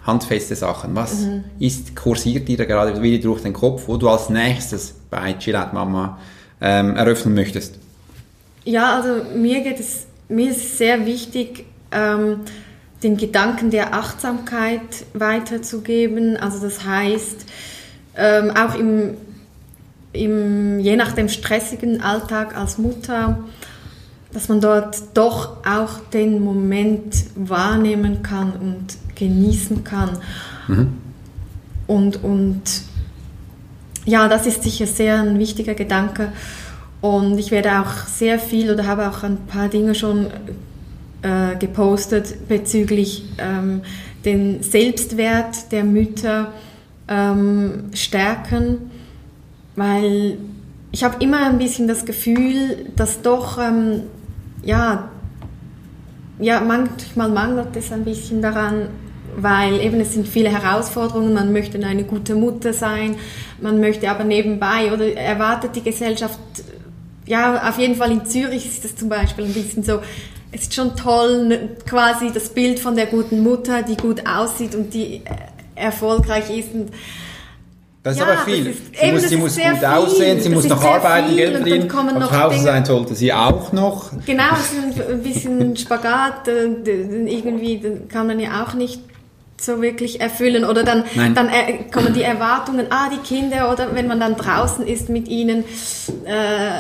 Handfeste 0.07 0.57
Sachen. 0.57 0.95
Was 0.97 1.21
Mhm. 1.21 1.45
ist, 1.59 1.95
kursiert 1.95 2.49
dir 2.49 2.57
da 2.57 2.65
gerade 2.65 3.01
wieder 3.03 3.23
durch 3.23 3.43
den 3.43 3.53
Kopf, 3.53 3.83
wo 3.87 3.99
du 3.99 4.09
als 4.09 4.31
nächstes 4.31 4.95
bei 5.11 5.35
Out 5.35 5.73
Mama 5.75 6.19
ähm, 6.61 6.97
eröffnen 6.97 7.35
möchtest? 7.35 7.75
Ja, 8.65 8.97
also 8.97 9.23
mir 9.37 9.61
geht 9.61 9.79
es, 9.79 10.07
mir 10.29 10.51
ist 10.51 10.57
es 10.59 10.79
sehr 10.79 11.05
wichtig, 11.05 11.65
ähm, 11.93 12.41
den 13.03 13.17
Gedanken 13.17 13.71
der 13.71 13.95
Achtsamkeit 13.95 15.07
weiterzugeben. 15.15 16.37
Also 16.37 16.61
das 16.61 16.85
heißt, 16.85 17.47
ähm, 18.17 18.51
auch 18.51 18.75
im, 18.75 19.15
im, 20.13 20.81
je 20.81 20.97
nach 20.97 21.13
dem 21.13 21.29
stressigen 21.29 22.03
Alltag 22.03 22.57
als 22.57 22.79
Mutter, 22.79 23.39
dass 24.33 24.49
man 24.49 24.61
dort 24.61 24.97
doch 25.15 25.65
auch 25.67 25.99
den 26.13 26.43
Moment 26.45 27.25
wahrnehmen 27.35 28.23
kann 28.23 28.53
und 28.53 28.87
genießen 29.17 29.83
kann. 29.83 30.19
Und, 31.87 32.23
und 32.23 32.63
ja, 34.05 34.29
das 34.29 34.47
ist 34.47 34.63
sicher 34.63 34.87
sehr 34.87 35.21
ein 35.21 35.39
wichtiger 35.39 35.75
Gedanke. 35.75 36.33
Und 37.01 37.39
ich 37.39 37.51
werde 37.51 37.81
auch 37.81 38.07
sehr 38.07 38.39
viel 38.39 38.71
oder 38.71 38.87
habe 38.87 39.09
auch 39.09 39.23
ein 39.23 39.39
paar 39.47 39.69
Dinge 39.69 39.95
schon 39.95 40.29
äh, 41.23 41.57
gepostet 41.57 42.49
bezüglich 42.49 43.25
ähm, 43.39 43.83
den 44.25 44.63
Selbstwert 44.63 45.73
der 45.73 45.85
Mütter 45.85 46.53
ähm, 47.09 47.91
stärken, 47.95 48.91
weil 49.77 50.39
ich 50.93 51.05
habe 51.05 51.23
immer 51.23 51.47
ein 51.47 51.59
bisschen 51.59 51.89
das 51.89 52.05
Gefühl, 52.05 52.87
dass 52.97 53.23
doch 53.23 53.59
ähm, 53.59 54.03
ja 54.63 55.11
ja, 56.41 56.61
manchmal 56.61 57.29
mangelt 57.29 57.77
es 57.77 57.93
ein 57.93 58.05
bisschen 58.05 58.43
daran, 58.43 58.89
weil 59.37 59.81
eben 59.81 60.01
es 60.01 60.15
sind 60.15 60.27
viele 60.27 60.49
Herausforderungen, 60.49 61.35
man 61.35 61.53
möchte 61.53 61.79
eine 61.85 62.05
gute 62.05 62.35
Mutter 62.35 62.73
sein, 62.73 63.17
man 63.61 63.81
möchte 63.81 64.11
aber 64.11 64.25
nebenbei 64.25 64.93
oder 64.93 65.15
erwartet 65.15 65.77
die 65.77 65.83
Gesellschaft, 65.83 66.39
ja, 67.27 67.69
auf 67.69 67.79
jeden 67.79 67.95
Fall 67.95 68.11
in 68.11 68.25
Zürich 68.25 68.67
ist 68.67 68.85
es 68.85 68.97
zum 68.97 69.09
Beispiel 69.09 69.45
ein 69.45 69.53
bisschen 69.53 69.85
so, 69.85 70.01
es 70.53 70.63
ist 70.63 70.75
schon 70.75 70.97
toll, 70.97 71.71
quasi 71.89 72.31
das 72.33 72.49
Bild 72.49 72.79
von 72.81 72.97
der 72.97 73.07
guten 73.07 73.43
Mutter, 73.43 73.83
die 73.83 73.97
gut 73.97 74.27
aussieht 74.27 74.75
und 74.75 74.93
die 74.93 75.17
äh, 75.17 75.21
erfolgreich 75.77 76.51
ist 76.57 76.75
und 76.75 76.91
Das 78.03 78.15
ist 78.15 78.21
Ja, 78.21 78.27
aber 78.27 78.39
viel. 78.45 78.67
ist- 78.69 78.79
sie 78.99 79.03
eben, 79.07 79.13
muss, 79.15 79.29
sie 79.29 79.37
muss 79.37 79.57
gut 79.57 79.65
viel. 79.79 79.85
aussehen, 79.87 80.41
sie 80.41 80.49
Das 80.49 80.55
muss 80.55 80.69
noch 80.69 80.83
arbeiten, 80.83 81.37
Geld 81.37 81.57
verdienen. 81.57 81.87
noch 81.87 82.29
zu 82.31 82.43
Hause 82.43 82.55
Dinge- 82.55 82.65
sein 82.65 82.85
sollte 82.87 83.15
sie 83.15 83.33
auch 83.33 83.73
noch. 83.73 84.11
Genau, 84.27 84.45
es 84.55 84.73
ist 84.97 85.09
ein 85.09 85.23
bisschen 85.23 85.77
Spagat, 85.77 86.49
äh, 86.49 86.65
irgendwie 87.27 87.81
kann 88.09 88.27
man 88.27 88.41
ja 88.41 88.65
auch 88.65 88.73
nicht 88.75 89.01
so 89.61 89.83
wirklich 89.83 90.19
erfüllen. 90.23 90.65
Oder 90.65 90.83
dann, 90.83 91.05
Nein. 91.15 91.35
dann 91.35 91.51
äh, 91.51 91.85
kommen 91.93 92.15
die 92.15 92.23
Erwartungen, 92.23 92.87
ah, 92.89 93.11
die 93.13 93.19
Kinder, 93.19 93.71
oder 93.71 93.95
wenn 93.95 94.07
man 94.09 94.19
dann 94.19 94.35
draußen 94.35 94.87
ist 94.87 95.11
mit 95.11 95.29
ihnen, 95.29 95.65
äh, 96.25 96.71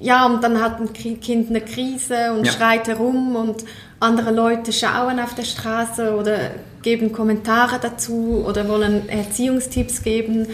ja, 0.00 0.26
und 0.26 0.42
dann 0.44 0.60
hat 0.62 0.80
ein 0.80 0.92
Ki- 0.92 1.16
Kind 1.16 1.50
eine 1.50 1.60
Krise 1.60 2.32
und 2.36 2.44
Ja. 2.46 2.52
schreit 2.52 2.88
herum 2.88 3.36
und 3.36 3.64
andere 4.00 4.30
Leute 4.30 4.72
schauen 4.72 5.18
auf 5.20 5.34
der 5.34 5.44
Straße 5.44 6.14
oder 6.16 6.36
geben 6.82 7.12
Kommentare 7.12 7.78
dazu 7.80 8.44
oder 8.46 8.68
wollen 8.68 9.08
Erziehungstipps 9.08 10.02
geben. 10.02 10.46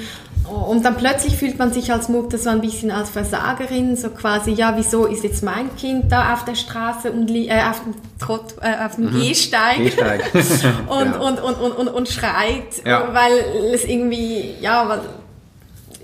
Und 0.68 0.84
dann 0.84 0.96
plötzlich 0.96 1.36
fühlt 1.36 1.58
man 1.58 1.72
sich 1.72 1.92
als 1.92 2.08
Mutter 2.08 2.36
so 2.36 2.50
ein 2.50 2.60
bisschen 2.60 2.90
als 2.90 3.10
Versagerin, 3.10 3.96
so 3.96 4.10
quasi, 4.10 4.50
ja, 4.52 4.74
wieso 4.76 5.06
ist 5.06 5.22
jetzt 5.24 5.42
mein 5.42 5.74
Kind 5.76 6.10
da 6.10 6.34
auf 6.34 6.44
der 6.44 6.56
Straße 6.56 7.12
und 7.12 7.30
äh, 7.30 7.48
auf 7.68 7.82
dem, 7.84 7.94
Trott, 8.18 8.54
äh, 8.60 8.84
auf 8.84 8.96
dem 8.96 9.12
Gehsteig, 9.12 9.76
Gehsteig. 9.78 10.22
und, 10.34 11.12
Genau. 11.12 11.26
und, 11.28 11.40
und, 11.40 11.54
und, 11.60 11.72
und, 11.72 11.88
und 11.88 12.08
schreit, 12.08 12.84
Ja. 12.84 13.08
weil 13.14 13.72
es 13.72 13.84
irgendwie, 13.84 14.54
ja, 14.60 14.88
weil 14.88 15.00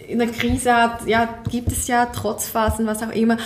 in 0.08 0.18
der 0.18 0.28
Krise 0.28 0.74
hat, 0.74 1.06
ja, 1.06 1.28
gibt 1.50 1.72
es 1.72 1.86
ja 1.86 2.06
Trotzphasen, 2.06 2.86
was 2.86 3.02
auch 3.02 3.10
immer. 3.12 3.36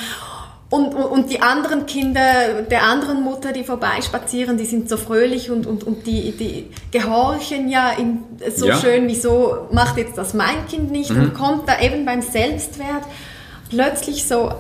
Und, 0.71 0.95
und, 0.95 1.05
und 1.05 1.31
die 1.31 1.43
anderen 1.43 1.85
Kinder 1.85 2.63
der 2.71 2.85
anderen 2.85 3.23
Mutter, 3.23 3.53
die 3.53 3.63
vorbeispazieren, 3.63 4.57
die 4.57 4.65
sind 4.65 4.89
so 4.89 4.97
fröhlich 4.97 5.51
und, 5.51 5.67
und, 5.67 5.85
und 5.85 6.07
die, 6.07 6.33
die 6.33 6.71
gehorchen 6.91 7.69
ja 7.69 7.91
in, 7.91 8.21
so 8.57 8.69
Ja. 8.69 8.77
schön, 8.77 9.07
wieso 9.07 9.69
macht 9.71 9.99
jetzt 9.99 10.17
das 10.17 10.33
mein 10.33 10.67
Kind 10.69 10.91
nicht? 10.91 11.11
Und 11.11 11.35
kommt 11.35 11.69
da 11.69 11.79
eben 11.81 12.07
beim 12.07 12.23
Selbstwert 12.23 13.03
plötzlich 13.69 14.27
so 14.27 14.51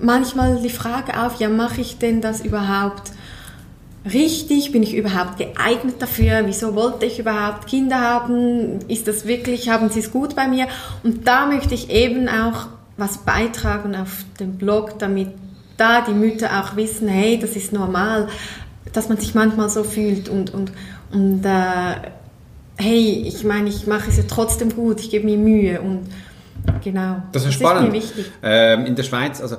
manchmal 0.00 0.60
die 0.62 0.70
Frage 0.70 1.20
auf, 1.20 1.40
ja, 1.40 1.48
mache 1.48 1.80
ich 1.80 1.98
denn 1.98 2.20
das 2.20 2.40
überhaupt 2.40 3.10
richtig? 4.04 4.72
Bin 4.72 4.82
ich 4.82 4.94
überhaupt 4.94 5.38
geeignet 5.38 5.96
dafür? 6.00 6.42
Wieso 6.44 6.74
wollte 6.74 7.06
ich 7.06 7.18
überhaupt 7.18 7.66
Kinder 7.66 8.00
haben? 8.00 8.80
Ist 8.88 9.08
das 9.08 9.26
wirklich, 9.26 9.68
haben 9.68 9.90
sie 9.90 10.00
es 10.00 10.10
gut 10.10 10.34
bei 10.36 10.48
mir? 10.48 10.66
Und 11.02 11.26
da 11.26 11.46
möchte 11.46 11.74
ich 11.74 11.90
eben 11.90 12.28
auch 12.28 12.68
was 12.96 13.18
beitragen 13.18 13.94
auf 13.94 14.24
dem 14.40 14.56
Blog, 14.56 14.98
damit 14.98 15.28
da 15.76 16.00
die 16.00 16.12
Mütter 16.12 16.60
auch 16.60 16.76
wissen, 16.76 17.08
hey, 17.08 17.38
das 17.38 17.56
ist 17.56 17.72
normal, 17.72 18.28
dass 18.92 19.08
man 19.08 19.18
sich 19.18 19.34
manchmal 19.34 19.70
so 19.70 19.84
fühlt 19.84 20.28
und, 20.28 20.52
und, 20.52 20.72
und 21.12 21.44
äh, 21.44 22.10
hey, 22.76 23.24
ich 23.26 23.44
meine, 23.44 23.68
ich 23.68 23.86
mache 23.86 24.10
es 24.10 24.16
ja 24.16 24.24
trotzdem 24.28 24.74
gut, 24.74 25.00
ich 25.00 25.10
gebe 25.10 25.24
mir 25.24 25.38
Mühe 25.38 25.80
und 25.80 26.08
genau. 26.82 27.22
Das 27.32 27.44
ist 27.44 27.54
spannend. 27.54 27.88
mir 27.88 27.92
wichtig. 27.94 28.30
Ähm, 28.42 28.86
in 28.86 28.96
der 28.96 29.04
Schweiz, 29.04 29.40
also 29.40 29.56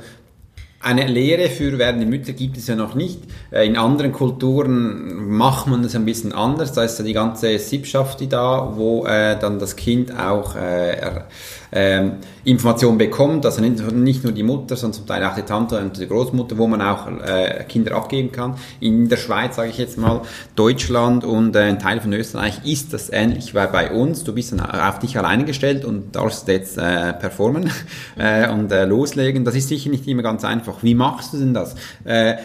eine 0.81 1.07
Lehre 1.07 1.49
für 1.49 1.77
werdende 1.77 2.05
Mütter 2.05 2.31
gibt 2.31 2.57
es 2.57 2.67
ja 2.67 2.75
noch 2.75 2.95
nicht. 2.95 3.19
Äh, 3.51 3.67
In 3.67 3.75
anderen 3.75 4.13
Kulturen 4.13 5.27
macht 5.27 5.67
man 5.67 5.83
das 5.83 5.95
ein 5.95 6.05
bisschen 6.05 6.31
anders. 6.31 6.71
Da 6.71 6.83
ist 6.83 6.97
ja 6.97 7.05
die 7.05 7.13
ganze 7.13 7.59
Sippschaft 7.59 8.19
da, 8.31 8.73
wo 8.75 9.05
äh, 9.05 9.37
dann 9.37 9.59
das 9.59 9.75
Kind 9.75 10.17
auch 10.17 10.55
äh, 10.55 11.21
ähm, 11.71 12.13
Informationen 12.43 12.97
bekommt. 12.97 13.45
Also 13.45 13.61
nicht, 13.61 14.23
nur 14.23 14.33
die 14.33 14.43
Mutter, 14.43 14.75
sondern 14.75 14.93
zum 14.93 15.07
Teil 15.07 15.23
auch 15.23 15.35
die 15.35 15.43
Tante 15.43 15.79
und 15.79 15.97
die 15.97 16.07
Großmutter, 16.07 16.57
wo 16.57 16.67
man 16.67 16.81
auch 16.81 17.07
äh, 17.07 17.63
Kinder 17.67 17.95
abgeben 17.95 18.31
kann. 18.31 18.55
In 18.79 19.09
der 19.09 19.17
Schweiz, 19.17 19.55
sage 19.55 19.69
ich 19.69 19.77
jetzt 19.77 19.97
mal, 19.97 20.21
Deutschland 20.55 21.23
und 21.23 21.55
äh, 21.55 21.59
ein 21.59 21.79
Teil 21.79 22.01
von 22.01 22.13
Österreich 22.13 22.65
ist 22.65 22.93
das 22.93 23.09
ähnlich, 23.09 23.53
weil 23.53 23.67
bei 23.67 23.91
uns, 23.91 24.23
du 24.23 24.33
bist 24.33 24.53
auf 24.59 24.99
dich 24.99 25.17
alleine 25.17 25.45
gestellt 25.45 25.85
und 25.85 26.15
darfst 26.15 26.47
jetzt 26.47 26.77
äh, 26.77 27.13
performen 27.13 27.71
äh, 28.17 28.49
und 28.49 28.71
äh, 28.71 28.85
loslegen. 28.85 29.45
Das 29.45 29.55
ist 29.55 29.69
sicher 29.69 29.89
nicht 29.89 30.07
immer 30.07 30.23
ganz 30.23 30.43
einfach. 30.43 30.81
Wie 30.81 30.95
machst 30.95 31.33
du 31.33 31.37
denn 31.37 31.53
das? 31.53 31.75
Äh, 32.03 32.35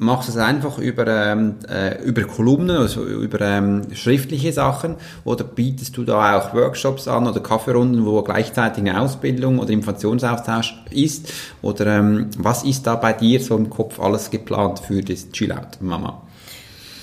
machst 0.00 0.28
du 0.28 0.32
es 0.32 0.38
einfach 0.38 0.78
über, 0.78 1.06
ähm, 1.06 1.56
äh, 1.68 2.02
über 2.02 2.22
Kolumnen, 2.22 2.76
also 2.76 3.04
über 3.04 3.40
ähm, 3.42 3.82
schriftliche 3.92 4.52
Sachen 4.52 4.96
oder 5.24 5.44
bietest 5.44 5.96
du 5.96 6.04
da 6.04 6.38
auch 6.38 6.54
Workshops 6.54 7.06
an 7.06 7.28
oder 7.28 7.40
Kaffeerunden, 7.40 8.04
wo 8.04 8.22
gleichzeitig 8.22 8.80
eine 8.80 9.00
Ausbildung 9.00 9.58
oder 9.58 9.70
Informationsaustausch 9.70 10.74
ist? 10.90 11.32
Oder 11.60 11.98
ähm, 11.98 12.30
was 12.38 12.64
ist 12.64 12.86
da 12.86 12.96
bei 12.96 13.12
dir 13.12 13.40
so 13.40 13.56
im 13.56 13.68
Kopf 13.68 14.00
alles 14.00 14.30
geplant 14.30 14.80
für 14.80 15.02
das 15.02 15.30
Chillout, 15.30 15.78
Mama? 15.80 16.22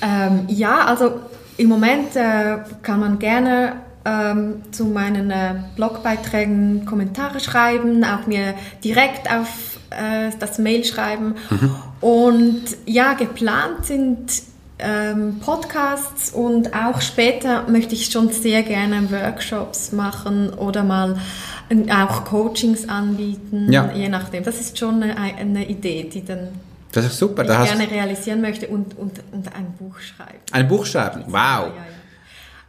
Ähm, 0.02 0.46
ja, 0.48 0.86
also 0.86 1.20
im 1.58 1.70
Moment 1.70 2.16
äh, 2.16 2.58
kann 2.82 3.00
man 3.00 3.20
gerne 3.20 3.74
ähm, 4.06 4.62
zu 4.72 4.86
meinen 4.86 5.30
äh, 5.30 5.56
Blogbeiträgen 5.76 6.86
Kommentare 6.86 7.40
schreiben, 7.40 8.04
auch 8.04 8.26
mir 8.26 8.56
direkt 8.84 9.32
auf 9.32 9.78
äh, 9.92 10.32
das 10.40 10.58
Mail 10.58 10.84
schreiben. 10.84 11.36
Mhm. 11.50 11.76
Und 12.02 12.64
ja, 12.86 13.14
geplant 13.14 13.86
sind 13.86 14.44
ähm, 14.80 15.40
Podcasts 15.40 16.32
und 16.32 16.74
auch 16.76 17.02
später 17.02 17.68
möchte 17.68 17.96
ich 17.96 18.06
schon 18.06 18.30
sehr 18.30 18.62
gerne 18.64 19.12
Workshops 19.12 19.92
machen 19.92 20.54
oder 20.54 20.84
mal 20.84 21.20
auch 21.92 22.26
Coachings 22.26 22.88
anbieten, 22.88 23.72
ja. 23.72 23.92
je 23.94 24.08
nachdem. 24.08 24.44
Das 24.44 24.60
ist 24.60 24.78
schon 24.78 25.02
eine, 25.02 25.18
eine 25.18 25.68
Idee, 25.68 26.10
die 26.12 26.24
dann 26.24 26.50
das 26.92 27.06
ist 27.06 27.18
super. 27.18 27.44
ich 27.44 27.70
gerne 27.72 27.92
realisieren 27.92 28.42
möchte 28.42 28.68
und, 28.68 28.98
und, 28.98 29.22
und 29.32 29.54
ein 29.56 29.74
Buch 29.78 30.00
schreiben. 30.00 30.40
Ein 30.52 30.68
Buch 30.68 30.86
schreiben, 30.86 31.26
wow. 31.28 31.34
Ja, 31.34 31.66
ja, 31.66 31.72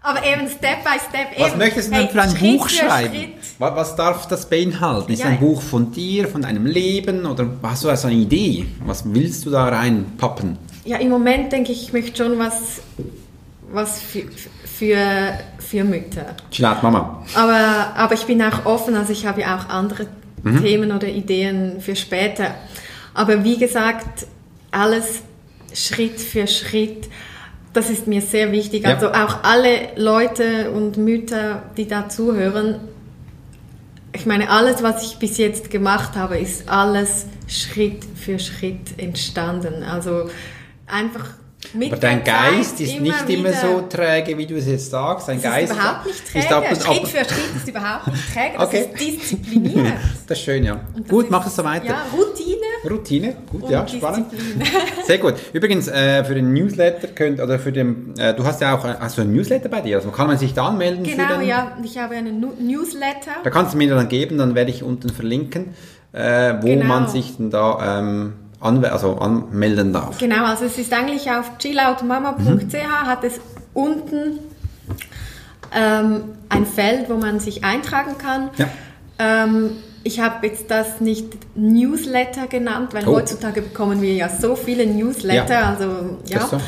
aber 0.02 0.24
eben 0.24 0.48
Step 0.48 0.84
by 0.84 0.98
Step. 1.08 1.38
Was 1.38 1.48
eben, 1.48 1.58
möchtest 1.58 1.88
du 1.88 1.92
denn 1.92 2.02
hey, 2.04 2.12
für 2.12 2.22
ein 2.22 2.30
Schritt 2.30 2.58
Buch 2.58 2.68
schreiben? 2.68 3.14
Schritt. 3.14 3.30
Was 3.58 3.96
darf 3.96 4.28
das 4.28 4.48
beinhalten? 4.48 5.12
Ist 5.12 5.20
ja. 5.20 5.26
ein 5.26 5.40
Buch 5.40 5.60
von 5.60 5.90
dir, 5.92 6.28
von 6.28 6.42
deinem 6.42 6.66
Leben 6.66 7.26
oder 7.26 7.48
hast 7.62 7.84
du 7.84 7.88
also 7.88 8.08
eine 8.08 8.16
Idee? 8.16 8.66
Was 8.84 9.02
willst 9.12 9.44
du 9.46 9.50
da 9.50 9.68
reinpappen? 9.68 10.56
Ja, 10.84 10.98
im 10.98 11.10
Moment 11.10 11.52
denke 11.52 11.72
ich, 11.72 11.82
ich 11.82 11.92
möchte 11.92 12.24
schon 12.24 12.38
was, 12.38 12.80
was 13.72 14.00
für, 14.00 14.22
für, 14.64 15.38
für 15.58 15.84
Mütter. 15.84 16.36
Chilat, 16.50 16.82
Mama. 16.82 17.24
Aber, 17.34 17.92
aber 17.96 18.14
ich 18.14 18.24
bin 18.24 18.40
auch 18.42 18.64
offen, 18.64 18.94
also 18.94 19.12
ich 19.12 19.26
habe 19.26 19.42
ja 19.42 19.58
auch 19.58 19.68
andere 19.68 20.06
mhm. 20.42 20.62
Themen 20.62 20.92
oder 20.92 21.08
Ideen 21.08 21.80
für 21.80 21.96
später. 21.96 22.54
Aber 23.14 23.42
wie 23.44 23.58
gesagt, 23.58 24.26
alles 24.70 25.22
Schritt 25.74 26.20
für 26.20 26.46
Schritt 26.46 27.08
das 27.72 27.90
ist 27.90 28.06
mir 28.06 28.22
sehr 28.22 28.52
wichtig. 28.52 28.84
Ja. 28.84 28.94
Also 28.94 29.10
auch 29.10 29.42
alle 29.42 29.90
Leute 29.96 30.70
und 30.70 30.96
Mütter, 30.96 31.62
die 31.76 31.86
da 31.86 32.08
zuhören, 32.08 32.80
ich 34.12 34.26
meine, 34.26 34.50
alles, 34.50 34.82
was 34.82 35.04
ich 35.04 35.18
bis 35.18 35.38
jetzt 35.38 35.70
gemacht 35.70 36.16
habe, 36.16 36.38
ist 36.38 36.68
alles 36.68 37.26
Schritt 37.46 38.04
für 38.16 38.38
Schritt 38.38 38.98
entstanden. 38.98 39.84
Also 39.84 40.30
einfach 40.86 41.26
mit 41.74 41.92
Aber 41.92 42.00
dein 42.00 42.24
Geist 42.24 42.80
ist 42.80 43.00
nicht 43.00 43.28
immer 43.28 43.52
so 43.52 43.82
träge, 43.82 44.38
wie 44.38 44.46
du 44.46 44.56
es 44.56 44.66
jetzt 44.66 44.90
sagst. 44.90 45.28
Dein 45.28 45.42
Geist 45.42 45.70
ist 45.70 45.76
überhaupt 45.76 46.06
nicht 46.06 46.32
träge. 46.32 46.44
Ist 46.44 46.52
ab, 46.52 46.64
Schritt 46.66 47.08
für 47.08 47.24
Schritt 47.24 47.56
ist 47.56 47.68
überhaupt 47.68 48.06
nicht 48.06 48.32
träge. 48.32 48.54
Das 48.58 48.68
okay. 48.68 48.80
ist 48.80 49.00
diszipliniert. 49.00 49.92
Das 50.26 50.38
ist 50.38 50.44
schön, 50.44 50.62
ja. 50.62 50.80
Gut, 51.08 51.30
mach 51.30 51.46
es 51.46 51.56
so 51.56 51.64
weiter. 51.64 51.86
Ja, 51.86 52.06
Routine. 52.12 52.47
Routine, 52.88 53.36
gut, 53.50 53.70
ja, 53.70 53.86
spannend. 53.86 54.26
Sehr 55.06 55.18
gut. 55.18 55.34
Übrigens, 55.52 55.88
äh, 55.88 56.24
für 56.24 56.34
den 56.34 56.52
Newsletter 56.52 57.08
könnt, 57.08 57.40
oder 57.40 57.58
für 57.58 57.72
den, 57.72 58.14
äh, 58.18 58.34
du 58.34 58.44
hast 58.44 58.60
ja 58.60 58.76
auch, 58.76 58.84
hast 58.84 59.18
du 59.18 59.22
einen 59.22 59.34
Newsletter 59.34 59.68
bei 59.68 59.80
dir? 59.80 59.96
Also 59.96 60.10
kann 60.10 60.26
man 60.26 60.38
sich 60.38 60.54
da 60.54 60.68
anmelden? 60.68 61.04
Genau, 61.04 61.40
ja. 61.40 61.76
Ich 61.82 61.98
habe 61.98 62.14
einen 62.14 62.40
Newsletter. 62.40 63.32
Da 63.42 63.50
kannst 63.50 63.74
du 63.74 63.78
mir 63.78 63.88
dann 63.94 64.08
geben, 64.08 64.38
dann 64.38 64.54
werde 64.54 64.70
ich 64.70 64.82
unten 64.82 65.08
verlinken, 65.08 65.74
äh, 66.12 66.54
wo 66.60 66.66
genau. 66.66 66.86
man 66.86 67.08
sich 67.08 67.36
dann 67.36 67.50
da, 67.50 67.98
ähm, 67.98 68.34
anw 68.60 68.86
also 68.86 69.18
anmelden 69.18 69.92
darf. 69.92 70.18
Genau, 70.18 70.44
also 70.44 70.64
es 70.64 70.78
ist 70.78 70.92
eigentlich 70.92 71.30
auf 71.30 71.58
chilloutmama.ch 71.58 72.42
mhm. 72.44 73.06
hat 73.06 73.24
es 73.24 73.40
unten 73.74 74.38
ähm, 75.74 76.22
ein 76.48 76.66
Feld, 76.66 77.08
wo 77.08 77.14
man 77.14 77.40
sich 77.40 77.64
eintragen 77.64 78.16
kann. 78.18 78.50
Ja. 78.56 78.68
Ähm, 79.18 79.70
ich 80.08 80.20
habe 80.20 80.46
jetzt 80.46 80.70
das 80.70 81.00
nicht 81.00 81.26
Newsletter 81.54 82.46
genannt, 82.46 82.94
weil 82.94 83.06
oh. 83.06 83.16
heutzutage 83.16 83.60
bekommen 83.60 84.00
wir 84.00 84.14
ja 84.14 84.30
so 84.30 84.56
viele 84.56 84.86
Newsletter, 84.86 85.52
ja. 85.52 85.68
also 85.68 86.18
ja, 86.24 86.46
so. 86.46 86.58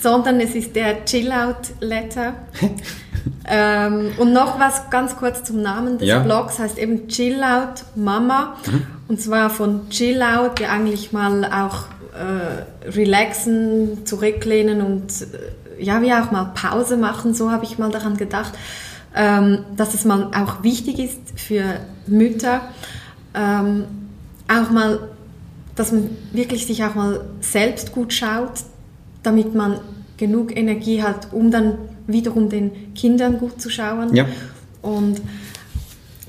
sondern 0.00 0.40
es 0.40 0.54
ist 0.54 0.76
der 0.76 1.04
Chillout-Letter. 1.04 2.34
ähm, 3.48 4.12
und 4.18 4.32
noch 4.32 4.60
was 4.60 4.90
ganz 4.90 5.16
kurz 5.16 5.42
zum 5.42 5.60
Namen 5.60 5.98
des 5.98 6.06
ja. 6.06 6.20
Blogs, 6.20 6.60
heißt 6.60 6.78
eben 6.78 7.08
Chillout 7.08 7.82
Mama. 7.96 8.56
Mhm. 8.64 8.86
Und 9.08 9.20
zwar 9.20 9.50
von 9.50 9.90
Chillout, 9.90 10.54
der 10.60 10.70
eigentlich 10.70 11.12
mal 11.12 11.44
auch 11.46 11.86
äh, 12.14 12.88
relaxen, 12.90 14.06
zurücklehnen 14.06 14.82
und 14.82 15.10
äh, 15.22 15.82
ja, 15.82 16.00
wie 16.00 16.12
auch 16.12 16.30
mal 16.30 16.52
Pause 16.54 16.96
machen, 16.96 17.34
so 17.34 17.50
habe 17.50 17.64
ich 17.64 17.78
mal 17.78 17.90
daran 17.90 18.16
gedacht, 18.16 18.52
ähm, 19.14 19.64
dass 19.76 19.94
es 19.94 20.04
mal 20.04 20.30
auch 20.34 20.62
wichtig 20.62 20.98
ist 20.98 21.20
für 21.36 21.80
Mütter, 22.06 22.62
ähm, 23.34 23.84
auch 24.48 24.70
mal, 24.70 25.00
dass 25.74 25.92
man 25.92 26.10
wirklich 26.32 26.66
sich 26.66 26.84
auch 26.84 26.94
mal 26.94 27.20
selbst 27.40 27.92
gut 27.92 28.12
schaut, 28.12 28.64
damit 29.22 29.54
man 29.54 29.80
genug 30.16 30.56
Energie 30.56 31.02
hat, 31.02 31.32
um 31.32 31.50
dann 31.50 31.78
wiederum 32.06 32.48
den 32.48 32.94
Kindern 32.94 33.38
gut 33.38 33.60
zu 33.60 33.70
schauen. 33.70 34.14
Ja. 34.14 34.26
Und 34.82 35.20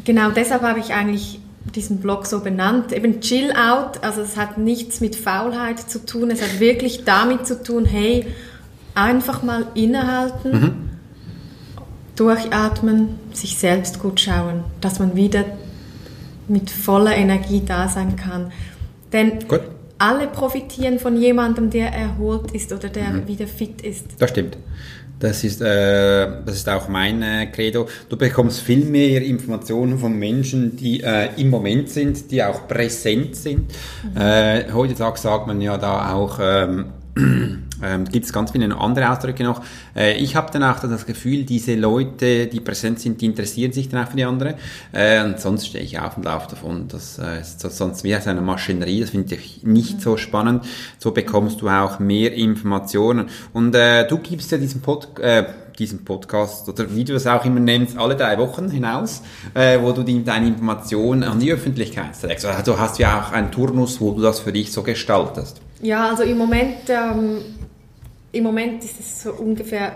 genau 0.04 0.32
deshalb 0.32 0.62
habe 0.62 0.80
ich 0.80 0.94
eigentlich 0.94 1.40
diesen 1.76 2.00
Blog 2.00 2.26
so 2.26 2.40
benannt. 2.40 2.92
Eben 2.92 3.22
Chill 3.22 3.52
Out, 3.52 4.04
also 4.04 4.22
es 4.22 4.38
hat 4.38 4.58
nichts 4.58 5.02
mit 5.02 5.16
Faulheit 5.16 5.80
zu 5.80 6.06
tun, 6.06 6.32
es 6.32 6.42
hat 6.42 6.60
wirklich 6.60 7.04
damit 7.06 7.46
zu 7.48 7.62
tun, 7.62 7.86
hey, 7.86 8.28
einfach 8.96 9.44
mal 9.44 9.68
innehalten, 9.76 10.52
mhm. 10.52 10.90
Durchatmen, 12.20 13.20
sich 13.34 13.58
selbst 13.58 14.00
gut 14.00 14.20
schauen, 14.20 14.64
dass 14.82 15.00
man 15.00 15.16
wieder 15.16 15.46
mit 16.48 16.70
voller 16.70 17.16
Energie 17.16 17.62
da 17.66 17.88
sein 17.88 18.16
kann. 18.16 18.52
Denn 19.14 19.40
Gut. 19.48 19.62
alle 19.98 20.28
profitieren 20.28 21.00
von 21.00 21.16
jemandem, 21.16 21.70
der 21.70 21.94
erholt 21.94 22.52
ist 22.52 22.74
oder 22.74 22.90
der 22.90 23.10
mhm. 23.10 23.28
wieder 23.28 23.48
fit 23.48 23.82
ist. 23.82 24.06
Das 24.18 24.32
stimmt. 24.32 24.58
Das 25.20 25.44
ist, 25.44 25.62
äh, 25.62 26.28
das 26.46 26.56
ist 26.56 26.70
auch 26.70 26.88
mein 26.88 27.22
äh, 27.22 27.48
Credo. 27.48 27.88
Du 28.08 28.16
bekommst 28.16 28.62
viel 28.62 28.86
mehr 28.86 29.22
Informationen 29.22 30.00
von 30.00 30.18
Menschen, 30.18 30.78
die 30.78 31.02
äh, 31.02 31.30
im 31.36 31.50
Moment 31.50 31.90
sind, 31.90 32.32
die 32.32 32.42
auch 32.42 32.68
präsent 32.68 33.36
sind. 33.36 33.72
Mhm. 34.04 34.22
Äh, 34.22 34.72
heutzutage 34.74 35.20
sagt 35.20 35.48
man 35.48 35.60
ja 35.60 35.78
da 35.78 36.14
auch, 36.14 36.40
ähm, 36.42 36.86
ähm, 37.84 38.06
gibt 38.06 38.26
es 38.26 38.34
ganz 38.34 38.52
viele 38.52 38.76
andere 38.76 39.10
Ausdrücke 39.10 39.44
noch. 39.44 39.62
Äh, 39.96 40.18
ich 40.18 40.36
habe 40.36 40.52
dann 40.52 40.64
auch 40.64 40.80
das 40.80 41.06
Gefühl, 41.06 41.44
diese 41.44 41.76
Leute, 41.76 42.48
die 42.48 42.60
präsent 42.60 43.00
sind, 43.00 43.22
die 43.22 43.26
interessieren 43.26 43.72
sich 43.72 43.90
dann 43.90 44.04
auch 44.04 44.10
für 44.10 44.18
die 44.18 44.26
andere. 44.26 44.56
Äh, 44.92 45.24
und 45.24 45.40
sonst 45.40 45.68
stehe 45.68 45.84
ich 45.84 46.00
auf 46.00 46.18
und 46.18 46.26
laufe 46.26 46.50
davon. 46.50 46.88
Das 46.88 47.20
äh, 47.20 47.42
ist 47.42 47.62
sonst 47.62 48.04
wie 48.04 48.16
aus 48.16 48.28
einer 48.28 48.42
Maschinerie. 48.42 49.02
Das 49.02 49.12
finde 49.12 49.36
ich 49.36 49.64
nicht 49.64 50.02
so 50.02 50.18
spannend. 50.18 50.66
So 50.98 51.12
bekommst 51.12 51.62
du 51.62 51.70
auch 51.70 52.00
mehr 52.00 52.34
Informationen. 52.34 53.28
Und 53.54 53.76
äh, 53.76 54.08
du 54.08 54.18
gibst 54.18 54.52
ja 54.52 54.58
diesen 54.58 54.82
Pod 54.82 55.20
äh, 55.20 55.46
diesen 55.80 56.04
Podcast 56.04 56.68
oder 56.68 56.94
wie 56.94 57.06
du 57.06 57.16
es 57.16 57.26
auch 57.26 57.44
immer 57.46 57.60
nennst, 57.60 57.98
alle 57.98 58.16
drei 58.16 58.38
Wochen 58.38 58.70
hinaus, 58.70 59.22
äh, 59.54 59.80
wo 59.82 59.92
du 59.94 60.04
die, 60.04 60.24
deine 60.24 60.48
Informationen 60.48 61.24
an 61.24 61.40
die 61.40 61.52
Öffentlichkeit 61.52 62.20
trägst. 62.20 62.46
Also 62.46 62.78
hast 62.78 63.00
du 63.00 63.04
ja 63.04 63.22
auch 63.22 63.32
einen 63.32 63.52
Turnus, 63.52 64.02
wo 64.02 64.12
du 64.12 64.22
das 64.22 64.40
für 64.42 64.52
dich 64.52 64.72
so 64.72 64.84
gestaltest. 64.84 65.62
Ja, 65.82 66.10
also 66.10 66.24
im 66.24 66.38
Moment, 66.38 66.90
ähm, 66.90 67.38
im 68.32 68.44
Moment 68.44 68.84
ist 68.84 69.00
es 69.00 69.24
so 69.24 69.32
ungefähr 69.34 69.94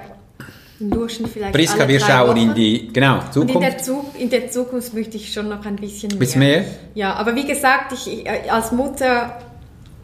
im 0.80 0.90
Durchschnitt 0.90 1.30
vielleicht 1.32 1.54
Priska, 1.54 1.88
wir 1.88 2.00
schauen 2.00 2.30
Wochen. 2.30 2.38
in 2.38 2.54
die 2.54 2.92
genau, 2.92 3.20
Zukunft. 3.32 3.56
Und 3.56 3.62
in 3.64 3.70
der, 3.70 3.78
Zug, 3.78 4.06
in 4.20 4.30
der 4.30 4.52
Zukunft 4.52 4.94
möchte 4.94 5.18
ich 5.18 5.32
schon 5.32 5.50
noch 5.50 5.66
ein 5.66 5.76
bisschen 5.76 6.10
mehr. 6.10 6.20
Bisschen 6.20 6.40
mehr? 6.40 6.66
Ja, 6.96 7.14
aber 7.14 7.36
wie 7.36 7.46
gesagt, 7.46 7.94
ich 7.94 8.26
äh, 8.26 8.50
als 8.50 8.72
Mutter 8.72 9.40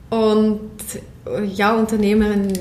und 0.10 0.60
äh, 1.26 1.44
ja, 1.46 1.74
Unternehmerin 1.74 2.54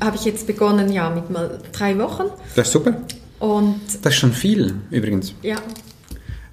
habe 0.00 0.16
ich 0.16 0.24
jetzt 0.24 0.46
begonnen, 0.46 0.92
ja, 0.92 1.10
mit 1.10 1.30
mal 1.30 1.60
drei 1.72 1.98
Wochen. 1.98 2.24
Das 2.54 2.68
ist 2.68 2.72
super. 2.72 2.94
Und 3.40 3.80
das 4.02 4.12
ist 4.12 4.18
schon 4.18 4.32
viel, 4.32 4.74
übrigens. 4.90 5.34
Ja, 5.42 5.56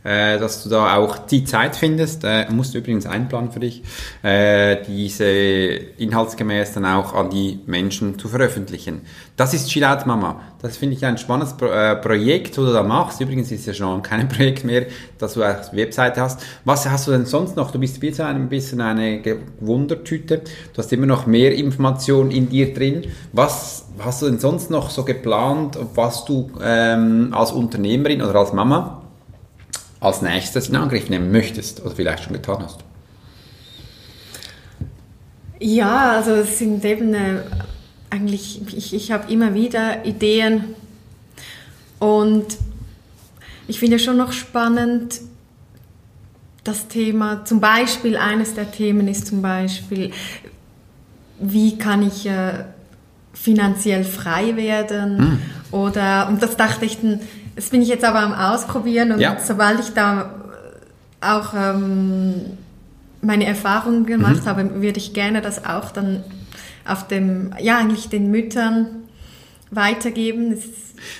äh, 0.06 0.38
dass 0.38 0.64
du 0.64 0.70
da 0.70 0.96
auch 0.96 1.18
die 1.18 1.44
Zeit 1.46 1.76
findest, 1.76 2.24
äh, 2.24 2.46
musst 2.52 2.74
du 2.74 2.78
übrigens 2.78 3.08
einplanen 3.08 3.52
für 3.52 3.60
dich, 3.60 3.82
äh, 4.22 4.78
diese 4.88 5.26
inhaltsgemäß 5.26 6.74
dann 6.74 6.86
auch 6.86 7.14
an 7.14 7.32
die 7.32 7.60
Menschen 7.66 8.20
zu 8.20 8.28
veröffentlichen. 8.28 9.02
Das 9.36 9.54
ist 9.54 9.70
Chill 9.70 9.84
Out 9.84 10.06
Mama. 10.06 10.42
Das 10.62 10.78
finde 10.78 10.96
ich 10.96 11.06
ein 11.06 11.18
spannendes 11.18 11.58
Pro 11.58 11.66
äh, 11.66 11.96
Projekt, 11.96 12.58
wo 12.58 12.66
du 12.66 12.72
da 12.72 12.84
machst. 12.84 13.20
Übrigens 13.20 13.52
ist 13.52 13.66
ja 13.66 13.74
schon 13.74 14.02
kein 14.04 14.30
Projekt 14.30 14.64
mehr, 14.64 14.86
dass 15.18 15.34
du 15.34 15.42
eine 15.42 15.60
Webseite 15.72 16.22
hast. 16.22 16.40
Was 16.66 16.88
hast 16.88 17.08
du 17.08 17.12
denn 17.12 17.26
sonst 17.26 17.56
noch? 17.56 17.72
Du 17.72 17.80
bist 17.80 18.02
wie 18.02 18.14
ein 18.22 18.48
bisschen 18.48 18.82
eine 18.82 19.22
Wundertüte. 19.60 20.42
Du 20.74 20.78
hast 20.78 20.94
immer 20.94 21.08
noch 21.08 21.26
mehr 21.26 21.54
Informationen 21.56 22.30
in 22.30 22.50
dir 22.50 22.74
drin. 22.74 23.08
Was 23.34 23.88
hast 24.00 24.22
du 24.22 24.28
denn 24.28 24.40
sonst 24.40 24.70
noch 24.70 24.92
so 24.92 25.04
geplant, 25.04 25.78
was 25.96 26.26
du 26.26 26.52
ähm, 26.64 27.30
als 27.32 27.52
Unternehmerin 27.52 28.22
oder 28.22 28.40
als 28.40 28.54
Mama 28.54 29.02
als 30.06 30.22
nächstes 30.22 30.70
in 30.70 30.76
Angriff 30.76 31.10
nehmen 31.10 31.32
möchtest 31.32 31.84
oder 31.84 31.96
vielleicht 31.96 32.24
schon 32.24 32.34
getan 32.34 32.64
hast? 32.64 32.80
Ja, 35.60 36.12
also 36.12 36.32
es 36.32 36.60
sind 36.60 36.84
eben 36.86 37.14
äh, 37.14 37.42
eigentlich, 38.10 38.62
ich, 38.76 38.94
ich 38.94 39.12
habe 39.12 39.32
immer 39.32 39.54
wieder 39.54 40.06
Ideen 40.06 40.76
und 42.00 42.46
ich 43.68 43.80
finde 43.80 44.00
schon 44.00 44.18
noch 44.18 44.32
spannend, 44.32 45.22
das 46.64 46.88
Thema, 46.88 47.46
zum 47.46 47.60
Beispiel, 47.60 48.18
eines 48.18 48.56
der 48.56 48.72
Themen 48.72 49.08
ist 49.08 49.28
zum 49.28 49.42
Beispiel, 49.42 50.12
wie 51.40 51.78
kann 51.78 52.06
ich 52.06 52.26
äh, 52.26 52.66
finanziell 53.34 54.04
frei 54.04 54.56
werden? 54.56 55.18
Mhm. 55.18 55.40
Oder, 55.72 56.28
und 56.28 56.42
das 56.42 56.58
dachte 56.58 56.86
ich, 56.86 56.98
das 57.56 57.70
bin 57.70 57.82
ich 57.82 57.88
jetzt 57.88 58.04
aber 58.04 58.20
am 58.20 58.34
Ausprobieren 58.34 59.14
und 59.14 59.20
ja. 59.20 59.38
sobald 59.40 59.80
ich 59.80 59.94
da 59.94 60.32
auch 61.22 61.54
ähm, 61.54 62.58
meine 63.22 63.46
Erfahrungen 63.46 64.06
gemacht 64.06 64.44
mhm. 64.44 64.46
habe, 64.46 64.82
würde 64.82 65.00
ich 65.00 65.14
gerne 65.14 65.42
das 65.42 65.66
auch 65.66 65.92
dann 65.92 66.24
auf 66.86 67.08
dem, 67.08 67.54
ja, 67.60 67.78
eigentlich 67.78 68.10
den 68.10 68.30
Müttern 68.30 68.88
weitergeben. 69.72 70.52
Das 70.52 70.64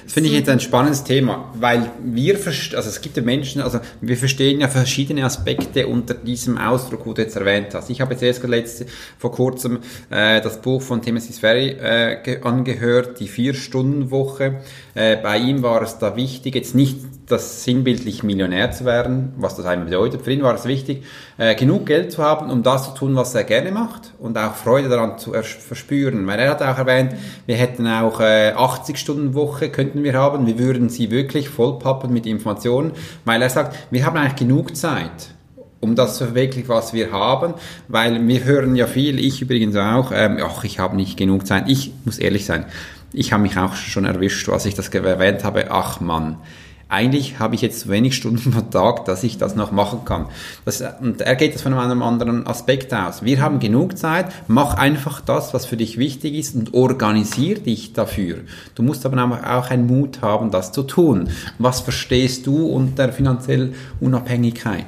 das 0.04 0.14
finde 0.14 0.30
ich 0.30 0.36
jetzt 0.36 0.50
ein 0.50 0.60
spannendes 0.60 1.04
Thema, 1.04 1.52
weil 1.56 1.92
wir, 2.04 2.36
also 2.36 2.74
es 2.74 3.02
gibt 3.02 3.18
ja 3.18 3.24
Menschen, 3.24 3.62
also 3.62 3.80
wir 4.02 4.18
verstehen 4.18 4.60
ja 4.60 4.68
verschiedene 4.68 5.26
Aspekte 5.26 5.88
unter 5.88 6.14
diesem 6.14 6.58
Ausdruck, 6.58 7.06
wo 7.06 7.14
du 7.14 7.22
jetzt 7.22 7.36
erwähnt 7.36 7.74
hast. 7.74 7.90
Ich 7.90 8.02
habe 8.02 8.14
jetzt 8.14 8.24
erst 8.24 8.44
letzte, 8.44 8.86
vor 9.18 9.32
kurzem 9.32 9.80
äh, 10.10 10.42
das 10.42 10.62
Buch 10.62 10.82
von 10.82 11.02
Timothy 11.02 11.34
Sferry 11.34 11.70
äh, 11.70 12.40
angehört, 12.42 13.20
die 13.20 13.28
Vier-Stunden-Woche. 13.28 14.62
Äh, 14.94 15.18
bei 15.18 15.38
ihm 15.38 15.64
war 15.64 15.82
es 15.82 15.98
da 15.98 16.16
wichtig, 16.16 16.56
jetzt 16.56 16.76
nicht 16.76 16.98
das 17.28 17.64
sinnbildlich 17.64 18.24
Millionär 18.24 18.72
zu 18.72 18.86
werden, 18.86 19.34
was 19.38 19.56
das 19.56 19.66
einmal 19.66 19.86
bedeutet. 19.86 20.22
Für 20.22 20.32
ihn 20.32 20.44
war 20.44 20.54
es 20.54 20.66
wichtig, 20.66 21.04
äh, 21.38 21.56
genug 21.56 21.86
Geld 21.86 22.12
zu 22.12 22.24
haben, 22.24 22.52
um 22.52 22.64
das 22.64 22.86
zu 22.86 23.00
tun, 23.00 23.16
was 23.16 23.34
er 23.34 23.44
gerne 23.44 23.72
macht 23.72 24.14
und 24.20 24.38
auch 24.38 24.54
Freude 24.56 24.90
daran 24.90 25.18
zu 25.18 25.34
verspüren. 25.34 26.28
Weil 26.28 26.40
er 26.40 26.52
hat 26.52 26.62
auch 26.62 26.78
erwähnt, 26.78 27.14
wir 27.46 27.56
hätten 27.56 27.88
auch 27.88 28.20
äh, 28.20 28.52
80 28.52 28.98
Stunden 28.98 29.34
Woche 29.34 29.70
könnten 29.76 30.04
wir 30.04 30.14
haben, 30.14 30.48
wir 30.48 30.58
würden 30.58 30.90
sie 30.90 31.12
wirklich 31.12 31.50
vollpappen 31.50 32.12
mit 32.12 32.26
Informationen, 32.26 32.94
weil 33.26 33.42
er 33.42 33.50
sagt, 33.50 33.78
wir 33.92 34.06
haben 34.06 34.18
eigentlich 34.18 34.36
genug 34.38 34.76
Zeit 34.76 35.36
um 35.82 35.96
das 35.96 36.18
zu 36.18 36.26
verwirklichen, 36.26 36.70
was 36.70 36.94
wir 36.94 37.12
haben, 37.12 37.54
weil 37.88 38.28
wir 38.28 38.44
hören 38.44 38.76
ja 38.76 38.88
viel, 38.88 39.20
ich 39.20 39.44
übrigens 39.44 39.76
auch, 39.76 40.12
ähm, 40.12 40.40
ach, 40.42 40.64
ich 40.64 40.80
habe 40.80 40.96
nicht 40.96 41.16
genug 41.16 41.46
Zeit. 41.46 41.66
Ich 41.68 41.92
muss 42.06 42.18
ehrlich 42.18 42.46
sein, 42.46 42.66
ich 43.14 43.32
habe 43.32 43.44
mich 43.44 43.56
auch 43.58 43.76
schon 43.76 44.06
erwischt, 44.06 44.50
als 44.50 44.66
ich 44.66 44.74
das 44.74 44.90
erwähnt 44.90 45.44
habe, 45.44 45.70
ach 45.70 46.00
Mann, 46.02 46.38
eigentlich 46.88 47.40
habe 47.40 47.56
ich 47.56 47.62
jetzt 47.62 47.90
wenig 47.90 48.16
Stunden 48.16 48.52
pro 48.52 48.62
Tag, 48.62 49.06
dass 49.06 49.24
ich 49.24 49.38
das 49.38 49.56
noch 49.56 49.72
machen 49.72 50.06
kann. 50.06 50.28
Das, 50.66 50.84
und 51.02 51.22
er 51.22 51.36
geht 51.36 51.56
das 51.56 51.64
von 51.64 51.74
einem 51.74 52.04
anderen 52.04 52.46
Aspekt 52.46 52.94
aus. 52.94 53.24
Wir 53.24 53.42
haben 53.42 53.60
genug 53.60 53.98
Zeit, 53.98 54.28
mach 54.48 54.76
einfach 54.76 55.22
das, 55.22 55.54
was 55.54 55.66
für 55.66 55.78
dich 55.78 55.98
wichtig 55.98 56.36
ist 56.36 56.56
und 56.56 56.74
organisier 56.74 57.60
dich 57.60 57.94
dafür. 57.94 58.42
Du 58.76 58.84
musst 58.84 59.06
aber 59.06 59.24
auch 59.24 59.70
einen 59.72 59.88
Mut 59.88 60.22
haben, 60.22 60.52
das 60.52 60.72
zu 60.72 60.84
tun. 60.84 61.30
Was 61.58 61.80
verstehst 61.80 62.46
du 62.46 62.68
unter 62.68 63.12
finanzieller 63.12 63.70
Unabhängigkeit? 64.00 64.86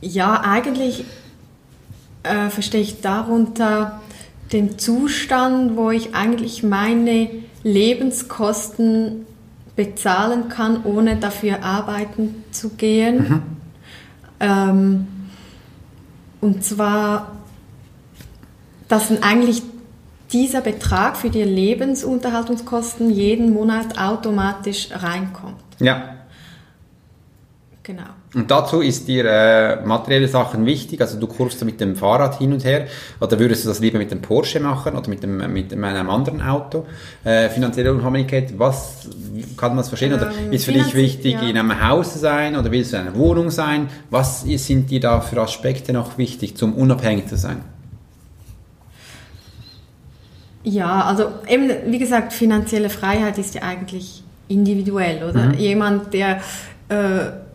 Ja, 0.00 0.42
eigentlich 0.42 1.04
äh, 2.22 2.48
verstehe 2.50 2.82
ich 2.82 3.00
darunter 3.00 4.00
den 4.52 4.78
Zustand, 4.78 5.76
wo 5.76 5.90
ich 5.90 6.14
eigentlich 6.14 6.62
meine 6.62 7.28
Lebenskosten 7.64 9.26
bezahlen 9.78 10.48
kann, 10.48 10.82
ohne 10.82 11.18
dafür 11.18 11.62
arbeiten 11.62 12.44
zu 12.50 12.70
gehen. 12.70 13.16
Mhm. 13.28 13.42
Ähm, 14.40 15.06
und 16.40 16.64
zwar, 16.64 17.36
dass 18.88 19.12
eigentlich 19.22 19.62
dieser 20.32 20.62
Betrag 20.62 21.16
für 21.16 21.30
die 21.30 21.44
Lebensunterhaltungskosten 21.44 23.08
jeden 23.08 23.52
Monat 23.52 23.96
automatisch 23.98 24.88
reinkommt. 24.90 25.62
Ja. 25.78 26.16
Genau. 27.84 28.17
Und 28.34 28.50
dazu 28.50 28.82
ist 28.82 29.08
dir 29.08 29.24
äh, 29.24 29.86
materielle 29.86 30.28
Sachen 30.28 30.66
wichtig, 30.66 31.00
also 31.00 31.18
du 31.18 31.26
kurfst 31.26 31.64
mit 31.64 31.80
dem 31.80 31.96
Fahrrad 31.96 32.38
hin 32.38 32.52
und 32.52 32.62
her 32.62 32.86
oder 33.20 33.38
würdest 33.38 33.64
du 33.64 33.68
das 33.68 33.80
lieber 33.80 33.96
mit 33.96 34.10
dem 34.10 34.20
Porsche 34.20 34.60
machen 34.60 34.96
oder 34.96 35.08
mit, 35.08 35.22
dem, 35.22 35.38
mit 35.50 35.72
einem 35.72 36.10
anderen 36.10 36.42
Auto? 36.42 36.84
Äh, 37.24 37.48
finanzielle 37.48 37.94
Unabhängigkeit, 37.94 38.58
was 38.58 39.08
kann 39.56 39.70
man 39.70 39.78
das 39.78 39.88
verstehen? 39.88 40.12
Oder 40.12 40.30
ähm, 40.30 40.52
ist 40.52 40.66
für 40.66 40.72
dich 40.72 40.94
wichtig, 40.94 41.34
ja. 41.34 41.48
in 41.48 41.56
einem 41.56 41.88
Haus 41.88 42.12
zu 42.12 42.18
sein 42.18 42.54
oder 42.54 42.70
willst 42.70 42.92
du 42.92 42.96
in 42.98 43.02
einer 43.06 43.16
Wohnung 43.16 43.50
sein? 43.50 43.88
Was 44.10 44.42
sind 44.42 44.90
dir 44.90 45.00
da 45.00 45.22
für 45.22 45.40
Aspekte 45.40 45.94
noch 45.94 46.18
wichtig, 46.18 46.54
zum 46.54 46.74
unabhängig 46.74 47.28
zu 47.28 47.38
sein? 47.38 47.62
Ja, 50.64 51.04
also 51.04 51.30
eben, 51.48 51.70
wie 51.86 51.98
gesagt, 51.98 52.34
finanzielle 52.34 52.90
Freiheit 52.90 53.38
ist 53.38 53.54
ja 53.54 53.62
eigentlich 53.62 54.22
individuell, 54.48 55.26
oder? 55.30 55.46
Mhm. 55.46 55.54
Jemand, 55.54 56.12
der 56.12 56.40
äh, 56.90 57.47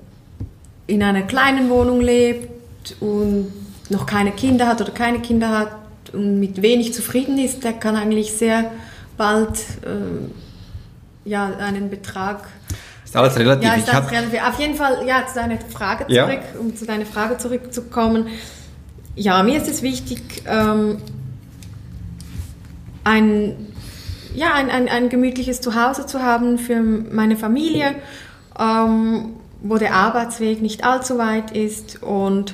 in 0.88 1.04
einer 1.04 1.22
kleinen 1.24 1.70
Wohnung 1.70 2.02
lebt 2.02 2.96
und 3.00 3.52
noch 3.90 4.06
keine 4.06 4.32
Kinder 4.32 4.68
hat 4.68 4.82
oder 4.82 4.92
keine 4.92 5.20
Kinder 5.20 5.50
hat 5.50 5.72
und 6.14 6.40
mit 6.40 6.62
wenig 6.62 6.94
zufrieden 6.94 7.38
ist, 7.38 7.64
der 7.64 7.74
kann 7.74 7.96
eigentlich 7.96 8.34
sehr 8.34 8.72
bald 9.18 9.58
äh, 9.84 11.30
ja, 11.30 11.52
einen 11.58 11.90
Betrag. 11.90 12.48
Ist 13.04 13.16
alles 13.16 13.38
relativ. 13.38 13.64
Ja, 13.64 13.76
ist 13.76 13.94
alles 13.94 14.12
relativ. 14.12 14.48
Auf 14.48 14.60
jeden 14.60 14.76
Fall, 14.76 15.08
ja, 15.08 15.26
zu 15.28 15.36
deiner 15.36 15.58
Frage 15.60 16.06
zurück, 16.08 16.42
ja. 16.54 16.60
um 16.60 16.76
zu 16.76 16.86
deiner 16.86 17.06
Frage 17.06 17.38
zurückzukommen. 17.38 18.28
Ja, 19.16 19.44
mir 19.44 19.58
ist 19.58 19.70
es 19.70 19.82
wichtig, 19.84 20.44
ähm, 20.48 20.98
ein, 23.04 23.68
ja, 24.34 24.54
ein, 24.54 24.70
ein, 24.70 24.90
ein 24.90 25.10
gemütliches 25.10 25.62
Zuhause 25.62 26.06
zu 26.06 26.22
haben 26.22 26.58
für 26.58 26.82
meine 26.82 27.38
Familie. 27.38 27.96
Ähm, 28.60 29.36
wo 29.64 29.78
der 29.78 29.96
Arbeitsweg 29.96 30.62
nicht 30.62 30.84
allzu 30.84 31.18
weit 31.18 31.52
ist 31.52 32.04
und 32.04 32.54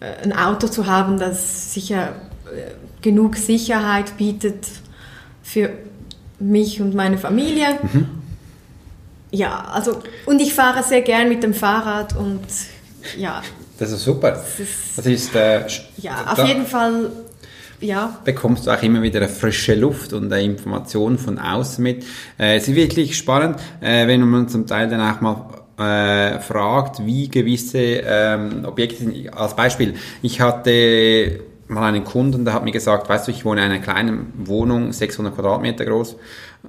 äh, 0.00 0.24
ein 0.24 0.32
Auto 0.32 0.66
zu 0.66 0.86
haben, 0.86 1.18
das 1.18 1.72
sicher 1.72 2.14
äh, 2.46 2.72
genug 3.02 3.36
Sicherheit 3.36 4.16
bietet 4.16 4.66
für 5.42 5.70
mich 6.40 6.80
und 6.80 6.94
meine 6.94 7.18
Familie. 7.18 7.66
Mhm. 7.82 8.08
Ja, 9.30 9.66
also 9.72 10.00
und 10.26 10.40
ich 10.40 10.54
fahre 10.54 10.82
sehr 10.82 11.02
gern 11.02 11.28
mit 11.28 11.42
dem 11.42 11.54
Fahrrad 11.54 12.16
und 12.16 12.40
ja. 13.16 13.42
Das 13.78 13.92
ist 13.92 14.02
super. 14.02 14.32
Das 14.32 14.58
ist, 14.58 14.96
das 14.96 15.06
ist 15.06 15.34
äh, 15.34 15.66
ja 15.98 16.32
auf 16.32 16.46
jeden 16.46 16.66
Fall 16.66 17.10
ja. 17.80 18.18
bekommst 18.24 18.66
du 18.66 18.70
auch 18.70 18.82
immer 18.82 19.02
wieder 19.02 19.20
eine 19.20 19.28
frische 19.28 19.74
Luft 19.74 20.12
und 20.12 20.32
eine 20.32 20.42
Information 20.42 21.18
von 21.18 21.38
außen 21.38 21.82
mit. 21.82 22.04
Äh, 22.38 22.56
es 22.56 22.68
ist 22.68 22.74
wirklich 22.74 23.16
spannend, 23.16 23.60
äh, 23.80 24.06
wenn 24.06 24.22
man 24.22 24.48
zum 24.48 24.66
Teil 24.66 24.88
dann 24.88 25.00
auch 25.00 25.20
mal 25.20 25.57
äh, 25.78 26.40
fragt, 26.40 27.04
wie 27.06 27.28
gewisse 27.28 27.78
ähm, 27.78 28.64
Objekte 28.64 28.96
sind. 28.96 29.32
Als 29.34 29.54
Beispiel, 29.54 29.94
ich 30.22 30.40
hatte 30.40 31.40
mal 31.68 31.88
einen 31.88 32.04
Kunden, 32.04 32.44
der 32.44 32.54
hat 32.54 32.64
mir 32.64 32.72
gesagt, 32.72 33.08
weißt 33.08 33.28
du, 33.28 33.30
ich 33.30 33.44
wohne 33.44 33.64
in 33.64 33.70
einer 33.70 33.82
kleinen 33.82 34.32
Wohnung, 34.36 34.92
600 34.92 35.34
Quadratmeter 35.34 35.84
groß, 35.84 36.16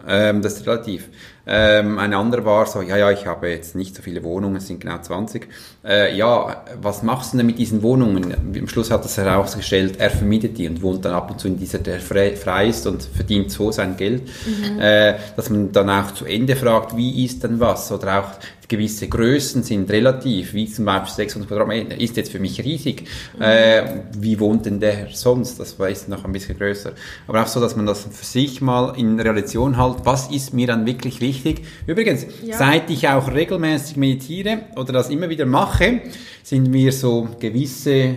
ähm, 0.07 0.41
das 0.41 0.55
ist 0.55 0.67
relativ. 0.67 1.09
Ähm, 1.51 1.97
ein 1.97 2.13
anderer 2.13 2.45
war 2.45 2.65
so, 2.67 2.81
ja, 2.81 2.95
ja, 2.95 3.09
ich 3.09 3.25
habe 3.25 3.49
jetzt 3.49 3.75
nicht 3.75 3.95
so 3.95 4.03
viele 4.03 4.23
Wohnungen, 4.23 4.57
es 4.57 4.67
sind 4.67 4.81
genau 4.81 4.99
20. 4.99 5.47
Äh, 5.83 6.15
ja, 6.15 6.63
was 6.79 7.01
machst 7.01 7.33
du 7.33 7.38
denn 7.38 7.47
mit 7.47 7.57
diesen 7.57 7.81
Wohnungen? 7.81 8.33
Am 8.33 8.67
Schluss 8.67 8.91
hat 8.91 9.03
das 9.03 9.17
herausgestellt, 9.17 9.95
er 9.97 10.12
vermietet 10.12 10.59
die 10.59 10.67
und 10.67 10.81
wohnt 10.83 11.05
dann 11.05 11.13
ab 11.13 11.31
und 11.31 11.39
zu 11.39 11.47
in 11.47 11.57
dieser, 11.57 11.79
der 11.79 11.99
frei, 11.99 12.35
frei 12.35 12.67
ist 12.67 12.85
und 12.85 13.01
verdient 13.01 13.49
so 13.51 13.71
sein 13.71 13.97
Geld. 13.97 14.23
Mhm. 14.45 14.79
Äh, 14.79 15.15
dass 15.35 15.49
man 15.49 15.71
dann 15.71 15.89
auch 15.89 16.12
zu 16.13 16.25
Ende 16.25 16.55
fragt, 16.55 16.95
wie 16.95 17.25
ist 17.25 17.43
denn 17.43 17.59
was? 17.59 17.91
Oder 17.91 18.19
auch 18.19 18.29
gewisse 18.69 19.07
Größen 19.09 19.63
sind 19.63 19.89
relativ, 19.89 20.53
wie 20.53 20.71
zum 20.71 20.85
Beispiel 20.85 21.15
600 21.15 21.49
Quadratmeter, 21.49 21.99
ist 21.99 22.15
jetzt 22.15 22.31
für 22.31 22.39
mich 22.39 22.63
riesig. 22.63 23.07
Mhm. 23.35 23.41
Äh, 23.41 23.83
wie 24.17 24.39
wohnt 24.39 24.67
denn 24.67 24.79
der 24.79 25.07
sonst? 25.12 25.59
Das 25.59 25.79
war 25.79 25.89
jetzt 25.89 26.07
noch 26.07 26.23
ein 26.23 26.31
bisschen 26.31 26.57
größer. 26.57 26.91
Aber 27.27 27.41
auch 27.41 27.47
so, 27.47 27.59
dass 27.59 27.75
man 27.75 27.88
das 27.88 28.03
für 28.03 28.25
sich 28.25 28.62
mal 28.62 28.93
in 28.95 29.19
Relation 29.19 29.75
hält, 29.75 29.88
was 30.04 30.32
ist 30.32 30.54
mir 30.54 30.67
dann 30.67 30.86
wirklich 30.86 31.21
wichtig. 31.21 31.65
Übrigens, 31.88 32.25
ja. 32.45 32.58
seit 32.58 32.89
ich 32.89 33.08
auch 33.08 33.32
regelmäßig 33.32 33.97
meditiere 33.97 34.60
oder 34.75 34.93
das 34.93 35.10
immer 35.10 35.30
wieder 35.30 35.45
mache, 35.45 36.02
sind 36.43 36.69
mir 36.69 36.91
so 36.91 37.28
gewisse 37.39 38.15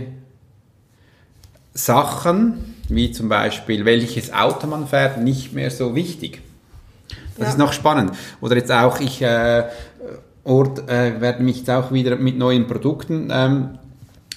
Sachen, 1.75 2.75
wie 2.89 3.13
zum 3.13 3.29
Beispiel 3.29 3.85
welches 3.85 4.33
Auto 4.33 4.67
man 4.67 4.87
fährt, 4.87 5.19
nicht 5.19 5.53
mehr 5.53 5.70
so 5.70 5.95
wichtig. 5.95 6.43
Das 7.37 7.47
ja. 7.47 7.49
ist 7.51 7.59
noch 7.59 7.73
spannend. 7.73 8.12
Oder 8.41 8.57
jetzt 8.57 8.70
auch, 8.70 9.01
ich 9.01 9.23
äh, 9.23 9.64
Ort 10.45 10.89
äh, 10.89 11.20
werde 11.20 11.43
mich 11.43 11.59
jetzt 11.59 11.70
auch 11.70 11.93
wieder 11.93 12.16
mit 12.16 12.37
neuen 12.37 12.66
Produkten 12.66 13.29
ähm, 13.33 13.79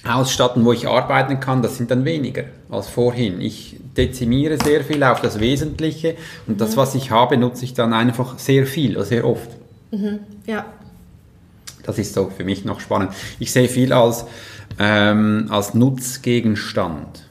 ausstatten, 0.08 0.64
wo 0.64 0.72
ich 0.72 0.88
arbeiten 0.88 1.40
kann. 1.40 1.62
Das 1.62 1.76
sind 1.76 1.90
dann 1.90 2.04
weniger 2.04 2.44
als 2.70 2.88
vorhin. 2.88 3.40
Ich 3.40 3.76
dezimiere 3.96 4.58
sehr 4.62 4.82
viel 4.84 5.02
auf 5.02 5.20
das 5.20 5.40
Wesentliche 5.40 6.16
und 6.46 6.54
mhm. 6.54 6.58
das, 6.58 6.76
was 6.76 6.94
ich 6.94 7.10
habe, 7.10 7.36
nutze 7.36 7.64
ich 7.64 7.74
dann 7.74 7.92
einfach 7.92 8.38
sehr 8.38 8.66
viel, 8.66 9.02
sehr 9.04 9.26
oft. 9.26 9.48
Mhm. 9.90 10.20
Ja. 10.46 10.66
Das 11.82 11.98
ist 11.98 12.14
so 12.14 12.30
für 12.36 12.44
mich 12.44 12.64
noch 12.64 12.80
spannend. 12.80 13.12
Ich 13.38 13.52
sehe 13.52 13.68
viel 13.68 13.92
als, 13.92 14.26
ähm, 14.78 15.46
als 15.50 15.74
Nutzgegenstand. 15.74 17.25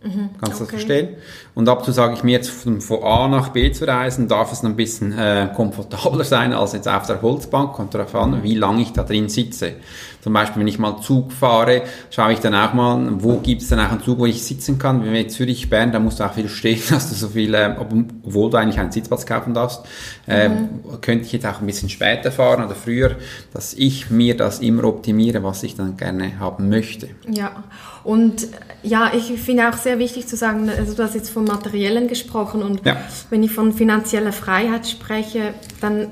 Mhm, 0.00 0.30
Kannst 0.40 0.60
du 0.60 0.64
okay. 0.64 0.72
das 0.76 0.84
verstehen? 0.84 1.08
Und 1.56 1.68
ab 1.68 1.78
und 1.78 1.84
zu 1.84 1.90
sage 1.90 2.14
ich 2.14 2.22
mir 2.22 2.30
jetzt 2.30 2.50
von, 2.50 2.80
von, 2.80 3.02
A 3.02 3.26
nach 3.26 3.48
B 3.48 3.72
zu 3.72 3.84
reisen, 3.84 4.28
darf 4.28 4.52
es 4.52 4.62
ein 4.62 4.76
bisschen 4.76 5.16
äh, 5.18 5.48
komfortabler 5.56 6.22
sein 6.22 6.52
als 6.52 6.72
jetzt 6.72 6.86
auf 6.86 7.06
der 7.06 7.20
Holzbank. 7.20 7.72
Kommt 7.72 7.94
darauf 7.94 8.14
an, 8.14 8.44
wie 8.44 8.54
lange 8.54 8.82
ich 8.82 8.92
da 8.92 9.02
drin 9.02 9.28
sitze. 9.28 9.72
Zum 10.20 10.32
Beispiel, 10.32 10.60
wenn 10.60 10.68
ich 10.68 10.78
mal 10.78 11.00
Zug 11.00 11.32
fahre, 11.32 11.82
schaue 12.10 12.32
ich 12.32 12.38
dann 12.38 12.54
auch 12.54 12.74
mal, 12.74 13.08
wo 13.22 13.38
gibt 13.38 13.62
es 13.62 13.68
dann 13.68 13.80
auch 13.80 13.90
einen 13.90 14.02
Zug, 14.02 14.18
wo 14.18 14.26
ich 14.26 14.44
sitzen 14.44 14.78
kann. 14.78 15.02
Wenn 15.02 15.12
wir 15.12 15.22
jetzt 15.22 15.36
Zürich, 15.36 15.68
Bern, 15.68 15.90
da 15.90 15.98
musst 15.98 16.20
du 16.20 16.24
auch 16.24 16.32
viel 16.32 16.48
stehen, 16.48 16.80
dass 16.90 17.08
du 17.08 17.16
so 17.16 17.28
viel, 17.28 17.52
äh, 17.54 17.74
obwohl 17.78 18.50
du 18.50 18.56
eigentlich 18.56 18.78
einen 18.78 18.92
Sitzplatz 18.92 19.26
kaufen 19.26 19.52
darfst, 19.52 19.84
äh, 20.28 20.48
mhm. 20.48 21.00
könnte 21.00 21.24
ich 21.24 21.32
jetzt 21.32 21.46
auch 21.46 21.60
ein 21.60 21.66
bisschen 21.66 21.88
später 21.88 22.30
fahren 22.30 22.64
oder 22.64 22.76
früher, 22.76 23.16
dass 23.52 23.74
ich 23.74 24.10
mir 24.10 24.36
das 24.36 24.60
immer 24.60 24.84
optimiere, 24.84 25.42
was 25.42 25.64
ich 25.64 25.74
dann 25.74 25.96
gerne 25.96 26.38
haben 26.38 26.68
möchte. 26.68 27.08
Ja, 27.28 27.64
und 28.08 28.48
ja, 28.82 29.12
ich 29.14 29.38
finde 29.38 29.68
auch 29.68 29.76
sehr 29.76 29.98
wichtig 29.98 30.26
zu 30.26 30.34
sagen, 30.34 30.70
also 30.70 30.94
du 30.94 31.02
hast 31.02 31.14
jetzt 31.14 31.28
vom 31.28 31.44
Materiellen 31.44 32.08
gesprochen 32.08 32.62
und 32.62 32.86
ja. 32.86 32.96
wenn 33.28 33.42
ich 33.42 33.52
von 33.52 33.74
finanzieller 33.74 34.32
Freiheit 34.32 34.88
spreche, 34.88 35.52
dann 35.82 36.06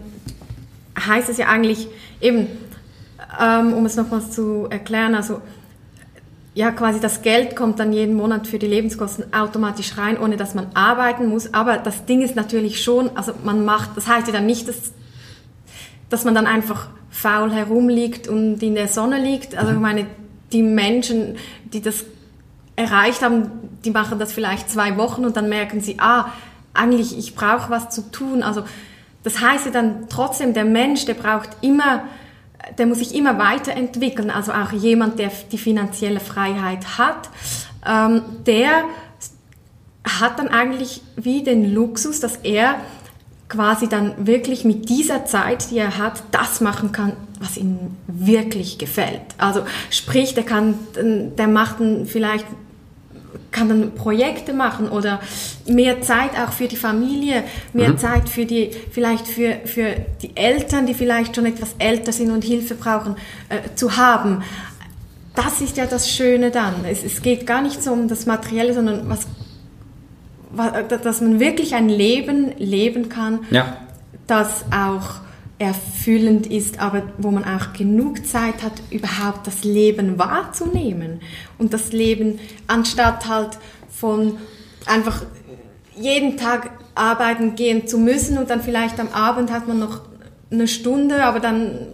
heißt 0.94 1.30
es 1.30 1.38
ja 1.38 1.46
eigentlich 1.46 1.88
eben, 2.20 2.48
ähm, 3.40 3.72
um 3.72 3.86
es 3.86 3.96
nochmals 3.96 4.30
zu 4.30 4.66
erklären, 4.68 5.14
also 5.14 5.40
ja, 6.52 6.70
quasi 6.70 7.00
das 7.00 7.22
Geld 7.22 7.56
kommt 7.56 7.80
dann 7.80 7.94
jeden 7.94 8.14
Monat 8.14 8.46
für 8.46 8.58
die 8.58 8.66
Lebenskosten 8.66 9.32
automatisch 9.32 9.96
rein, 9.96 10.20
ohne 10.20 10.36
dass 10.36 10.54
man 10.54 10.66
arbeiten 10.74 11.28
muss. 11.28 11.54
Aber 11.54 11.78
das 11.78 12.04
Ding 12.04 12.20
ist 12.20 12.36
natürlich 12.36 12.82
schon, 12.84 13.08
also 13.16 13.32
man 13.42 13.64
macht, 13.64 13.96
das 13.96 14.06
heißt 14.06 14.26
ja 14.26 14.34
dann 14.34 14.44
nicht, 14.44 14.68
dass, 14.68 14.92
dass 16.10 16.24
man 16.26 16.34
dann 16.34 16.46
einfach 16.46 16.88
faul 17.08 17.50
herumliegt 17.52 18.28
und 18.28 18.62
in 18.62 18.74
der 18.74 18.88
Sonne 18.88 19.18
liegt. 19.18 19.56
Also 19.56 19.72
ich 19.72 19.78
meine, 19.78 20.06
die 20.52 20.62
Menschen, 20.62 21.36
die 21.64 21.80
das 21.80 22.04
erreicht 22.76 23.22
haben, 23.22 23.50
die 23.84 23.90
machen 23.90 24.18
das 24.18 24.32
vielleicht 24.32 24.70
zwei 24.70 24.96
Wochen 24.96 25.24
und 25.24 25.36
dann 25.36 25.48
merken 25.48 25.80
sie, 25.80 25.96
ah, 25.98 26.32
eigentlich, 26.74 27.16
ich 27.16 27.34
brauche 27.34 27.70
was 27.70 27.90
zu 27.90 28.10
tun. 28.10 28.42
Also 28.42 28.64
das 29.22 29.40
heißt 29.40 29.66
ja 29.66 29.72
dann 29.72 30.08
trotzdem, 30.08 30.52
der 30.54 30.64
Mensch, 30.64 31.04
der 31.04 31.14
braucht 31.14 31.50
immer 31.62 32.04
der 32.78 32.86
muss 32.86 32.98
sich 32.98 33.14
immer 33.14 33.38
weiterentwickeln. 33.38 34.30
Also 34.30 34.52
auch 34.52 34.72
jemand, 34.72 35.18
der 35.18 35.30
die 35.52 35.58
finanzielle 35.58 36.20
Freiheit 36.20 36.98
hat, 36.98 37.30
ähm, 37.86 38.22
der 38.46 38.84
hat 40.04 40.38
dann 40.38 40.48
eigentlich 40.48 41.02
wie 41.16 41.42
den 41.42 41.72
Luxus, 41.72 42.20
dass 42.20 42.36
er 42.36 42.76
quasi 43.48 43.88
dann 43.88 44.26
wirklich 44.26 44.64
mit 44.64 44.88
dieser 44.88 45.24
Zeit, 45.24 45.70
die 45.70 45.78
er 45.78 45.98
hat, 45.98 46.22
das 46.32 46.60
machen 46.60 46.92
kann, 46.92 47.12
was 47.38 47.56
ihm 47.56 47.78
wirklich 48.06 48.78
gefällt. 48.78 49.22
Also 49.38 49.62
sprich, 49.90 50.34
der 50.34 50.44
kann, 50.44 50.74
der 50.94 51.46
macht 51.46 51.76
vielleicht 52.06 52.46
kann 53.56 53.68
dann 53.68 53.94
Projekte 53.94 54.52
machen 54.52 54.88
oder 54.88 55.20
mehr 55.66 56.02
Zeit 56.02 56.30
auch 56.38 56.52
für 56.52 56.68
die 56.68 56.76
Familie, 56.76 57.42
mehr 57.72 57.90
mhm. 57.90 57.98
Zeit 57.98 58.28
für 58.28 58.44
die, 58.44 58.70
vielleicht 58.90 59.26
für, 59.26 59.60
für 59.64 59.94
die 60.20 60.36
Eltern, 60.36 60.86
die 60.86 60.94
vielleicht 60.94 61.34
schon 61.34 61.46
etwas 61.46 61.74
älter 61.78 62.12
sind 62.12 62.30
und 62.30 62.44
Hilfe 62.44 62.74
brauchen, 62.74 63.16
äh, 63.48 63.74
zu 63.74 63.96
haben. 63.96 64.42
Das 65.34 65.60
ist 65.60 65.76
ja 65.76 65.86
das 65.86 66.10
Schöne 66.10 66.50
dann. 66.50 66.84
Es, 66.84 67.02
es 67.02 67.22
geht 67.22 67.46
gar 67.46 67.62
nicht 67.62 67.82
so 67.82 67.92
um 67.92 68.08
das 68.08 68.26
Materielle, 68.26 68.74
sondern 68.74 69.08
was, 69.08 69.20
was, 69.20 69.45
dass 70.56 71.20
man 71.20 71.40
wirklich 71.40 71.74
ein 71.74 71.88
Leben 71.88 72.52
leben 72.58 73.08
kann, 73.08 73.40
ja. 73.50 73.76
das 74.26 74.64
auch 74.70 75.20
erfüllend 75.58 76.46
ist, 76.48 76.80
aber 76.80 77.02
wo 77.16 77.30
man 77.30 77.44
auch 77.44 77.72
genug 77.72 78.26
Zeit 78.26 78.62
hat, 78.62 78.74
überhaupt 78.90 79.46
das 79.46 79.64
Leben 79.64 80.18
wahrzunehmen. 80.18 81.20
Und 81.56 81.72
das 81.72 81.92
Leben, 81.92 82.38
anstatt 82.66 83.26
halt 83.26 83.58
von 83.88 84.36
einfach 84.84 85.22
jeden 85.96 86.36
Tag 86.36 86.70
arbeiten 86.94 87.54
gehen 87.54 87.86
zu 87.86 87.98
müssen 87.98 88.36
und 88.36 88.50
dann 88.50 88.60
vielleicht 88.60 89.00
am 89.00 89.08
Abend 89.08 89.50
hat 89.50 89.66
man 89.66 89.78
noch 89.78 90.02
eine 90.50 90.68
Stunde, 90.68 91.24
aber 91.24 91.40
dann 91.40 91.88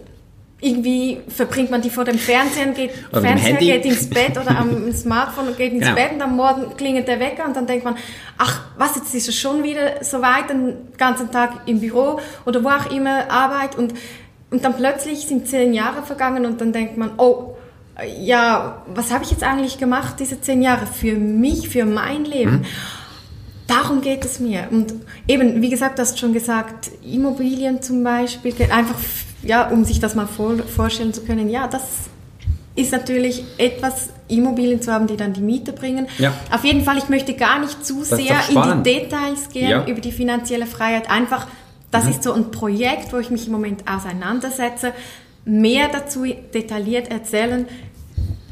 irgendwie 0.63 1.19
verbringt 1.27 1.69
man 1.69 1.81
die 1.81 1.89
vor 1.89 2.05
dem 2.05 2.17
Fernseher, 2.17 2.67
geht, 2.67 2.91
Fernseher 3.11 3.57
geht 3.57 3.85
ins 3.85 4.09
Bett 4.09 4.37
oder 4.37 4.57
am 4.57 4.91
Smartphone 4.93 5.49
und 5.49 5.57
geht 5.57 5.73
ins 5.73 5.83
genau. 5.83 5.95
Bett 5.95 6.13
und 6.13 6.21
am 6.21 6.35
Morgen 6.35 6.75
klingelt 6.77 7.07
der 7.07 7.19
Wecker 7.19 7.45
und 7.45 7.55
dann 7.55 7.67
denkt 7.67 7.83
man, 7.83 7.95
ach, 8.37 8.61
was, 8.77 8.95
jetzt 8.95 9.13
ist 9.13 9.27
es 9.27 9.35
schon 9.35 9.63
wieder 9.63 10.03
so 10.03 10.21
weit, 10.21 10.49
den 10.49 10.75
ganzen 10.97 11.31
Tag 11.31 11.63
im 11.65 11.81
Büro 11.81 12.19
oder 12.45 12.63
wo 12.63 12.69
auch 12.69 12.89
immer 12.91 13.29
Arbeit 13.29 13.75
und, 13.77 13.93
und 14.51 14.63
dann 14.63 14.75
plötzlich 14.75 15.27
sind 15.27 15.47
zehn 15.47 15.73
Jahre 15.73 16.01
vergangen 16.03 16.45
und 16.45 16.61
dann 16.61 16.71
denkt 16.71 16.97
man, 16.97 17.11
oh, 17.17 17.55
ja, 18.17 18.83
was 18.87 19.11
habe 19.11 19.23
ich 19.23 19.31
jetzt 19.31 19.43
eigentlich 19.43 19.77
gemacht, 19.77 20.15
diese 20.19 20.39
zehn 20.39 20.61
Jahre, 20.61 20.87
für 20.87 21.15
mich, 21.15 21.69
für 21.69 21.85
mein 21.85 22.25
Leben? 22.25 22.51
Mhm. 22.51 22.65
Darum 23.67 24.01
geht 24.01 24.25
es 24.25 24.39
mir. 24.39 24.67
Und 24.71 24.93
eben, 25.27 25.61
wie 25.61 25.69
gesagt, 25.69 25.97
du 25.97 26.01
hast 26.01 26.19
schon 26.19 26.33
gesagt, 26.33 26.91
Immobilien 27.03 27.81
zum 27.81 28.03
Beispiel, 28.03 28.53
einfach 28.69 28.97
ja, 29.43 29.67
um 29.69 29.85
sich 29.85 29.99
das 29.99 30.15
mal 30.15 30.27
vor, 30.27 30.57
vorstellen 30.59 31.13
zu 31.13 31.23
können, 31.23 31.49
ja, 31.49 31.67
das 31.67 31.83
ist 32.75 32.91
natürlich 32.91 33.43
etwas, 33.57 34.09
Immobilien 34.27 34.81
zu 34.81 34.91
haben, 34.91 35.05
die 35.05 35.17
dann 35.17 35.33
die 35.33 35.41
Miete 35.41 35.73
bringen. 35.73 36.07
Ja. 36.17 36.33
Auf 36.51 36.63
jeden 36.63 36.83
Fall, 36.83 36.97
ich 36.97 37.09
möchte 37.09 37.35
gar 37.35 37.59
nicht 37.59 37.85
zu 37.85 38.03
sehr 38.03 38.39
in 38.49 38.83
die 38.83 38.99
Details 38.99 39.49
gehen 39.49 39.69
ja. 39.69 39.85
über 39.85 40.01
die 40.01 40.11
finanzielle 40.11 40.65
Freiheit. 40.65 41.09
Einfach, 41.09 41.47
das 41.91 42.05
mhm. 42.05 42.09
ist 42.11 42.23
so 42.23 42.33
ein 42.33 42.49
Projekt, 42.49 43.13
wo 43.13 43.17
ich 43.17 43.29
mich 43.29 43.45
im 43.45 43.51
Moment 43.51 43.83
auseinandersetze. 43.87 44.91
Mehr 45.45 45.89
dazu 45.91 46.23
detailliert 46.53 47.11
erzählen 47.11 47.67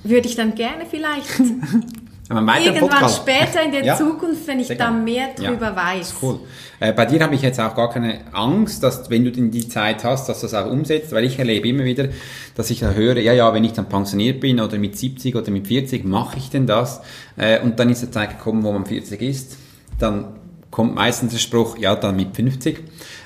würde 0.04 0.28
ich 0.28 0.36
dann 0.36 0.56
gerne 0.56 0.86
vielleicht 0.90 1.28
Irgendwann 2.32 2.90
Podcast. 2.90 3.18
später 3.18 3.64
in 3.64 3.72
der 3.72 3.84
ja, 3.86 3.98
Zukunft, 3.98 4.48
wenn 4.48 4.60
ich 4.60 4.70
da 4.70 4.92
mehr 4.92 5.30
drüber 5.36 5.68
ja, 5.68 5.76
weiß. 5.76 6.16
cool. 6.22 6.40
Äh, 6.80 6.94
bei 6.94 7.06
dir 7.06 7.22
habe 7.22 7.36
ich 7.36 7.42
jetzt 7.42 7.60
auch 7.60 7.76
gar 7.76 7.90
keine 7.90 8.22
Angst, 8.34 8.84
dass 8.84 9.10
wenn 9.10 9.24
du 9.24 9.32
denn 9.32 9.52
die 9.52 9.68
Zeit 9.68 10.04
hast, 10.04 10.30
dass 10.30 10.42
du 10.42 10.48
das 10.48 10.54
auch 10.54 10.70
umsetzt, 10.70 11.12
weil 11.12 11.26
ich 11.26 11.38
erlebe 11.38 11.68
immer 11.68 11.84
wieder, 11.84 12.10
dass 12.56 12.70
ich 12.70 12.80
da 12.80 12.92
höre, 12.92 13.18
ja, 13.18 13.34
ja, 13.34 13.54
wenn 13.54 13.64
ich 13.64 13.74
dann 13.74 13.88
pensioniert 13.88 14.40
bin 14.40 14.60
oder 14.60 14.78
mit 14.78 14.98
70 14.98 15.36
oder 15.36 15.52
mit 15.52 15.68
40, 15.68 16.06
mache 16.06 16.38
ich 16.38 16.50
denn 16.50 16.68
das? 16.68 17.02
Äh, 17.38 17.60
und 17.60 17.80
dann 17.80 17.90
ist 17.90 18.02
die 18.02 18.12
Zeit 18.12 18.38
gekommen, 18.38 18.64
wo 18.64 18.72
man 18.72 18.86
40 18.86 19.22
ist. 19.22 19.58
Dann 20.00 20.36
kommt 20.72 20.96
meistens 20.96 21.34
der 21.34 21.40
Spruch, 21.40 21.78
ja, 21.78 21.96
dann 21.96 22.16
mit 22.16 22.36
50. 22.36 22.80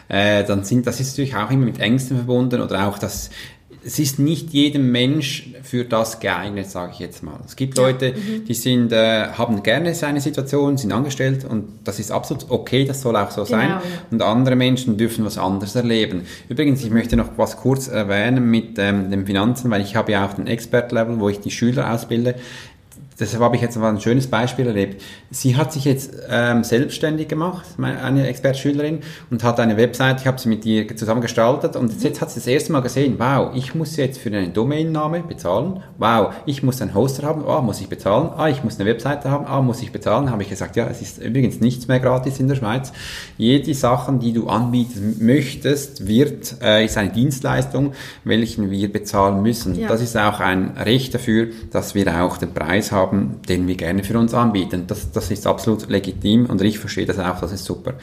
Äh, 0.08 0.44
dann 0.44 0.64
sind, 0.64 0.86
das 0.86 1.00
ist 1.00 1.14
natürlich 1.14 1.36
auch 1.36 1.50
immer 1.50 1.66
mit 1.66 1.80
Ängsten 1.80 2.18
verbunden 2.18 2.62
oder 2.62 2.88
auch 2.88 3.00
das 3.00 3.30
es 3.86 4.00
ist 4.00 4.18
nicht 4.18 4.50
jedem 4.50 4.92
Mensch 4.92 5.52
für 5.62 5.86
das 5.86 6.20
geeignet, 6.20 6.68
sage 6.70 6.94
ich 6.94 7.00
jetzt 7.00 7.22
mal. 7.22 7.40
Es 7.46 7.56
gibt 7.56 7.78
Leute, 7.78 8.14
mhm. 8.14 8.46
die 8.46 8.54
sind, 8.56 8.92
äh, 8.92 9.28
haben 9.28 9.62
gerne 9.62 9.94
seine 9.94 10.22
Situation, 10.22 10.78
sind 10.78 10.92
angestellt 10.92 11.46
und 11.46 11.68
das 11.84 12.00
ist 12.00 12.12
absolut 12.12 12.48
okay, 12.50 12.86
das 12.86 13.02
soll 13.02 13.16
auch 13.16 13.30
so 13.30 13.44
genau, 13.44 13.58
sein. 13.58 13.70
Ja. 13.70 13.82
Und 14.10 14.24
andere 14.24 14.56
Menschen 14.56 14.98
dürfen 14.98 15.24
was 15.24 15.38
anderes 15.38 15.76
erleben. 15.76 16.24
Übrigens, 16.50 16.84
ich 16.84 16.90
möchte 16.90 17.16
noch 17.16 17.38
was 17.38 17.58
kurz 17.58 17.88
erwähnen 17.88 18.50
mit 18.50 18.80
ähm, 18.80 19.12
den 19.12 19.28
Finanzen, 19.28 19.70
weil 19.70 19.82
ich 19.82 19.96
habe 19.96 20.12
ja 20.12 20.26
auch 20.26 20.34
den 20.34 20.48
Expert-Level, 20.48 21.20
wo 21.20 21.30
ich 21.30 21.40
die 21.40 21.52
Schüler 21.52 21.94
ausbilde 21.94 22.36
deshalb 23.20 23.44
habe 23.44 23.56
ich 23.56 23.62
jetzt 23.62 23.78
mal 23.78 23.90
ein 23.90 24.02
schönes 24.02 24.28
Beispiel 24.28 24.68
erlebt. 24.68 25.02
Sie 25.32 25.56
hat 25.56 25.74
sich 25.74 25.86
jetzt 25.86 26.14
ähm, 26.30 26.64
selbstständig 26.64 27.28
gemacht, 27.28 27.66
eine 27.82 28.28
Expertschülerin, 28.28 29.00
und 29.30 29.44
hat 29.44 29.60
eine 29.60 29.78
Website, 29.78 30.22
ich 30.22 30.28
habe 30.28 30.40
sie 30.40 30.50
mit 30.50 30.66
ihr 30.66 30.96
zusammen 30.96 31.22
gestaltet 31.22 31.76
und 31.76 32.04
jetzt 32.04 32.22
hat 32.22 32.32
sie 32.32 32.40
das 32.40 32.48
erste 32.48 32.72
Mal 32.72 32.82
gesehen, 32.82 33.16
wow, 33.18 33.52
ich 33.56 33.76
muss 33.76 33.96
jetzt 33.98 34.18
für 34.18 34.30
einen 34.30 34.54
Domainname 34.54 35.22
bezahlen, 35.22 35.82
wow, 35.98 36.34
ich 36.46 36.64
muss 36.64 36.82
einen 36.82 36.94
Hoster 36.94 37.28
haben, 37.28 37.46
ah, 37.46 37.62
muss 37.62 37.82
ich 37.82 37.90
bezahlen, 37.90 38.30
ah, 38.36 38.50
ich 38.50 38.64
muss 38.64 38.80
eine 38.80 38.90
Webseite 38.90 39.30
haben, 39.30 39.46
ah, 39.46 39.62
muss 39.62 39.82
ich 39.82 39.92
bezahlen, 39.92 40.32
habe 40.32 40.44
ich 40.44 40.50
gesagt, 40.50 40.76
ja, 40.76 40.88
es 40.88 41.02
ist 41.02 41.22
übrigens 41.22 41.60
nichts 41.62 41.88
mehr 41.88 42.00
gratis 42.00 42.40
in 42.40 42.48
der 42.48 42.56
Schweiz. 42.56 42.92
Jede 43.38 43.74
Sachen, 43.74 44.20
die 44.20 44.34
du 44.34 44.48
anbieten 44.48 45.18
möchtest, 45.20 46.08
wird, 46.08 46.62
äh, 46.62 46.86
ist 46.86 46.98
eine 46.98 47.10
Dienstleistung, 47.10 47.94
welchen 48.24 48.72
wir 48.72 48.92
bezahlen 48.92 49.42
müssen. 49.42 49.76
Ja. 49.76 49.88
Das 49.88 50.02
ist 50.02 50.18
auch 50.18 50.40
ein 50.40 50.72
Recht 50.78 51.14
dafür, 51.14 51.48
dass 51.72 51.96
wir 51.96 52.24
auch 52.24 52.38
den 52.38 52.54
Preis 52.54 52.92
haben, 52.92 53.05
haben, 53.06 53.42
den 53.48 53.68
wir 53.68 53.76
gerne 53.76 54.04
für 54.04 54.18
uns 54.18 54.34
anbieten. 54.34 54.86
Das, 54.88 55.12
das 55.12 55.32
ist 55.32 55.48
absolut 55.48 55.90
legitim 55.90 56.48
und 56.48 56.62
ich 56.62 56.80
verstehe 56.80 57.06
das 57.06 57.20
auch, 57.20 57.40
das 57.40 57.52
ist 57.52 57.66
super. 57.66 57.94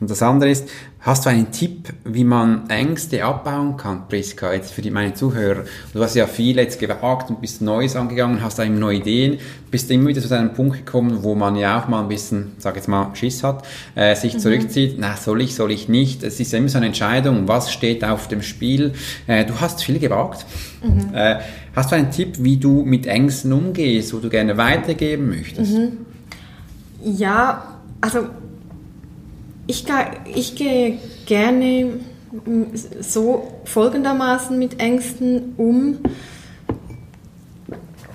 Und 0.00 0.10
das 0.10 0.22
andere 0.22 0.50
ist, 0.50 0.68
hast 1.00 1.26
du 1.26 1.30
einen 1.30 1.50
Tipp, 1.50 1.92
wie 2.04 2.22
man 2.22 2.70
Ängste 2.70 3.24
abbauen 3.24 3.76
kann, 3.76 4.06
Priska, 4.08 4.52
jetzt 4.52 4.72
für 4.72 4.80
die, 4.80 4.92
meine 4.92 5.14
Zuhörer? 5.14 5.64
Du 5.92 6.00
hast 6.00 6.14
ja 6.14 6.28
viel 6.28 6.56
jetzt 6.56 6.78
gewagt 6.78 7.30
und 7.30 7.40
bist 7.40 7.62
Neues 7.62 7.96
angegangen, 7.96 8.40
hast 8.42 8.60
da 8.60 8.64
eben 8.64 8.78
neue 8.78 8.98
Ideen, 8.98 9.38
bist 9.72 9.90
immer 9.90 10.08
wieder 10.08 10.20
zu 10.20 10.32
einem 10.32 10.54
Punkt 10.54 10.86
gekommen, 10.86 11.24
wo 11.24 11.34
man 11.34 11.56
ja 11.56 11.80
auch 11.80 11.88
mal 11.88 12.02
ein 12.02 12.08
bisschen, 12.08 12.52
sag 12.58 12.76
jetzt 12.76 12.86
mal, 12.86 13.10
Schiss 13.14 13.42
hat, 13.42 13.64
äh, 13.96 14.14
sich 14.14 14.34
mhm. 14.34 14.38
zurückzieht, 14.38 14.96
na, 14.98 15.16
soll 15.16 15.42
ich, 15.42 15.56
soll 15.56 15.72
ich 15.72 15.88
nicht? 15.88 16.22
Es 16.22 16.38
ist 16.38 16.54
immer 16.54 16.68
so 16.68 16.78
eine 16.78 16.86
Entscheidung, 16.86 17.48
was 17.48 17.72
steht 17.72 18.04
auf 18.04 18.28
dem 18.28 18.42
Spiel? 18.42 18.92
Äh, 19.26 19.44
du 19.46 19.60
hast 19.60 19.82
viel 19.82 19.98
gewagt. 19.98 20.46
Mhm. 20.82 21.12
Äh, 21.12 21.40
hast 21.74 21.90
du 21.90 21.96
einen 21.96 22.12
Tipp, 22.12 22.36
wie 22.38 22.56
du 22.56 22.84
mit 22.84 23.06
Ängsten 23.06 23.52
umgehst, 23.52 24.14
wo 24.14 24.18
du 24.18 24.28
gerne 24.28 24.56
weitergeben 24.56 25.28
möchtest? 25.28 25.72
Mhm. 25.72 25.98
Ja, 27.02 27.78
also 28.00 28.26
ich, 29.68 29.84
ich 30.34 30.56
gehe 30.56 30.98
gerne 31.26 32.00
so 33.00 33.60
folgendermaßen 33.64 34.58
mit 34.58 34.80
Ängsten 34.80 35.54
um. 35.56 35.98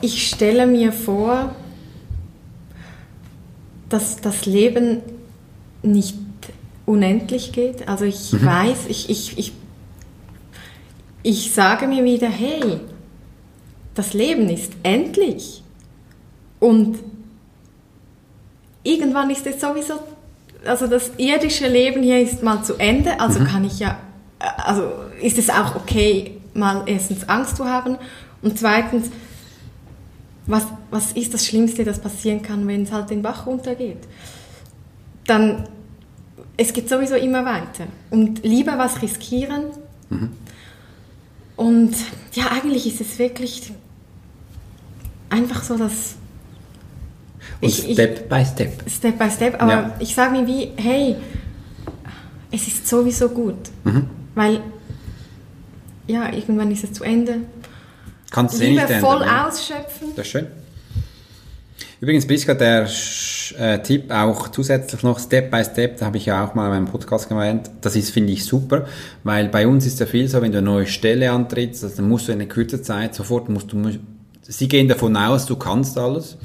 Ich 0.02 0.28
stelle 0.28 0.68
mir 0.68 0.92
vor, 0.92 1.56
dass 3.88 4.18
das 4.18 4.48
Leben 4.48 5.02
nicht 5.84 6.18
unendlich 6.88 7.52
geht. 7.52 7.88
Also 7.88 8.06
ich 8.06 8.34
mhm. 8.34 8.46
weiß, 8.46 8.88
ich, 8.90 9.10
ich, 9.12 9.38
ich, 9.38 9.54
ich 11.22 11.54
sage 11.54 11.88
mir 11.88 12.04
wieder, 12.04 12.30
hey, 12.30 12.80
das 13.94 14.14
Leben 14.14 14.50
ist 14.50 14.74
endlich. 14.82 15.64
Und 16.60 16.98
irgendwann 18.84 19.30
ist 19.30 19.46
es 19.46 19.62
sowieso, 19.62 20.00
also 20.66 20.88
das 20.88 21.12
irdische 21.18 21.68
Leben 21.68 22.04
hier 22.04 22.22
ist 22.22 22.44
mal 22.44 22.64
zu 22.64 22.76
Ende, 22.76 23.20
also 23.20 23.40
mhm. 23.40 23.46
kann 23.46 23.64
ich 23.66 23.80
ja, 23.80 23.98
also 24.40 24.92
ist 25.22 25.38
es 25.38 25.50
auch 25.50 25.76
okay, 25.76 26.40
mal 26.54 26.84
erstens 26.86 27.28
Angst 27.28 27.58
zu 27.58 27.66
haben 27.66 27.98
und 28.42 28.60
zweitens, 28.60 29.10
was, 30.46 30.68
was 30.92 31.14
ist 31.14 31.34
das 31.34 31.46
Schlimmste, 31.46 31.84
das 31.84 32.00
passieren 32.00 32.42
kann, 32.42 32.68
wenn 32.68 32.84
es 32.84 32.92
halt 32.92 33.10
den 33.10 33.22
Bach 33.22 33.46
runtergeht? 33.46 34.00
Dann, 35.26 35.70
es 36.58 36.74
geht 36.74 36.90
sowieso 36.90 37.16
immer 37.16 37.46
weiter. 37.46 37.88
Und 38.10 38.44
lieber 38.44 38.78
was 38.78 39.02
riskieren. 39.02 39.68
Mhm. 40.10 40.32
Und 41.56 41.96
ja, 42.34 42.52
eigentlich 42.52 42.86
ist 42.88 43.00
es 43.00 43.18
wirklich 43.20 43.72
einfach 45.30 45.64
so, 45.64 45.78
dass... 45.78 46.16
Und 47.64 47.70
ich, 47.70 47.94
Step 47.94 48.22
ich, 48.22 48.30
by 48.30 48.46
Step. 48.46 48.90
Step 48.90 49.18
by 49.18 49.30
Step, 49.30 49.62
aber 49.62 49.72
ja. 49.72 49.96
ich 50.00 50.14
sage 50.14 50.32
mir 50.32 50.48
wie, 50.48 50.72
hey, 50.76 51.16
es 52.52 52.68
ist 52.68 52.88
sowieso 52.88 53.30
gut. 53.30 53.56
Mhm. 53.84 54.08
Weil, 54.36 54.62
ja, 56.08 56.32
irgendwann 56.32 56.72
ist 56.72 56.84
es 56.84 56.94
zu 56.94 57.04
Ende 57.04 57.42
Kannst 58.34 58.60
du 58.60 58.64
eh 58.64 58.72
nicht 58.72 58.92
voll 58.94 59.22
ändern, 59.22 59.46
ausschöpfen. 59.46 60.08
Das 60.16 60.26
ist 60.26 60.32
schön. 60.32 60.48
Übrigens, 62.02 62.26
Priska, 62.26 62.56
der 62.56 62.90
äh, 63.60 63.80
Tipp 63.80 64.12
auch 64.12 64.50
zusätzlich 64.50 65.04
noch 65.04 65.20
Step 65.20 65.52
by 65.52 65.64
Step, 65.64 66.00
da 66.00 66.08
habe 66.08 66.18
ich 66.18 66.26
ja 66.26 66.44
auch 66.44 66.56
mal 66.56 66.66
in 66.66 66.72
meinem 66.72 66.86
Podcast 66.88 67.30
gemeint, 67.30 67.70
das 67.82 67.96
ist, 67.96 68.10
finde 68.10 68.34
ich, 68.34 68.44
super, 68.44 68.88
weil 69.24 69.50
bei 69.50 69.68
uns 69.68 69.86
ist 69.86 70.00
ja 70.00 70.08
viel 70.08 70.28
so, 70.28 70.42
wenn 70.42 70.52
du 70.52 70.58
eine 70.58 70.66
neue 70.66 70.88
Stelle 70.88 71.32
antrittst, 71.32 71.84
also 71.84 71.98
dann 71.98 72.10
musst 72.10 72.28
du 72.28 72.32
in 72.32 72.42
einer 72.42 72.50
kurzen 72.50 72.84
Zeit 72.84 73.14
sofort, 73.14 73.50
musst 73.50 73.72
du, 73.72 73.84
sie 74.42 74.68
gehen 74.68 74.88
davon 74.88 75.16
aus, 75.16 75.46
du 75.46 75.56
kannst 75.56 75.98
alles. 75.98 76.38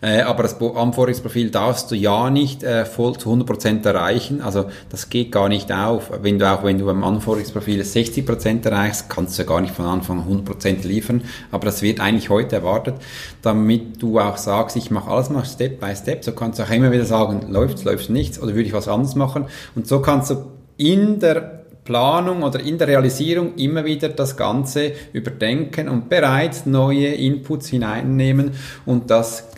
Äh, 0.00 0.22
aber 0.22 0.42
das 0.42 0.60
Anforderungsprofil 0.60 1.50
darfst 1.50 1.90
du 1.90 1.94
ja 1.94 2.30
nicht 2.30 2.62
äh, 2.62 2.84
voll 2.84 3.16
zu 3.16 3.32
100% 3.32 3.86
erreichen. 3.86 4.40
Also 4.40 4.66
das 4.90 5.08
geht 5.10 5.32
gar 5.32 5.48
nicht 5.48 5.72
auf. 5.72 6.10
Wenn 6.22 6.38
du 6.38 6.50
auch 6.50 6.64
wenn 6.64 6.78
du 6.78 6.86
beim 6.86 7.02
Anforderungsprofil 7.02 7.82
60% 7.82 8.64
erreichst, 8.64 9.08
kannst 9.08 9.38
du 9.38 9.42
ja 9.42 9.48
gar 9.48 9.60
nicht 9.60 9.74
von 9.74 9.86
Anfang 9.86 10.20
an 10.20 10.44
100% 10.44 10.86
liefern. 10.86 11.22
Aber 11.50 11.64
das 11.64 11.82
wird 11.82 12.00
eigentlich 12.00 12.30
heute 12.30 12.56
erwartet, 12.56 12.96
damit 13.42 14.02
du 14.02 14.18
auch 14.18 14.36
sagst, 14.36 14.76
ich 14.76 14.90
mache 14.90 15.10
alles 15.10 15.30
mal 15.30 15.44
Step 15.44 15.80
by 15.80 15.94
Step. 15.94 16.24
So 16.24 16.32
kannst 16.32 16.58
du 16.58 16.64
auch 16.64 16.70
immer 16.70 16.92
wieder 16.92 17.04
sagen, 17.04 17.46
läuft, 17.50 17.84
läuft 17.84 18.10
nichts 18.10 18.40
oder 18.40 18.54
würde 18.54 18.68
ich 18.68 18.72
was 18.72 18.88
anderes 18.88 19.14
machen. 19.14 19.46
Und 19.74 19.86
so 19.86 20.00
kannst 20.00 20.30
du 20.30 20.44
in 20.76 21.20
der 21.20 21.56
Planung 21.86 22.42
oder 22.42 22.60
in 22.60 22.76
der 22.76 22.88
Realisierung 22.88 23.54
immer 23.54 23.84
wieder 23.84 24.10
das 24.10 24.36
Ganze 24.36 24.92
überdenken 25.12 25.88
und 25.88 26.10
bereits 26.10 26.66
neue 26.66 27.14
Inputs 27.14 27.68
hineinnehmen 27.68 28.50
und 28.84 29.10
das 29.10 29.48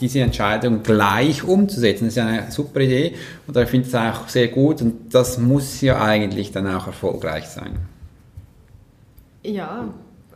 diese 0.00 0.20
Entscheidung 0.20 0.82
gleich 0.82 1.42
umzusetzen. 1.44 2.06
Das 2.06 2.16
ist 2.16 2.22
eine 2.22 2.50
super 2.50 2.80
Idee 2.80 3.14
und 3.46 3.56
ich 3.56 3.68
finde 3.68 3.88
es 3.88 3.94
auch 3.94 4.28
sehr 4.28 4.48
gut 4.48 4.82
und 4.82 5.14
das 5.14 5.38
muss 5.38 5.80
ja 5.80 6.00
eigentlich 6.00 6.52
dann 6.52 6.66
auch 6.66 6.86
erfolgreich 6.86 7.46
sein. 7.46 7.76
Ja, 9.42 9.88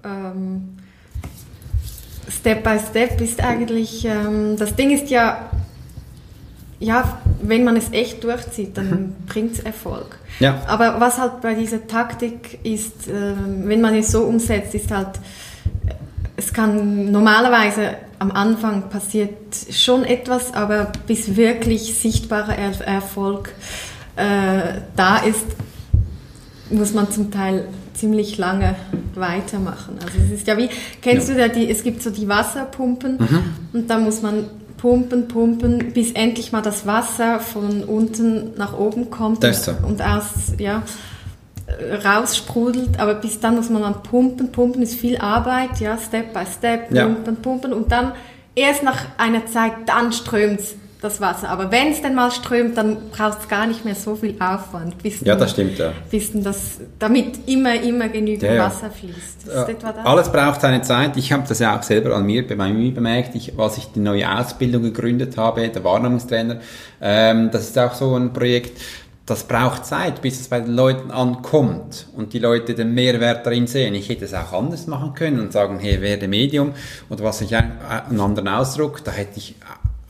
ähm, 0.04 0.76
Step 2.28 2.62
by 2.62 2.78
Step 2.78 3.20
ist 3.20 3.42
eigentlich, 3.42 4.04
ähm, 4.04 4.56
das 4.58 4.74
Ding 4.74 4.90
ist 4.90 5.10
ja, 5.10 5.50
ja, 6.78 7.18
wenn 7.42 7.64
man 7.64 7.76
es 7.76 7.92
echt 7.92 8.22
durchzieht, 8.22 8.76
dann 8.76 8.90
mhm. 8.90 9.14
bringt 9.26 9.52
es 9.54 9.60
Erfolg. 9.60 10.18
Ja. 10.38 10.62
Aber 10.66 11.00
was 11.00 11.18
halt 11.18 11.40
bei 11.40 11.54
dieser 11.54 11.86
Taktik 11.86 12.58
ist, 12.64 13.08
äh, 13.08 13.34
wenn 13.64 13.80
man 13.80 13.94
es 13.94 14.12
so 14.12 14.22
umsetzt, 14.22 14.74
ist 14.74 14.90
halt, 14.90 15.18
es 16.48 16.54
kann 16.54 17.12
normalerweise 17.12 17.96
am 18.18 18.30
Anfang 18.30 18.88
passiert 18.88 19.54
schon 19.70 20.02
etwas, 20.04 20.54
aber 20.54 20.92
bis 21.06 21.36
wirklich 21.36 21.94
sichtbarer 21.98 22.56
er 22.56 22.80
Erfolg 22.86 23.50
äh, 24.16 24.80
da 24.96 25.18
ist, 25.18 25.44
muss 26.70 26.94
man 26.94 27.10
zum 27.10 27.30
Teil 27.30 27.68
ziemlich 27.92 28.38
lange 28.38 28.76
weitermachen. 29.14 29.98
Also 30.02 30.16
es 30.24 30.40
ist 30.40 30.46
ja 30.46 30.56
wie, 30.56 30.70
kennst 31.02 31.28
ja. 31.28 31.34
du 31.34 31.40
ja 31.40 31.48
die, 31.48 31.70
es 31.70 31.82
gibt 31.82 32.02
so 32.02 32.08
die 32.08 32.28
Wasserpumpen 32.28 33.18
mhm. 33.18 33.42
und 33.74 33.90
da 33.90 33.98
muss 33.98 34.22
man 34.22 34.46
pumpen, 34.78 35.28
pumpen, 35.28 35.92
bis 35.92 36.12
endlich 36.12 36.50
mal 36.50 36.62
das 36.62 36.86
Wasser 36.86 37.40
von 37.40 37.84
unten 37.84 38.54
nach 38.56 38.72
oben 38.72 39.10
kommt 39.10 39.44
so. 39.54 39.72
und 39.86 40.00
aus, 40.00 40.54
ja, 40.56 40.82
raussprudelt, 42.04 42.98
aber 42.98 43.14
bis 43.14 43.40
dann 43.40 43.56
muss 43.56 43.68
man 43.70 43.82
dann 43.82 44.02
pumpen, 44.02 44.50
pumpen 44.52 44.82
ist 44.82 44.94
viel 44.94 45.18
Arbeit, 45.18 45.80
ja, 45.80 45.98
Step 45.98 46.32
by 46.32 46.44
Step, 46.46 46.88
pumpen, 46.88 47.34
ja. 47.34 47.40
pumpen 47.42 47.72
und 47.72 47.92
dann 47.92 48.12
erst 48.54 48.82
nach 48.82 48.98
einer 49.18 49.46
Zeit, 49.46 49.72
dann 49.86 50.12
strömt 50.12 50.60
das 51.00 51.20
Wasser. 51.20 51.48
Aber 51.48 51.70
wenn 51.70 51.92
es 51.92 52.02
denn 52.02 52.14
mal 52.14 52.30
strömt, 52.30 52.76
dann 52.76 53.10
braucht 53.10 53.40
es 53.42 53.48
gar 53.48 53.66
nicht 53.66 53.84
mehr 53.84 53.94
so 53.94 54.16
viel 54.16 54.34
Aufwand. 54.40 55.00
Bis 55.00 55.20
ja, 55.20 55.36
das 55.36 55.52
stimmt, 55.52 55.78
ja. 55.78 55.92
Bis 56.10 56.30
das, 56.34 56.80
damit 56.98 57.46
immer, 57.46 57.80
immer 57.80 58.08
genügend 58.08 58.42
ja, 58.42 58.54
ja. 58.54 58.64
Wasser 58.64 58.90
fließt. 58.90 59.48
Alles 60.04 60.30
braucht 60.32 60.60
seine 60.60 60.82
Zeit. 60.82 61.16
Ich 61.16 61.32
habe 61.32 61.44
das 61.46 61.60
ja 61.60 61.78
auch 61.78 61.82
selber 61.84 62.16
an 62.16 62.26
mir, 62.26 62.46
bei 62.46 62.56
mir 62.56 62.92
bemerkt, 62.92 63.36
ich, 63.36 63.56
als 63.58 63.78
ich 63.78 63.86
die 63.92 64.00
neue 64.00 64.28
Ausbildung 64.28 64.82
gegründet 64.82 65.36
habe, 65.36 65.68
der 65.68 65.84
Wahrnehmungstrainer, 65.84 66.58
ähm, 67.00 67.50
das 67.52 67.68
ist 67.68 67.78
auch 67.78 67.94
so 67.94 68.16
ein 68.16 68.32
Projekt, 68.32 68.80
das 69.28 69.44
braucht 69.44 69.84
Zeit, 69.84 70.22
bis 70.22 70.40
es 70.40 70.48
bei 70.48 70.60
den 70.60 70.74
Leuten 70.74 71.10
ankommt 71.10 72.06
und 72.16 72.32
die 72.32 72.38
Leute 72.38 72.74
den 72.74 72.94
Mehrwert 72.94 73.44
darin 73.44 73.66
sehen. 73.66 73.94
Ich 73.94 74.08
hätte 74.08 74.24
es 74.24 74.34
auch 74.34 74.52
anders 74.52 74.86
machen 74.86 75.14
können 75.14 75.38
und 75.40 75.52
sagen, 75.52 75.78
hey, 75.78 76.00
werde 76.00 76.28
Medium 76.28 76.72
oder 77.10 77.24
was 77.24 77.40
ich 77.40 77.54
einen 77.54 78.20
anderen 78.20 78.48
Ausdruck, 78.48 79.04
da 79.04 79.10
hätte 79.10 79.38
ich 79.38 79.56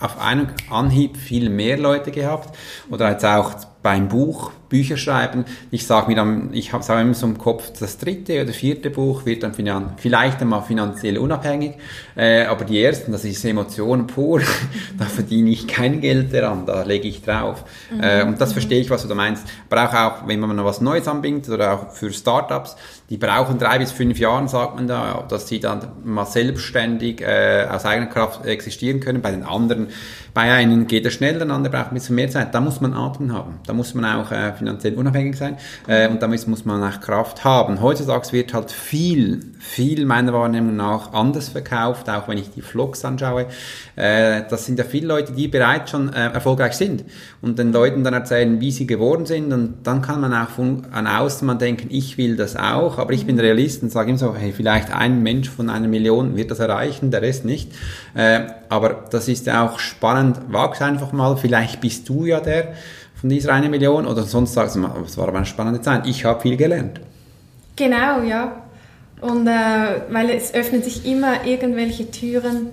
auf 0.01 0.21
einen 0.21 0.53
Anhieb 0.71 1.17
viel 1.17 1.51
mehr 1.51 1.77
Leute 1.77 2.13
gehabt 2.13 2.57
oder 2.91 3.11
jetzt 3.11 3.25
auch 3.25 3.55
beim 3.83 4.09
Buch, 4.09 4.51
Bücher 4.69 4.97
schreiben. 4.97 5.45
Ich 5.71 5.87
sage 5.87 6.09
mir 6.09 6.17
dann, 6.17 6.51
ich 6.53 6.73
habe 6.73 6.85
immer 7.01 7.15
so 7.15 7.27
im 7.27 7.39
Kopf, 7.39 7.73
das 7.79 7.97
dritte 7.99 8.43
oder 8.43 8.53
vierte 8.53 8.91
Buch 8.91 9.25
wird 9.25 9.43
dann 9.43 9.55
vielleicht 9.97 10.41
einmal 10.41 10.63
finanziell 10.63 11.17
unabhängig, 11.17 11.75
äh, 12.17 12.45
aber 12.45 12.65
die 12.65 12.83
ersten, 12.83 13.13
das 13.13 13.25
ist 13.25 13.45
Emotionen 13.45 14.07
pur, 14.07 14.43
da 14.99 15.05
verdiene 15.07 15.51
ich 15.51 15.67
kein 15.69 16.01
Geld 16.01 16.35
daran, 16.35 16.67
da 16.67 16.83
lege 16.83 17.09
ich 17.09 17.23
drauf. 17.23 17.65
Mhm. 17.91 18.01
Äh, 18.03 18.23
und 18.25 18.41
das 18.41 18.53
verstehe 18.53 18.81
ich, 18.81 18.91
was 18.91 19.03
du 19.03 19.09
da 19.09 19.15
meinst. 19.15 19.47
Braucht 19.71 19.95
auch, 19.95 20.27
wenn 20.27 20.41
man 20.41 20.57
noch 20.57 20.65
was 20.65 20.81
Neues 20.81 21.09
anbindet 21.09 21.49
oder 21.49 21.73
auch 21.73 21.93
für 21.93 22.13
Startups, 22.13 22.77
die 23.11 23.17
brauchen 23.17 23.59
drei 23.59 23.79
bis 23.79 23.93
fünf 23.93 24.19
Jahre, 24.19 24.49
sagt 24.49 24.75
man 24.75 24.87
da, 24.87 25.25
dass 25.29 25.49
sie 25.49 25.61
dann 25.61 25.81
mal 26.05 26.27
selbstständig 26.27 27.23
äh, 27.23 27.67
aus 27.71 27.87
eigener 27.87 28.09
Kraft 28.09 28.45
existieren 28.45 29.01
können. 29.01 29.23
Bei 29.23 29.31
den 29.31 29.45
anderen 29.45 29.89
bei 30.39 30.53
einem 30.53 30.87
geht 30.87 31.05
es 31.05 31.15
schnell, 31.15 31.37
der 31.37 31.51
andere 31.51 31.73
braucht 31.73 31.91
ein 31.91 31.95
bisschen 31.95 32.15
mehr 32.15 32.31
Zeit. 32.31 32.55
Da 32.55 32.61
muss 32.61 32.81
man 32.81 32.95
Atmen 32.95 33.33
haben. 33.33 33.59
Da 33.67 33.73
muss 33.73 33.93
man 33.95 34.05
auch 34.05 34.31
äh, 34.31 34.53
finanziell 34.53 34.95
unabhängig 34.95 35.37
sein. 35.37 35.57
Äh, 35.89 36.07
und 36.07 36.23
da 36.23 36.29
muss, 36.29 36.65
man 36.65 36.81
auch 36.81 37.01
Kraft 37.01 37.43
haben. 37.43 37.83
Heutzutage 37.83 38.31
wird 38.31 38.55
halt 38.55 38.71
viel, 38.71 39.41
viel 39.59 40.07
meiner 40.07 40.33
Wahrnehmung 40.33 40.77
nach 40.77 41.13
anders 41.13 41.49
verkauft, 41.49 42.09
auch 42.09 42.29
wenn 42.29 42.39
ich 42.39 42.51
die 42.51 42.63
Vlogs 42.63 43.05
anschaue. 43.05 43.47
Äh, 43.97 44.43
das 44.49 44.65
sind 44.65 44.79
ja 44.79 44.85
viele 44.85 45.09
Leute, 45.09 45.33
die 45.33 45.49
bereits 45.49 45.91
schon 45.91 46.13
äh, 46.13 46.29
erfolgreich 46.29 46.75
sind 46.75 47.03
und 47.43 47.59
den 47.59 47.73
Leuten 47.73 48.05
dann 48.05 48.15
erzählen, 48.15 48.61
wie 48.61 48.71
sie 48.71 48.87
geworden 48.87 49.27
sind. 49.27 49.53
Und 49.53 49.79
dann 49.89 50.03
kann 50.03 50.21
man 50.21 50.33
auch 50.33 50.51
von 50.51 50.87
an 50.93 51.09
außen 51.09 51.49
man 51.49 51.59
denken, 51.59 51.89
ich 51.91 52.17
will 52.17 52.37
das 52.37 52.55
auch, 52.55 52.99
aber 52.99 53.13
ich 53.13 53.27
bin 53.27 53.41
Realist 53.41 53.83
und 53.83 53.91
sage 53.91 54.11
immer 54.11 54.19
so, 54.19 54.37
hey, 54.37 54.53
vielleicht 54.53 54.95
ein 54.95 55.21
Mensch 55.21 55.51
von 55.51 55.69
einer 55.69 55.89
Million 55.89 56.37
wird 56.37 56.53
das 56.53 56.61
erreichen, 56.61 57.11
der 57.11 57.23
Rest 57.23 57.45
nicht. 57.45 57.73
Aber 58.69 59.05
das 59.11 59.29
ist 59.29 59.49
auch 59.49 59.79
spannend. 59.79 60.39
Wag's 60.49 60.83
einfach 60.83 61.13
mal, 61.13 61.37
vielleicht 61.37 61.81
bist 61.81 62.09
du 62.09 62.27
ja 62.27 62.41
der 62.41 62.75
von 63.15 63.29
dieser 63.31 63.53
eine 63.53 63.69
Million. 63.69 64.07
Oder 64.07 64.23
sonst 64.23 64.55
sagst 64.55 64.77
du 64.77 64.87
es 65.05 65.19
war 65.19 65.29
aber 65.29 65.39
eine 65.39 65.47
spannende 65.47 65.81
Zeit, 65.81 66.07
ich 66.07 66.25
habe 66.25 66.41
viel 66.41 66.57
gelernt. 66.57 67.01
Genau, 67.77 68.23
ja. 68.23 68.63
Und 69.21 69.47
äh, 69.47 70.03
weil 70.11 70.31
es 70.31 70.55
öffnen 70.55 70.83
sich 70.83 71.05
immer 71.07 71.45
irgendwelche 71.45 72.11
Türen, 72.11 72.71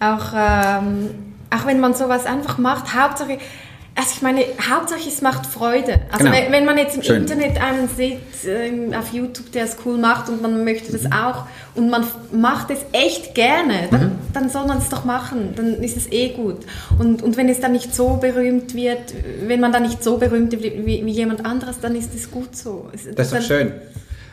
auch, 0.00 0.32
ähm, 0.34 1.10
auch 1.50 1.66
wenn 1.66 1.80
man 1.80 1.94
sowas 1.94 2.24
einfach 2.26 2.58
macht, 2.58 2.94
Hauptsache 2.94 3.38
also 3.94 4.10
ich 4.16 4.22
meine, 4.22 4.40
Hauptsache 4.70 5.06
es 5.06 5.20
macht 5.20 5.46
Freude. 5.46 6.00
Also 6.10 6.24
genau. 6.24 6.36
wenn, 6.36 6.52
wenn, 6.52 6.64
man 6.64 6.78
jetzt 6.78 6.96
im 6.96 7.02
Schön. 7.02 7.22
Internet 7.22 7.60
einen 7.60 7.88
sieht, 7.88 8.20
äh, 8.46 8.94
auf 8.96 9.12
YouTube, 9.12 9.52
der 9.52 9.64
es 9.64 9.76
cool 9.84 9.98
macht 9.98 10.28
und 10.30 10.40
man 10.40 10.64
möchte 10.64 10.92
das 10.92 11.02
mhm. 11.02 11.12
auch 11.12 11.44
und 11.74 11.90
man 11.90 12.06
macht 12.32 12.70
es 12.70 12.78
echt 12.92 13.34
gerne, 13.34 13.88
dann, 13.90 14.04
mhm. 14.04 14.12
dann 14.32 14.48
soll 14.48 14.66
man 14.66 14.78
es 14.78 14.88
doch 14.88 15.04
machen, 15.04 15.52
dann 15.56 15.74
ist 15.82 15.96
es 15.96 16.10
eh 16.10 16.30
gut. 16.30 16.60
Und, 16.98 17.22
und 17.22 17.36
wenn 17.36 17.48
es 17.48 17.60
dann 17.60 17.72
nicht 17.72 17.94
so 17.94 18.16
berühmt 18.16 18.74
wird, 18.74 19.14
wenn 19.46 19.60
man 19.60 19.72
dann 19.72 19.82
nicht 19.82 20.02
so 20.02 20.16
berühmt 20.16 20.52
wird 20.52 20.62
wie, 20.62 21.04
wie 21.04 21.10
jemand 21.10 21.44
anderes, 21.44 21.78
dann 21.80 21.94
ist 21.94 22.14
es 22.14 22.30
gut 22.30 22.56
so. 22.56 22.88
Das 23.14 23.26
ist 23.26 23.34
doch 23.34 23.42
schön. 23.42 23.72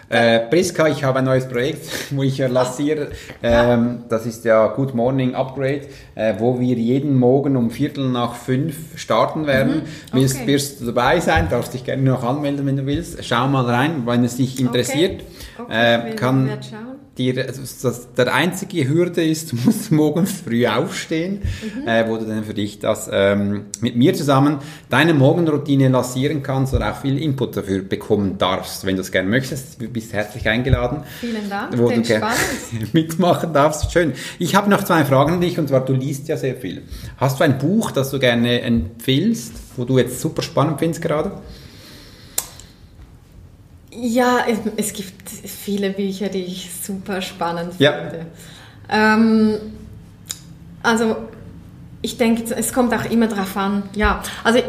Äh, 0.10 0.39
Priska, 0.39 0.88
ich 0.88 1.03
habe 1.03 1.20
ein 1.20 1.26
neues 1.26 1.47
Projekt, 1.47 1.86
wo 2.12 2.24
ich 2.24 2.39
lanciere. 2.39 3.10
Ähm, 3.43 4.03
das 4.10 4.26
ist 4.26 4.43
ja 4.43 4.68
Good 4.68 4.95
Morning 4.95 5.36
Upgrade, 5.36 5.82
äh, 6.16 6.34
wo 6.39 6.60
wir 6.60 6.76
jeden 6.76 7.16
Morgen 7.16 7.55
um 7.55 7.70
Viertel 7.70 8.10
nach 8.10 8.34
fünf 8.34 8.97
starten 8.97 9.45
werden. 9.45 9.84
Mhm. 10.12 10.20
Okay. 10.20 10.47
Wirst, 10.47 10.82
du 10.82 10.86
dabei 10.86 11.20
sein, 11.20 11.47
darfst 11.49 11.76
dich 11.76 11.86
gerne 11.86 12.01
noch 12.01 12.24
anmelden, 12.24 12.66
wenn 12.66 12.78
du 12.78 12.86
willst. 12.88 13.24
Schau 13.24 13.47
mal 13.47 13.66
rein, 13.66 14.03
wenn 14.05 14.24
es 14.24 14.38
dich 14.38 14.60
interessiert. 14.60 15.22
Okay. 15.60 16.12
Äh, 16.12 16.16
kann 16.16 16.49
dir, 17.20 17.45
also 17.45 17.91
der 18.17 18.34
einzige 18.34 18.88
Hürde 18.88 19.24
ist, 19.24 19.51
du 19.51 19.57
musst 19.65 19.91
morgens 19.91 20.41
früh 20.41 20.65
aufstehen, 20.65 21.41
äh, 21.86 22.07
wo 22.07 22.17
du 22.17 22.26
dann 22.26 22.43
für 22.43 22.53
dich 22.53 22.80
das 22.80 23.09
ähm, 23.11 23.65
mit 23.82 23.95
mir 23.95 24.13
zusammen 24.13 24.57
deine 24.89 25.13
Morgenroutine 25.13 25.89
lancieren 25.89 26.41
kannst 26.41 26.74
und 26.74 26.82
auch 26.82 27.01
viel 27.01 27.22
Input 27.22 27.57
dafür 27.57 27.84
bekommen 27.84 28.38
darfst, 28.38 28.86
wenn 28.86 28.95
du 28.95 29.01
es 29.01 29.11
gerne 29.11 29.30
möchtest. 29.30 29.82
Du 29.82 29.88
bist 29.89 30.13
herzlich 30.13 30.47
eingeladen. 30.47 31.03
Vielen 31.20 31.49
Dank, 31.49 31.78
Wo 31.78 31.89
du 31.89 32.01
gerne 32.01 32.28
mitmachen 32.93 33.53
darfst. 33.53 33.91
Schön. 33.91 34.13
Ich 34.39 34.55
habe 34.55 34.70
noch 34.70 34.84
zwei 34.84 35.03
Fragen 35.05 35.34
an 35.34 35.41
dich 35.41 35.59
und 35.59 35.67
zwar, 35.67 35.84
du 35.86 35.93
liest 35.93 36.28
ja 36.30 36.38
sehr 36.38 36.55
viel. 36.55 36.84
Hast 37.17 37.39
du 37.39 37.43
ein 37.43 37.57
Buch, 37.57 37.91
das 37.91 38.09
du 38.11 38.20
gerne 38.20 38.61
empfiehlst, 38.61 39.53
wo 39.76 39.84
du 39.84 39.97
jetzt 39.97 40.22
super 40.22 40.41
spannend 40.41 40.80
findest 40.80 41.01
gerade? 41.01 41.34
Ja, 44.01 44.45
es, 44.77 44.93
gibt 44.93 45.29
viele 45.29 45.89
Bücher, 45.91 46.29
die 46.29 46.43
ich 46.43 46.69
super 46.81 47.21
spannend 47.21 47.73
Ja. 47.79 47.93
finde. 47.93 48.25
Ähm, 48.89 49.55
also, 50.81 51.17
ich 52.01 52.17
denke, 52.17 52.53
es 52.55 52.71
kommt 52.71 52.93
auch 52.93 53.05
immer 53.11 53.27
darauf 53.27 53.55
an. 53.57 53.83
Ja, 53.95 54.21
also 54.43 54.59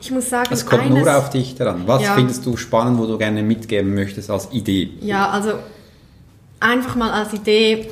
ich 0.00 0.10
muss 0.10 0.28
sagen, 0.28 0.48
Es 0.52 0.66
kommt 0.66 0.82
eines, 0.82 0.98
nur 0.98 1.16
auf 1.16 1.30
dich 1.30 1.54
daran. 1.54 1.82
Was 1.86 2.02
Ja. 2.02 2.14
findest 2.14 2.44
du 2.44 2.56
spannend, 2.56 2.98
wo 2.98 3.06
du 3.06 3.16
gerne 3.16 3.42
mitgeben 3.42 3.94
möchtest 3.94 4.30
als 4.30 4.48
Idee? 4.52 4.90
Ja, 5.00 5.30
also 5.30 5.54
einfach 6.60 6.94
mal 6.94 7.10
als 7.10 7.32
Idee 7.32 7.88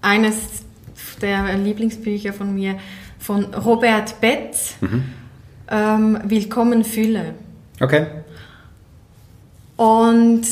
eines 0.00 0.36
der 1.20 1.56
Lieblingsbücher 1.58 2.32
von 2.32 2.54
mir, 2.54 2.76
von 3.18 3.44
Robert 3.54 4.20
Betz, 4.20 4.74
Mhm. 4.80 5.04
ähm, 5.70 6.18
Willkommen 6.24 6.82
Fülle. 6.84 7.34
Okay. 7.80 8.06
Und 9.76 10.42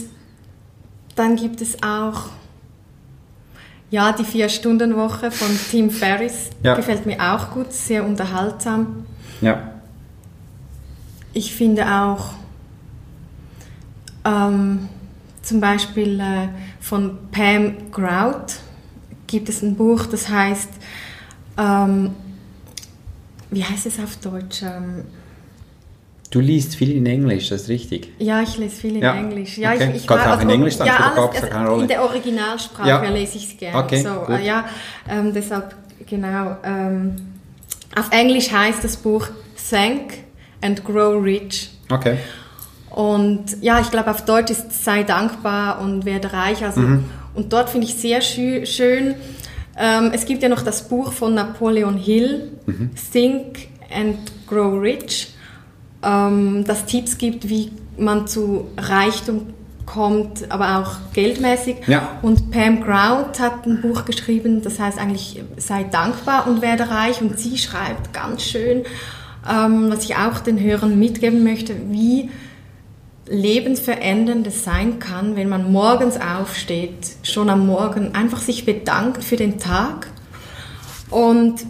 dann 1.17 1.37
gibt 1.37 1.61
es 1.61 1.83
auch 1.83 2.31
ja, 3.91 4.13
die 4.13 4.25
Vier-Stunden-Woche 4.25 5.31
von 5.31 5.49
Tim 5.71 5.91
Ferriss. 5.91 6.51
Ja. 6.63 6.75
Gefällt 6.75 7.07
mir 7.07 7.21
auch 7.21 7.51
gut, 7.51 7.73
sehr 7.73 8.05
unterhaltsam. 8.05 9.05
Ja. 9.41 9.73
Ich 11.33 11.55
finde 11.55 11.87
auch 11.87 12.31
ähm, 14.25 14.89
zum 15.43 15.61
Beispiel 15.61 16.21
äh, 16.21 16.49
von 16.81 17.19
Pam 17.33 17.91
Grout 17.91 18.55
gibt 19.27 19.49
es 19.49 19.63
ein 19.63 19.77
Buch, 19.77 20.07
das 20.07 20.29
heißt, 20.29 20.69
ähm, 21.57 22.15
wie 23.51 23.65
heißt 23.65 23.87
es 23.87 23.99
auf 24.01 24.17
Deutsch? 24.17 24.63
Ähm, 24.63 25.05
Du 26.31 26.39
liest 26.39 26.77
viel 26.77 26.93
in 26.97 27.07
Englisch, 27.07 27.49
das 27.49 27.63
ist 27.63 27.69
richtig. 27.69 28.13
Ja, 28.21 28.41
ich 28.41 28.57
lese 28.57 28.77
viel 28.77 28.97
in 28.97 29.03
Ja, 29.03 29.17
Englisch. 29.17 29.59
Ja, 29.59 29.73
okay. 29.73 29.91
ich, 29.91 30.03
ich 30.03 30.07
Kannst 30.07 30.27
mag- 30.27 30.39
auch 30.39 30.43
in 30.43 30.51
Englisch 30.51 30.77
dann, 30.77 30.87
ja, 30.87 31.13
alles, 31.17 31.35
also 31.35 31.47
keine 31.49 31.69
Rolle? 31.69 31.83
In 31.83 31.89
der 31.89 32.03
Originalsprache 32.05 32.89
Ja. 32.89 33.03
lese 33.11 33.37
ich 33.39 33.51
es 33.53 33.59
gerne. 33.59 33.79
Okay, 33.79 34.03
so, 34.03 34.11
gut. 34.27 34.41
ja, 34.45 34.65
ähm, 35.09 35.33
deshalb, 35.35 35.75
genau. 36.07 36.57
Ähm, 36.63 37.17
auf 37.99 38.11
Englisch 38.13 38.53
heißt 38.53 38.85
das 38.85 38.97
Buch 38.97 39.27
Thank 39.71 40.19
and 40.63 40.85
Grow 40.85 41.21
Rich. 41.23 41.71
Okay. 41.91 42.19
Und 42.91 43.61
ja, 43.61 43.81
ich 43.81 43.91
glaube, 43.91 44.11
auf 44.11 44.25
Deutsch 44.25 44.51
ist 44.53 44.85
sei 44.85 45.03
dankbar 45.03 45.81
und 45.81 46.05
werde 46.05 46.33
reich. 46.33 46.65
Also, 46.65 46.81
Mhm. 46.81 47.05
Und 47.35 47.53
dort 47.53 47.71
finde 47.71 47.87
ich 47.87 47.95
sehr 47.95 48.21
schü 48.21 48.67
schön. 48.67 49.15
Ähm, 49.77 50.11
es 50.13 50.27
gibt 50.27 50.43
ja 50.43 50.49
noch 50.49 50.63
das 50.63 50.89
Buch 50.89 51.13
von 51.13 51.35
Napoleon 51.35 51.97
Hill, 51.97 52.51
Mhm. 52.67 52.91
Think 53.13 53.69
and 53.93 54.19
Grow 54.49 54.81
Rich, 54.81 55.29
ähm, 56.03 56.65
das 56.67 56.87
Tipps 56.87 57.19
gibt, 57.19 57.49
wie 57.49 57.73
man 57.97 58.27
zu 58.27 58.69
Reichtum 58.77 59.55
kommt, 59.87 60.51
aber 60.51 60.79
auch 60.79 61.13
geldmäßig. 61.13 61.77
Ja. 61.87 62.19
Und 62.23 62.51
Pam 62.51 62.81
Grout 62.81 63.41
hat 63.41 63.67
ein 63.67 63.81
Buch 63.81 64.05
geschrieben, 64.05 64.63
das 64.63 64.79
heißt 64.79 64.99
eigentlich 64.99 65.43
sei 65.57 65.85
dankbar 65.85 66.47
und 66.47 66.63
werde 66.63 66.89
reich. 66.89 67.21
Und 67.21 67.39
sie 67.39 67.59
schreibt 67.59 68.13
ganz 68.13 68.43
schön, 68.43 68.85
ähm, 69.51 69.91
was 69.91 70.05
ich 70.05 70.17
auch 70.17 70.39
den 70.41 70.61
Hörern 70.61 70.99
mitgeben 70.99 71.43
möchte, 71.43 71.75
wie 71.91 72.31
lebensveränderndes 73.27 74.65
sein 74.65 74.99
kann, 74.99 75.37
wenn 75.37 75.49
man 75.49 75.71
morgens 75.71 76.19
aufsteht, 76.21 77.17
schon 77.23 77.49
am 77.49 77.67
Morgen 77.67 78.15
einfach 78.15 78.41
sich 78.41 78.65
bedankt 78.65 79.23
für 79.23 79.37
den 79.37 79.59
Tag 79.59 80.09
und 81.11 81.65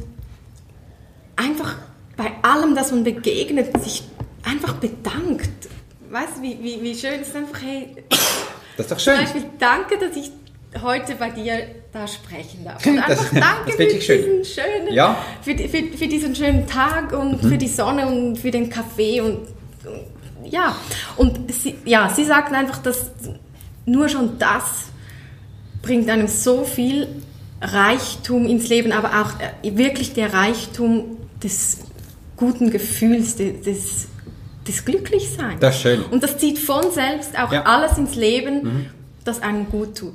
einfach 1.36 1.76
bei 2.16 2.32
allem, 2.42 2.74
das 2.74 2.92
man 2.92 3.04
begegnet, 3.04 3.78
sich 3.82 4.04
einfach 4.44 4.74
bedankt. 4.74 5.68
Weißt 6.10 6.38
du, 6.38 6.42
wie, 6.42 6.58
wie, 6.62 6.82
wie 6.82 6.94
schön 6.94 7.20
es 7.20 7.28
ist 7.28 7.36
einfach, 7.36 7.60
hey, 7.62 7.94
Das 8.76 8.86
ist 8.86 8.92
doch 8.92 8.96
zum 8.98 8.98
schön. 9.14 9.16
Beispiel 9.22 9.44
danke, 9.58 9.98
dass 9.98 10.16
ich 10.16 10.30
heute 10.82 11.14
bei 11.16 11.30
dir 11.30 11.62
da 11.92 12.06
sprechen 12.06 12.64
darf. 12.64 12.84
Und 12.86 12.96
Das- 12.96 13.10
einfach 13.10 13.30
danke 13.32 13.66
das 13.66 13.72
für 13.74 13.78
wirklich 13.78 14.04
schön. 14.06 14.24
diesen 14.40 14.44
schönen, 14.44 14.92
Ja. 14.94 15.16
für, 15.42 15.56
für, 15.56 15.68
für 15.96 16.08
diesen 16.08 16.34
schönen 16.34 16.66
Tag 16.66 17.12
und 17.12 17.40
für 17.40 17.58
die 17.58 17.68
Sonne 17.68 18.06
und 18.08 18.36
für 18.38 18.50
den 18.50 18.68
Kaffee 18.70 19.20
und, 19.20 19.38
und 19.84 20.50
ja. 20.50 20.76
Und 21.16 21.52
sie, 21.52 21.76
ja, 21.84 22.08
sie 22.14 22.24
sagten 22.24 22.54
einfach, 22.54 22.78
dass 22.78 23.10
nur 23.86 24.08
schon 24.08 24.38
das 24.38 24.62
bringt 25.82 26.08
einem 26.10 26.28
so 26.28 26.64
viel 26.64 27.08
Reichtum 27.60 28.46
ins 28.46 28.68
Leben, 28.68 28.92
aber 28.92 29.20
auch 29.22 29.32
äh, 29.40 29.76
wirklich 29.76 30.12
der 30.14 30.32
Reichtum 30.32 31.18
des 31.42 31.78
guten 32.36 32.70
Gefühls, 32.70 33.36
des, 33.36 33.60
des, 33.62 34.08
des 34.70 34.84
Glücklichseins. 34.84 35.60
Das 35.60 35.76
ist 35.76 35.82
schön. 35.82 36.02
Und 36.10 36.22
das 36.22 36.38
zieht 36.38 36.58
von 36.58 36.90
selbst 36.92 37.38
auch 37.38 37.52
Ja. 37.52 37.60
Mhm. 37.60 37.66
alles 37.66 37.98
ins 37.98 38.14
Leben, 38.14 38.86
das 39.24 39.42
einem 39.42 39.68
gut 39.68 39.96
tut. 39.98 40.14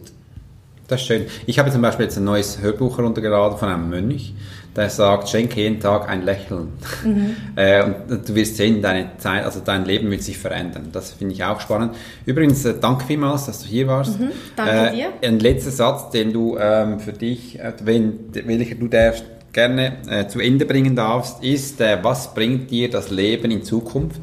Das 0.88 1.02
ist 1.02 1.08
schön. 1.08 1.26
Ich 1.48 1.58
habe 1.60 1.72
zum 1.72 1.82
Beispiel 1.82 2.06
jetzt 2.06 2.18
ein 2.18 2.24
neues 2.26 2.62
Hörbuch 2.62 2.98
heruntergeladen 3.00 3.58
von 3.58 3.70
einem 3.70 3.90
Mönch, 3.90 4.34
der 4.76 4.90
sagt, 4.90 5.30
schenke 5.30 5.62
jeden 5.62 5.80
Tag 5.80 6.08
ein 6.10 6.24
Lächeln. 6.24 6.70
Äh, 7.58 7.84
und 8.10 8.28
du 8.28 8.36
wirst 8.36 8.58
sehen, 8.58 8.82
deine 8.82 9.12
Zeit, 9.18 9.46
also 9.46 9.62
dein 9.64 9.86
Leben 9.86 10.12
wird 10.12 10.22
sich 10.22 10.38
verändern. 10.38 10.90
Das 10.92 11.14
finde 11.14 11.34
ich 11.34 11.42
auch 11.44 11.62
spannend. 11.62 11.96
Übrigens, 12.26 12.66
äh, 12.66 12.74
danke 12.80 13.06
vielmals, 13.06 13.46
dass 13.46 13.62
du 13.62 13.68
hier 13.68 13.88
warst. 13.88 14.20
danke 14.58 14.90
äh, 14.90 14.92
dir. 14.92 15.08
Ein 15.24 15.40
letzter 15.40 15.72
Satz, 15.72 16.10
den 16.10 16.34
du 16.34 16.58
ähm, 16.58 17.00
für 17.00 17.14
dich, 17.14 17.58
äh, 17.60 17.72
wenn, 17.86 18.20
welcher 18.34 18.76
du 18.76 18.90
darfst, 18.90 19.24
gerne 19.54 20.28
zu 20.28 20.42
Ende 20.42 20.66
bringen 20.66 20.98
darfst, 20.98 21.42
ist, 21.42 21.80
was 22.02 22.34
bringt 22.34 22.70
dir 22.72 22.90
das 22.90 23.10
Leben 23.10 23.52
in 23.52 23.64
Zukunft? 23.64 24.20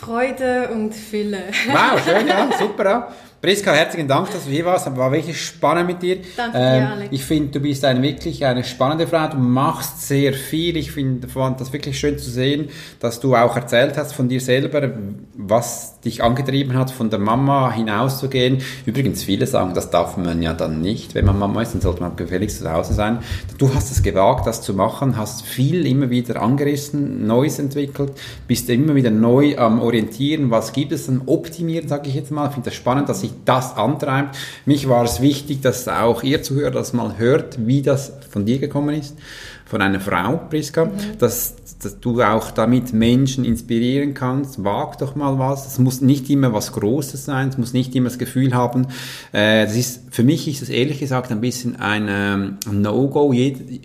Freude 0.00 0.70
und 0.72 0.94
Fülle. 0.94 1.50
Wow, 1.70 2.02
schön, 2.02 2.26
ja, 2.26 2.48
super. 2.58 2.84
Ja. 2.84 3.08
Priska, 3.42 3.72
herzlichen 3.72 4.06
Dank, 4.06 4.30
dass 4.32 4.44
du 4.44 4.50
hier 4.50 4.66
warst. 4.66 4.94
War 4.94 5.12
wirklich 5.12 5.42
spannend 5.42 5.86
mit 5.86 6.02
dir. 6.02 6.16
Ähm, 6.16 6.22
Danke 6.36 6.58
dir, 6.58 6.88
Alex. 6.90 7.08
Ich 7.10 7.24
finde, 7.24 7.48
du 7.52 7.60
bist 7.60 7.82
eine 7.86 8.02
wirklich 8.02 8.44
eine 8.44 8.64
spannende 8.64 9.06
Frau. 9.06 9.28
Du 9.28 9.38
machst 9.38 10.02
sehr 10.06 10.34
viel. 10.34 10.76
Ich 10.76 10.92
finde, 10.92 11.26
fand 11.26 11.58
das 11.58 11.72
wirklich 11.72 11.98
schön 11.98 12.18
zu 12.18 12.28
sehen, 12.28 12.68
dass 12.98 13.18
du 13.18 13.34
auch 13.34 13.56
erzählt 13.56 13.96
hast 13.96 14.12
von 14.12 14.28
dir 14.28 14.42
selber, 14.42 14.90
was 15.32 16.00
dich 16.00 16.22
angetrieben 16.22 16.76
hat, 16.76 16.90
von 16.90 17.08
der 17.08 17.18
Mama 17.18 17.72
hinauszugehen. 17.72 18.58
Übrigens, 18.84 19.24
viele 19.24 19.46
sagen, 19.46 19.72
das 19.72 19.88
darf 19.88 20.18
man 20.18 20.42
ja 20.42 20.52
dann 20.52 20.82
nicht. 20.82 21.14
Wenn 21.14 21.24
man 21.24 21.38
Mama 21.38 21.62
ist, 21.62 21.72
dann 21.72 21.80
sollte 21.80 22.02
man 22.02 22.16
gefälligst 22.16 22.58
zu 22.58 22.70
Hause 22.70 22.92
sein. 22.92 23.20
Du 23.56 23.72
hast 23.74 23.90
es 23.90 24.02
gewagt, 24.02 24.46
das 24.46 24.60
zu 24.60 24.74
machen, 24.74 25.16
hast 25.16 25.46
viel 25.46 25.86
immer 25.86 26.10
wieder 26.10 26.42
angerissen, 26.42 27.26
Neues 27.26 27.58
entwickelt, 27.58 28.12
bist 28.46 28.68
immer 28.68 28.94
wieder 28.94 29.10
neu 29.10 29.56
am 29.56 29.80
Orientieren. 29.80 30.50
Was 30.50 30.74
gibt 30.74 30.92
es 30.92 31.06
dann 31.06 31.22
optimieren, 31.24 31.88
sage 31.88 32.10
ich 32.10 32.14
jetzt 32.14 32.30
mal. 32.30 32.48
Ich 32.48 32.52
finde 32.52 32.68
das 32.68 32.74
spannend, 32.74 33.08
dass 33.08 33.29
sich 33.30 33.38
das 33.44 33.76
antreibt. 33.76 34.36
Mich 34.66 34.88
war 34.88 35.04
es 35.04 35.20
wichtig, 35.20 35.60
dass 35.62 35.88
auch 35.88 36.22
ihr 36.22 36.42
Zuhörer 36.42 36.70
das 36.70 36.92
mal 36.92 37.18
hört, 37.18 37.66
wie 37.66 37.82
das 37.82 38.12
von 38.30 38.44
dir 38.44 38.58
gekommen 38.58 38.94
ist, 38.94 39.16
von 39.64 39.82
einer 39.82 40.00
Frau, 40.00 40.36
Priska, 40.50 40.90
dass, 41.18 41.54
dass 41.80 42.00
du 42.00 42.22
auch 42.22 42.50
damit 42.50 42.92
Menschen 42.92 43.44
inspirieren 43.44 44.14
kannst. 44.14 44.64
Wag 44.64 44.98
doch 44.98 45.14
mal 45.14 45.38
was. 45.38 45.66
Es 45.66 45.78
muss 45.78 46.00
nicht 46.00 46.28
immer 46.28 46.52
was 46.52 46.72
Großes 46.72 47.24
sein, 47.24 47.48
es 47.48 47.58
muss 47.58 47.72
nicht 47.72 47.94
immer 47.94 48.08
das 48.08 48.18
Gefühl 48.18 48.54
haben. 48.54 48.88
Äh, 49.32 49.66
das 49.66 49.76
ist, 49.76 50.02
für 50.10 50.24
mich 50.24 50.48
ist 50.48 50.62
es 50.62 50.68
ehrlich 50.68 50.98
gesagt 50.98 51.30
ein 51.30 51.40
bisschen 51.40 51.76
ein 51.76 52.06
ähm, 52.08 52.58
No-Go. 52.70 53.32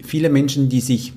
Viele 0.03 0.29
Menschen, 0.29 0.69
die 0.69 0.81
sich 0.81 1.13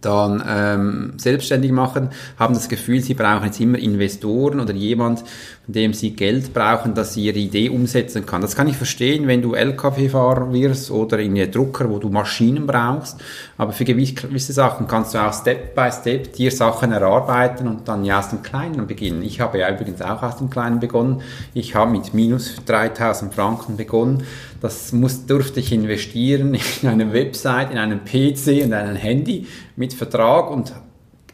dann 0.00 0.42
ähm, 0.46 1.12
selbstständig 1.16 1.72
machen, 1.72 2.10
haben 2.38 2.54
das 2.54 2.68
Gefühl, 2.68 3.00
sie 3.00 3.14
brauchen 3.14 3.44
jetzt 3.44 3.60
immer 3.60 3.78
Investoren 3.78 4.60
oder 4.60 4.72
jemand, 4.72 5.24
von 5.64 5.74
dem 5.74 5.92
sie 5.92 6.16
Geld 6.16 6.52
brauchen, 6.52 6.94
dass 6.94 7.14
sie 7.14 7.26
ihre 7.26 7.38
Idee 7.38 7.68
umsetzen 7.68 8.26
kann. 8.26 8.40
Das 8.40 8.56
kann 8.56 8.66
ich 8.66 8.76
verstehen, 8.76 9.28
wenn 9.28 9.42
du 9.42 9.54
LKW-Fahrer 9.54 10.52
wirst 10.52 10.90
oder 10.90 11.18
in 11.18 11.34
der 11.34 11.48
Drucker, 11.48 11.88
wo 11.90 11.98
du 11.98 12.08
Maschinen 12.08 12.66
brauchst. 12.66 13.20
Aber 13.56 13.72
für 13.72 13.84
gewisse 13.84 14.52
Sachen 14.52 14.88
kannst 14.88 15.14
du 15.14 15.18
auch 15.18 15.32
Step 15.32 15.74
by 15.74 15.90
Step 15.92 16.32
dir 16.32 16.50
Sachen 16.50 16.92
erarbeiten 16.92 17.68
und 17.68 17.86
dann 17.86 18.04
ja 18.04 18.18
aus 18.18 18.30
dem 18.30 18.42
Kleinen 18.42 18.86
beginnen. 18.86 19.22
Ich 19.22 19.40
habe 19.40 19.58
ja 19.58 19.70
übrigens 19.70 20.02
auch 20.02 20.22
aus 20.22 20.38
dem 20.38 20.50
Kleinen 20.50 20.80
begonnen. 20.80 21.22
Ich 21.54 21.74
habe 21.74 21.90
mit 21.90 22.14
minus 22.14 22.56
3000 22.64 23.32
Franken 23.32 23.76
begonnen. 23.76 24.24
Das 24.60 24.92
muss, 24.92 25.26
durfte 25.26 25.60
ich 25.60 25.72
investieren 25.72 26.56
in 26.82 26.88
eine 26.88 27.12
Website, 27.12 27.70
in 27.70 27.78
einen 27.78 28.00
PC 28.04 28.64
und 28.64 28.72
ein 28.72 28.96
Handy 28.96 29.46
mit 29.76 29.92
Vertrag 29.92 30.50
und 30.50 30.72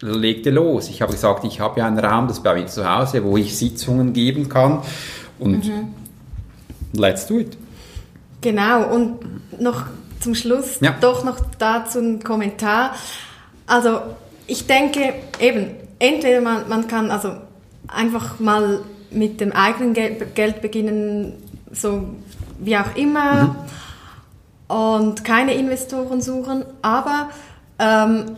legte 0.01 0.51
los. 0.51 0.89
Ich 0.89 1.03
habe 1.03 1.13
gesagt, 1.13 1.45
ich 1.45 1.61
habe 1.61 1.81
ja 1.81 1.87
einen 1.87 1.99
Raum, 1.99 2.29
das 2.29 2.41
bei 2.43 2.55
mir 2.55 2.67
zu 2.67 2.89
Hause, 2.89 3.25
wo 3.25 3.37
ich 3.37 3.57
Sitzungen 3.57 4.13
geben 4.13 4.49
kann 4.49 4.83
und 5.39 5.67
mhm. 5.67 5.95
let's 6.93 7.27
do 7.27 7.39
it. 7.39 7.57
Genau, 8.41 8.93
und 8.95 9.61
noch 9.61 9.87
zum 10.21 10.35
Schluss 10.35 10.81
ja. 10.81 10.95
doch 11.01 11.25
noch 11.25 11.39
dazu 11.59 11.99
ein 11.99 12.23
Kommentar. 12.23 12.95
Also 13.67 14.01
ich 14.47 14.67
denke 14.67 15.15
eben, 15.41 15.71
entweder 15.99 16.41
man, 16.41 16.69
man 16.69 16.87
kann 16.87 17.11
also 17.11 17.33
einfach 17.89 18.39
mal 18.39 18.81
mit 19.11 19.41
dem 19.41 19.53
eigenen 19.53 19.95
Geld 19.95 20.61
beginnen, 20.61 21.35
so 21.73 22.09
wie 22.59 22.77
auch 22.77 22.95
immer, 22.97 23.57
mhm. 24.69 24.77
und 24.77 25.25
keine 25.25 25.55
Investoren 25.55 26.21
suchen, 26.21 26.65
aber 26.83 27.31
ähm, 27.79 28.37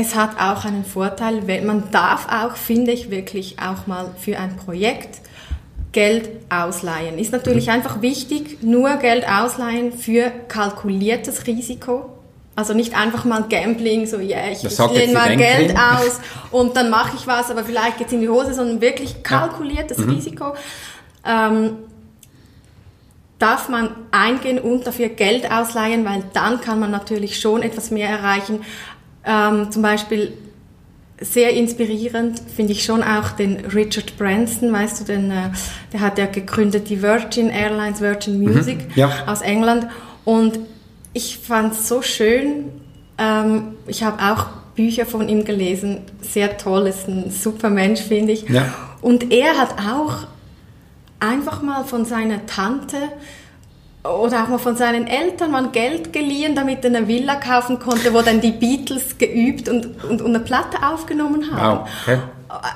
es 0.00 0.14
hat 0.14 0.40
auch 0.40 0.64
einen 0.64 0.84
Vorteil, 0.84 1.46
wenn 1.46 1.66
man 1.66 1.90
darf 1.90 2.26
auch, 2.28 2.56
finde 2.56 2.92
ich, 2.92 3.10
wirklich 3.10 3.56
auch 3.58 3.86
mal 3.86 4.10
für 4.18 4.38
ein 4.38 4.56
Projekt 4.56 5.20
Geld 5.92 6.28
ausleihen. 6.50 7.18
Ist 7.18 7.32
natürlich 7.32 7.66
mhm. 7.66 7.74
einfach 7.74 8.02
wichtig, 8.02 8.62
nur 8.62 8.96
Geld 8.96 9.24
ausleihen 9.28 9.92
für 9.92 10.32
kalkuliertes 10.48 11.46
Risiko. 11.46 12.10
Also 12.56 12.72
nicht 12.72 12.96
einfach 12.96 13.24
mal 13.24 13.44
Gambling, 13.48 14.06
so 14.06 14.18
ja, 14.18 14.48
ich, 14.50 14.64
ich 14.64 14.78
lehne 14.78 15.12
mal 15.12 15.36
Geld 15.36 15.74
aus 15.76 16.20
und 16.52 16.76
dann 16.76 16.88
mache 16.88 17.16
ich 17.16 17.26
was, 17.26 17.50
aber 17.50 17.64
vielleicht 17.64 17.98
geht 17.98 18.08
es 18.08 18.12
in 18.12 18.20
die 18.20 18.28
Hose, 18.28 18.54
sondern 18.54 18.80
wirklich 18.80 19.22
kalkuliertes 19.22 19.98
ja. 19.98 20.04
mhm. 20.04 20.10
Risiko. 20.10 20.54
Ähm, 21.24 21.78
darf 23.40 23.68
man 23.68 23.90
eingehen 24.10 24.58
und 24.58 24.86
dafür 24.86 25.08
Geld 25.08 25.50
ausleihen, 25.50 26.04
weil 26.04 26.22
dann 26.32 26.60
kann 26.60 26.78
man 26.78 26.90
natürlich 26.90 27.40
schon 27.40 27.62
etwas 27.62 27.90
mehr 27.90 28.08
erreichen. 28.08 28.64
Ähm, 29.26 29.70
zum 29.70 29.82
Beispiel 29.82 30.32
sehr 31.20 31.52
inspirierend 31.52 32.40
finde 32.54 32.72
ich 32.72 32.84
schon 32.84 33.02
auch 33.02 33.30
den 33.32 33.64
Richard 33.66 34.16
Branson, 34.18 34.72
weißt 34.72 35.00
du, 35.00 35.04
den, 35.04 35.30
äh, 35.30 35.50
der 35.92 36.00
hat 36.00 36.18
ja 36.18 36.26
gegründet 36.26 36.88
die 36.88 37.00
Virgin 37.00 37.50
Airlines, 37.50 38.00
Virgin 38.00 38.38
mhm. 38.38 38.52
Music 38.52 38.78
mhm, 38.78 38.92
ja. 38.96 39.10
aus 39.26 39.40
England 39.40 39.86
und 40.24 40.58
ich 41.12 41.38
fand 41.38 41.72
es 41.72 41.88
so 41.88 42.02
schön. 42.02 42.70
Ähm, 43.18 43.76
ich 43.86 44.02
habe 44.02 44.20
auch 44.20 44.48
Bücher 44.74 45.06
von 45.06 45.28
ihm 45.28 45.44
gelesen, 45.44 46.02
sehr 46.20 46.58
toll, 46.58 46.88
ist 46.88 47.08
ein 47.08 47.30
super 47.30 47.70
Mensch, 47.70 48.00
finde 48.00 48.32
ich. 48.32 48.48
Ja. 48.48 48.74
Und 49.00 49.32
er 49.32 49.56
hat 49.56 49.76
auch 49.78 50.26
einfach 51.20 51.62
mal 51.62 51.84
von 51.84 52.04
seiner 52.04 52.44
Tante 52.46 52.96
oder 54.04 54.44
auch 54.44 54.48
mal 54.48 54.58
von 54.58 54.76
seinen 54.76 55.06
Eltern 55.06 55.50
mal 55.50 55.68
Geld 55.70 56.12
geliehen, 56.12 56.54
damit 56.54 56.84
er 56.84 56.94
eine 56.94 57.08
Villa 57.08 57.36
kaufen 57.36 57.78
konnte, 57.78 58.12
wo 58.12 58.20
dann 58.20 58.40
die 58.40 58.52
Beatles 58.52 59.16
geübt 59.16 59.68
und, 59.68 60.04
und, 60.04 60.20
und 60.20 60.34
eine 60.34 60.40
Platte 60.40 60.86
aufgenommen 60.86 61.50
haben. 61.50 61.80
Wow. 61.80 61.88
Okay. 62.02 62.18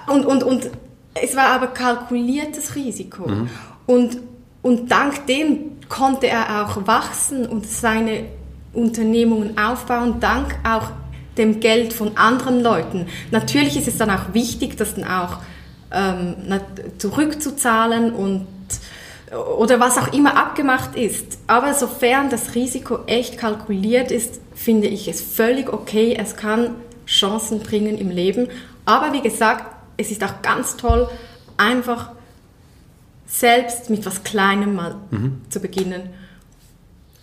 Und, 0.07 0.25
und, 0.25 0.43
und 0.43 0.71
es 1.15 1.37
war 1.37 1.49
aber 1.49 1.69
kalkuliertes 1.69 2.75
Risiko. 2.75 3.29
Mhm. 3.29 3.51
Und, 3.87 4.19
und 4.63 4.91
dank 4.91 5.27
dem 5.27 5.79
konnte 5.89 6.29
er 6.29 6.65
auch 6.65 6.87
wachsen 6.87 7.47
und 7.47 7.67
seine 7.67 8.25
Unternehmungen 8.73 9.59
aufbauen, 9.59 10.21
dank 10.21 10.57
auch 10.67 10.91
dem 11.37 11.61
Geld 11.61 11.93
von 11.93 12.17
anderen 12.17 12.63
Leuten. 12.63 13.07
Natürlich 13.31 13.77
ist 13.77 13.89
es 13.89 13.99
dann 13.99 14.11
auch 14.11 14.33
wichtig, 14.33 14.77
das 14.77 14.95
dann 14.95 15.05
auch 15.05 15.39
ähm, 15.93 16.37
zurückzuzahlen 16.99 18.13
und 18.13 18.47
oder 19.59 19.81
was 19.81 19.99
auch 19.99 20.13
immer 20.13 20.37
abgemacht 20.37 20.97
ist. 20.97 21.39
Aber 21.47 21.75
sofern 21.75 22.31
das 22.31 22.55
Risiko 22.55 23.01
echt 23.07 23.39
kalkuliert 23.39 24.11
ist, 24.11 24.41
finde 24.55 24.89
ich 24.89 25.09
es 25.09 25.21
völlig 25.21 25.73
okay. 25.73 26.17
Es 26.19 26.37
kann 26.37 26.75
Chancen 27.07 27.61
bringen 27.61 27.99
im 27.99 28.11
Leben. 28.11 28.49
Aber 28.85 29.13
wie 29.13 29.23
gesagt, 29.23 29.75
es 29.97 30.11
ist 30.11 30.23
auch 30.25 30.43
ganz 30.43 30.77
toll, 30.77 31.09
einfach 31.57 32.13
selbst 33.27 33.91
mit 33.91 34.07
was 34.07 34.25
Kleinem 34.25 34.75
mal 34.75 34.97
mhm. 35.11 35.43
zu 35.51 35.61
beginnen 35.61 36.11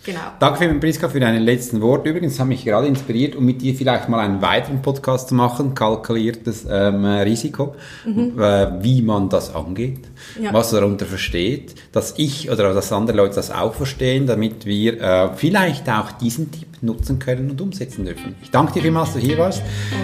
Genau. 0.06 0.20
Danke 0.38 0.60
vielmals, 0.60 0.80
Priska, 0.80 1.08
für 1.08 1.18
deine 1.18 1.40
letzten 1.40 1.80
Worte. 1.80 2.10
Übrigens 2.10 2.38
haben 2.38 2.48
mich 2.48 2.64
gerade 2.64 2.86
inspiriert, 2.86 3.34
um 3.34 3.44
mit 3.44 3.60
dir 3.60 3.74
vielleicht 3.74 4.08
mal 4.08 4.20
einen 4.20 4.40
weiteren 4.40 4.80
Podcast 4.80 5.30
zu 5.30 5.34
machen, 5.34 5.74
kalkuliertes 5.74 6.64
ähm, 6.70 7.04
Risiko, 7.04 7.74
mhm. 8.04 8.40
äh, 8.40 8.84
wie 8.84 9.02
man 9.02 9.28
das 9.28 9.52
angeht, 9.52 10.06
ja. 10.40 10.52
was 10.52 10.70
darunter 10.70 11.06
versteht, 11.06 11.74
dass 11.90 12.14
ich 12.18 12.48
oder 12.48 12.72
dass 12.72 12.92
andere 12.92 13.16
Leute 13.16 13.34
das 13.34 13.50
auch 13.50 13.74
verstehen, 13.74 14.28
damit 14.28 14.64
wir 14.64 15.00
äh, 15.00 15.28
vielleicht 15.34 15.90
auch 15.90 16.12
diesen 16.12 16.52
Tipp 16.52 16.68
nutzen 16.86 17.18
können 17.18 17.50
und 17.50 17.60
umsetzen 17.60 18.04
dürfen. 18.04 18.34
Ich 18.42 18.50
danke 18.50 18.72
dir 18.72 18.82
vielmals, 18.82 19.12
dass 19.12 19.20
du 19.20 19.26
hier 19.26 19.38
warst. 19.38 19.62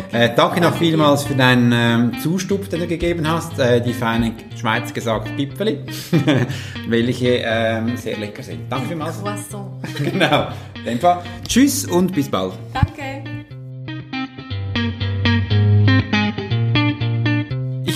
Okay. 0.08 0.26
Äh, 0.26 0.34
danke 0.34 0.60
noch 0.60 0.76
vielmals 0.76 1.22
für 1.24 1.34
deinen 1.34 1.72
ähm, 1.72 2.20
Zustupf, 2.20 2.68
den 2.68 2.80
du 2.80 2.86
gegeben 2.86 3.26
hast, 3.28 3.58
äh, 3.58 3.80
die 3.80 3.92
feine 3.92 4.32
Schweiz 4.58 4.92
gesagt 4.92 5.34
Gipfeli, 5.36 5.78
welche 6.88 7.40
ähm, 7.44 7.96
sehr 7.96 8.18
lecker 8.18 8.42
sind. 8.42 8.70
Danke 8.70 8.88
vielmals. 8.88 9.22
Croissant. 9.22 9.66
genau. 9.98 10.48
Tschüss 11.48 11.86
und 11.86 12.12
bis 12.12 12.28
bald. 12.28 12.52
Danke. 12.74 13.31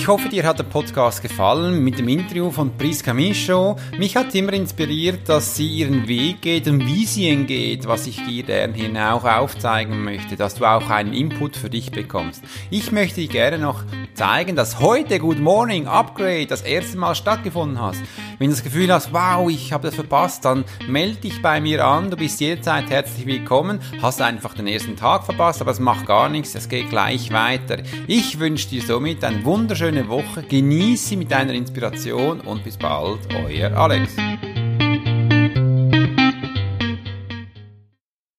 Ich 0.07 0.13
hoffe, 0.13 0.29
dir 0.29 0.45
hat 0.45 0.57
der 0.57 0.63
Podcast 0.63 1.21
gefallen 1.21 1.83
mit 1.83 1.99
dem 1.99 2.07
Interview 2.07 2.49
von 2.49 2.77
Priska 2.77 3.13
Micho. 3.13 3.75
Mich 3.97 4.15
hat 4.15 4.33
immer 4.35 4.53
inspiriert, 4.53 5.27
dass 5.27 5.57
sie 5.57 5.67
ihren 5.67 6.07
Weg 6.07 6.41
geht 6.41 6.65
und 6.69 6.87
wie 6.87 7.05
sie 7.05 7.27
ihn 7.27 7.45
geht, 7.45 7.85
was 7.87 8.07
ich 8.07 8.25
dir 8.25 8.43
gerne 8.43 9.13
auch 9.13 9.25
aufzeigen 9.25 10.05
möchte, 10.05 10.37
dass 10.37 10.55
du 10.55 10.63
auch 10.63 10.89
einen 10.89 11.11
Input 11.11 11.57
für 11.57 11.69
dich 11.69 11.91
bekommst. 11.91 12.41
Ich 12.69 12.93
möchte 12.93 13.19
dir 13.19 13.27
gerne 13.27 13.59
noch 13.59 13.83
zeigen, 14.13 14.55
dass 14.55 14.79
heute 14.79 15.19
Good 15.19 15.41
Morning 15.41 15.87
Upgrade 15.87 16.47
das 16.47 16.61
erste 16.61 16.97
Mal 16.97 17.13
stattgefunden 17.13 17.81
hat. 17.81 17.97
Wenn 18.39 18.49
du 18.49 18.55
das 18.55 18.63
Gefühl 18.63 18.93
hast, 18.93 19.11
wow, 19.11 19.49
ich 19.49 19.73
habe 19.73 19.87
das 19.87 19.95
verpasst, 19.95 20.45
dann 20.45 20.63
melde 20.87 21.17
dich 21.17 21.41
bei 21.41 21.59
mir 21.59 21.85
an. 21.85 22.11
Du 22.11 22.15
bist 22.15 22.39
jederzeit 22.39 22.89
herzlich 22.89 23.25
willkommen. 23.25 23.79
Hast 24.01 24.21
einfach 24.21 24.53
den 24.53 24.67
ersten 24.67 24.95
Tag 24.95 25.25
verpasst, 25.25 25.59
aber 25.59 25.71
es 25.71 25.81
macht 25.81 26.05
gar 26.05 26.29
nichts. 26.29 26.55
Es 26.55 26.69
geht 26.69 26.89
gleich 26.89 27.33
weiter. 27.33 27.79
Ich 28.07 28.39
wünsche 28.39 28.69
dir 28.69 28.81
somit 28.81 29.21
einen 29.25 29.43
wunderschönen 29.43 29.96
Woche. 30.07 30.43
Genieße 30.43 31.15
mit 31.15 31.31
deiner 31.31 31.53
Inspiration 31.53 32.41
und 32.41 32.63
bis 32.63 32.77
bald, 32.77 33.19
euer 33.33 33.71
Alex. 33.77 34.15